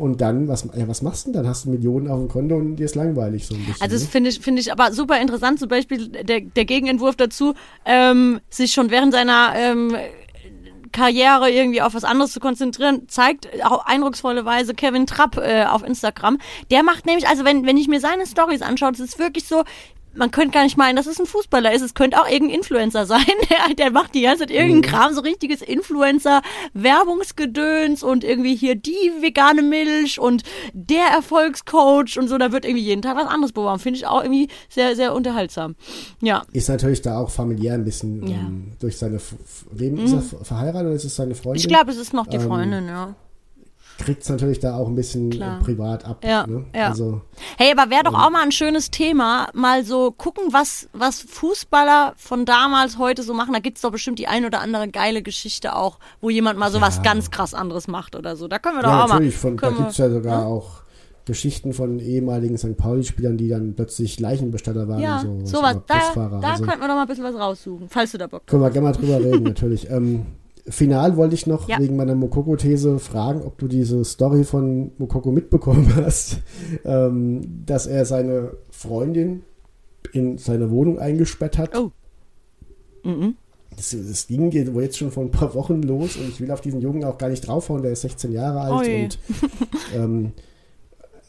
[0.00, 1.46] Und dann, was, ja, was machst du denn dann?
[1.46, 3.82] Hast du Millionen auf dem Konto und dir ist langweilig so ein bisschen.
[3.82, 4.08] Also das ne?
[4.08, 7.52] finde ich, finde ich aber super interessant, zum Beispiel der, der Gegenentwurf dazu,
[7.84, 9.94] ähm, sich schon während seiner ähm,
[10.90, 15.84] Karriere irgendwie auf was anderes zu konzentrieren, zeigt auch eindrucksvolle Weise Kevin Trapp äh, auf
[15.84, 16.38] Instagram.
[16.70, 19.64] Der macht nämlich, also wenn, wenn ich mir seine Stories anschaue, das ist wirklich so,
[20.14, 21.82] man könnte gar nicht meinen, dass es ein Fußballer ist.
[21.82, 23.24] Es könnte auch irgendein Influencer sein.
[23.50, 29.12] Der, der macht die ganze Zeit irgendeinen Kram, so richtiges Influencer-Werbungsgedöns und irgendwie hier die
[29.20, 30.42] vegane Milch und
[30.72, 32.38] der Erfolgscoach und so.
[32.38, 33.78] Da wird irgendwie jeden Tag was anderes beworben.
[33.78, 35.76] Finde ich auch irgendwie sehr, sehr unterhaltsam.
[36.20, 36.42] Ja.
[36.52, 38.36] ist natürlich da auch familiär ein bisschen Ja.
[38.36, 39.34] ähm, durch seine, F-
[39.70, 41.60] wem ist er ver- verheiratet oder ist es seine Freundin?
[41.60, 43.14] Ich glaube, es ist noch die Ähm, Freundin, ja.
[44.00, 45.58] Kriegt es natürlich da auch ein bisschen Klar.
[45.58, 46.24] äh, privat ab.
[46.24, 46.64] Ja, ne?
[46.74, 46.88] ja.
[46.88, 47.20] Also
[47.56, 52.14] Hey, aber wäre doch auch mal ein schönes Thema, mal so gucken, was, was Fußballer
[52.16, 53.52] von damals heute so machen.
[53.52, 56.80] Da gibt's doch bestimmt die ein oder andere geile Geschichte auch, wo jemand mal so
[56.80, 58.48] was ganz krass anderes macht oder so.
[58.48, 59.14] Da können wir doch ja, auch mal.
[59.14, 60.82] natürlich, von, da gibt es ja sogar auch
[61.26, 62.76] Geschichten von ehemaligen St.
[62.76, 65.00] Pauli-Spielern, die dann plötzlich Leichenbestatter waren.
[65.00, 65.78] Ja, so, sowas.
[65.86, 68.46] Da, da Also, könnten wir doch mal ein bisschen was raussuchen, falls du da Bock
[68.46, 69.88] können wir gerne mal drüber reden, natürlich.
[69.90, 70.26] Ähm,
[70.68, 71.78] final wollte ich noch Ja.
[71.78, 76.38] wegen meiner Mokoko-These fragen, ob du diese Story von Mokoko mitbekommen hast,
[76.84, 79.42] ähm, dass er seine Freundin
[80.12, 81.76] in seine Wohnung eingesperrt hat.
[81.78, 81.90] Oh.
[83.04, 83.36] Mhm.
[83.76, 86.50] Das, das ging jetzt- wohl jetzt schon vor ein paar Wochen los und ich will
[86.50, 89.04] auf diesen Jungen auch gar nicht draufhauen, der ist 16 Jahre alt Ui.
[89.04, 89.18] und
[89.94, 90.32] ähm,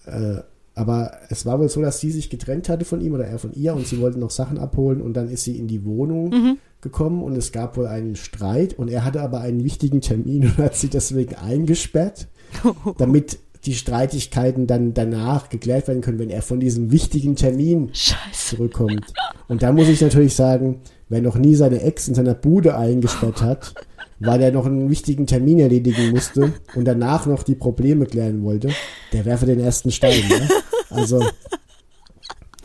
[0.05, 0.41] äh,
[0.81, 3.53] aber es war wohl so, dass sie sich getrennt hatte von ihm oder er von
[3.53, 6.57] ihr und sie wollten noch Sachen abholen und dann ist sie in die Wohnung Mhm.
[6.81, 10.57] gekommen und es gab wohl einen Streit und er hatte aber einen wichtigen Termin und
[10.57, 12.27] hat sie deswegen eingesperrt,
[12.97, 18.55] damit die Streitigkeiten dann danach geklärt werden können, wenn er von diesem wichtigen Termin Scheiße.
[18.55, 19.05] zurückkommt.
[19.47, 23.41] Und da muss ich natürlich sagen, wer noch nie seine Ex in seiner Bude eingesperrt
[23.43, 23.75] hat,
[24.19, 28.69] weil er noch einen wichtigen Termin erledigen musste und danach noch die Probleme klären wollte,
[29.13, 30.21] der werfe den ersten Stein.
[30.27, 30.47] Ne?
[30.91, 31.23] Also,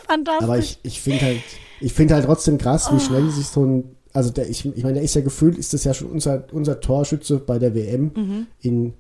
[0.06, 0.42] Fantastisch.
[0.44, 1.40] aber ich, ich finde halt,
[1.80, 4.94] ich finde halt trotzdem krass, wie schnell sich so ein, also der, ich, ich meine,
[4.94, 8.46] der ist ja gefühlt, ist das ja schon unser, unser Torschütze bei der WM Mhm.
[8.60, 8.94] in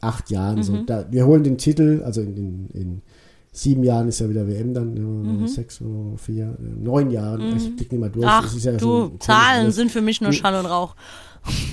[0.00, 0.62] acht Jahren.
[0.62, 3.02] So, da, wir holen den Titel, also in, in, in
[3.50, 5.44] sieben Jahren ist ja wieder WM dann, Mhm.
[5.44, 5.84] äh, sechs, äh,
[6.16, 8.24] vier, äh, neun Jahren, ich blick nicht mal durch.
[8.26, 10.94] Ach, ja du, Zahlen sind für mich nur Du- Schall und Rauch.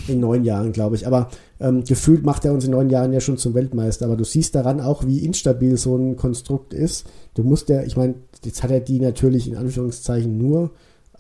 [0.08, 1.06] in neun Jahren, glaube ich.
[1.06, 1.30] Aber
[1.60, 4.06] ähm, gefühlt macht er uns in neun Jahren ja schon zum Weltmeister.
[4.06, 7.06] Aber du siehst daran auch, wie instabil so ein Konstrukt ist.
[7.34, 10.72] Du musst ja, ich meine, jetzt hat er die natürlich in Anführungszeichen nur,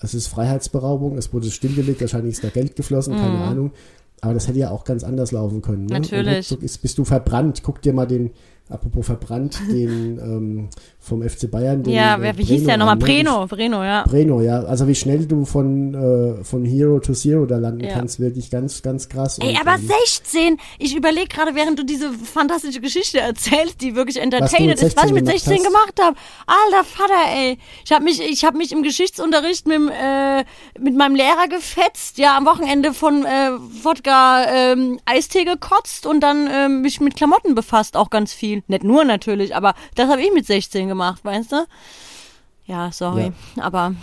[0.01, 3.71] es ist Freiheitsberaubung, es wurde stillgelegt, wahrscheinlich ist da Geld geflossen, keine Ahnung.
[4.21, 5.85] Aber das hätte ja auch ganz anders laufen können.
[5.85, 5.95] Ne?
[5.95, 6.01] Mhm.
[6.01, 6.51] Natürlich.
[6.51, 7.61] Und bist du verbrannt.
[7.63, 8.31] Guck dir mal den,
[8.69, 10.69] apropos verbrannt, den ähm,
[11.01, 11.81] vom FC Bayern.
[11.81, 12.95] Den, Ja, äh, wer, wie hieß der Breno nochmal?
[12.97, 14.03] Breno, Breno, ja.
[14.03, 14.59] Breno, ja.
[14.63, 17.93] Also wie schnell du von, äh, von Hero to Zero da landen Ja.
[17.93, 19.39] kannst, wirklich ganz, ganz krass.
[19.39, 23.95] Ey, Und, aber ähm, 16, ich überlege gerade, während du diese fantastische Geschichte erzählst, die
[23.95, 26.17] wirklich mit entertainend ist, was ich mit 16 16 gemacht habe.
[26.45, 27.57] Alter Vater, ey.
[27.85, 30.43] Ich habe mich, ich hab mich im Geschichtsunterricht mit, dem, äh,
[30.79, 33.51] mit meinem Lehrer gefetzt, ja, am Wochenende von äh,
[33.83, 38.63] Wodka ähm, Eistee gekotzt und dann ähm, mich mit Klamotten befasst, auch ganz viel.
[38.67, 41.65] Nicht nur natürlich, aber das habe ich mit 16 gemacht, weißt du?
[42.65, 43.93] Ja, sorry, aber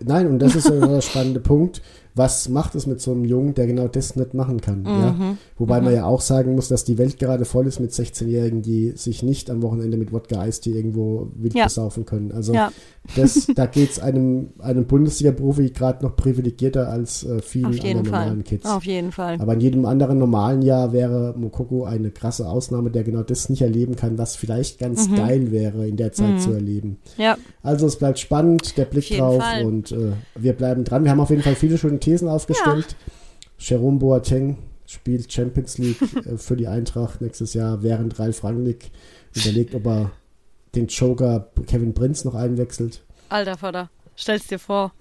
[0.00, 1.80] Nein, und das ist ja der spannende Punkt.
[2.20, 4.80] Was macht es mit so einem Jungen, der genau das nicht machen kann?
[4.82, 4.86] Mhm.
[4.86, 5.36] Ja?
[5.56, 8.92] Wobei man ja auch sagen muss, dass die Welt gerade voll ist mit 16-Jährigen, die
[8.94, 11.64] sich nicht am Wochenende mit Wodka Eistee irgendwo wild Ja.
[11.64, 12.30] besaufen können.
[12.32, 12.72] Also Ja.
[13.16, 18.20] das, da geht es einem, einem Bundesliga-Profi gerade noch privilegierter als äh, vielen anderen Fall.
[18.20, 18.66] normalen Kids.
[18.66, 19.38] Auf jeden Fall.
[19.40, 23.62] Aber in jedem anderen normalen Jahr wäre Mokoko eine krasse Ausnahme, der genau das nicht
[23.62, 25.14] erleben kann, was vielleicht ganz Mhm.
[25.16, 26.98] geil wäre, in der Zeit zu erleben.
[27.16, 27.36] Ja.
[27.62, 29.64] Also es bleibt spannend, der Blick drauf Fall.
[29.64, 31.04] und äh, wir bleiben dran.
[31.04, 32.96] Wir haben auf jeden Fall viele schöne Thesen aufgestellt.
[33.58, 38.90] Jerome Boateng spielt Champions League äh, für die Eintracht nächstes Jahr, während Ralf Rangnick
[39.34, 40.10] überlegt, ob er
[40.74, 43.02] den Joker Kevin Prinz noch einwechselt.
[43.28, 44.92] Alter Vater, stell's dir vor.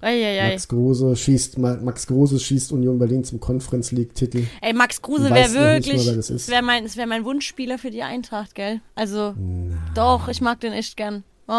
[0.00, 0.50] Eieiei.
[0.50, 4.44] Max Kruse schießt Ma- Max Kruse schießt Union Berlin zum Conference League Titel.
[4.60, 7.90] Ey, Max Du wäre wirklich, mal, das es wäre mein, es wär mein Wunschspieler für
[7.90, 8.80] die Eintracht, gell?
[8.96, 9.34] Also,
[9.94, 11.22] doch, ich mag den echt gern.
[11.46, 11.52] Oh,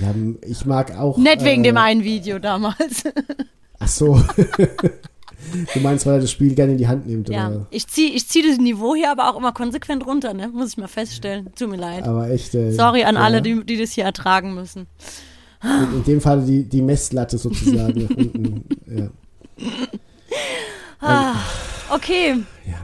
[0.00, 1.16] Ja, ich mag auch.
[1.16, 3.04] nicht wegen äh, dem einen Video damals.
[3.78, 4.20] Ach so.
[5.74, 7.66] du meinst, weil er das Spiel gerne in die Hand nimmt, ja, oder?
[7.70, 10.48] ich zieh, ich zieh das Niveau hier aber auch immer konsequent runter, ne?
[10.48, 11.50] Muss ich mal feststellen.
[11.58, 12.04] Tut mir leid.
[12.04, 12.54] Aber echt.
[12.54, 13.20] Äh, Sorry an ja.
[13.22, 14.86] alle, die, die das hier ertragen müssen.
[15.62, 18.64] In, in dem Fall die, die Messlatte sozusagen nach unten.
[18.86, 19.10] Ja.
[21.90, 22.34] Okay.
[22.66, 22.74] Ja.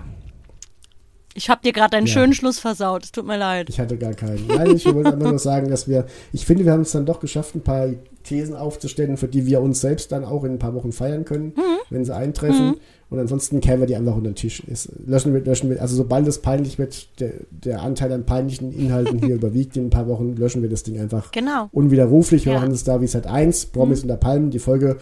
[1.35, 2.13] Ich hab dir gerade einen Ja.
[2.13, 3.05] schönen Schluss versaut.
[3.05, 3.71] Es tut mir leid.
[3.71, 4.47] Ich hatte gar keinen.
[4.47, 7.21] Nein, ich wollte einfach nur sagen, dass wir, ich finde, wir haben es dann doch
[7.21, 7.89] geschafft, ein paar
[8.23, 11.53] Thesen aufzustellen, für die wir uns selbst dann auch in ein paar Wochen feiern können,
[11.57, 11.63] Mhm.
[11.91, 12.77] wenn sie eintreffen.
[13.11, 14.61] Und ansonsten kehren wir die einfach unter den Tisch.
[14.67, 18.73] Ist, löschen wir, löschen wir, also sobald es peinlich wird, der, der Anteil an peinlichen
[18.73, 21.69] Inhalten hier überwiegt in ein paar Wochen, löschen wir das Ding einfach Genau.
[21.73, 22.47] unwiderruflich.
[22.47, 22.59] Wir Ja.
[22.59, 22.65] Mhm.
[22.65, 24.51] machen es da wie seit 1, Promis unter Palmen.
[24.51, 24.97] Die Folge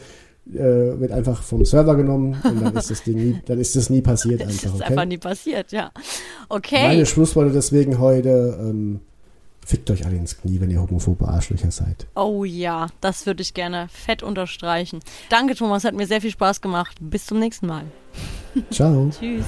[0.53, 0.59] äh,
[0.99, 4.01] wird einfach vom Server genommen und dann ist das Ding nie, dann ist das nie
[4.03, 4.65] passiert Das einfach.
[4.67, 4.85] ist Okay?
[4.85, 5.93] einfach nie passiert, ja.
[6.49, 6.83] Okay.
[6.83, 8.99] Meine Schlussworte deswegen heute, ähm,
[9.71, 12.09] fickt euch alle ins Knie, wenn ihr homophobe Arschlöcher seid.
[12.17, 15.01] Oh ja, das würde ich gerne fett unterstreichen.
[15.29, 16.97] Danke, Thomas, hat mir sehr viel Spaß gemacht.
[17.01, 17.85] Bis zum nächsten Mal.
[18.71, 19.11] Ciao.
[19.11, 19.47] Tschüss.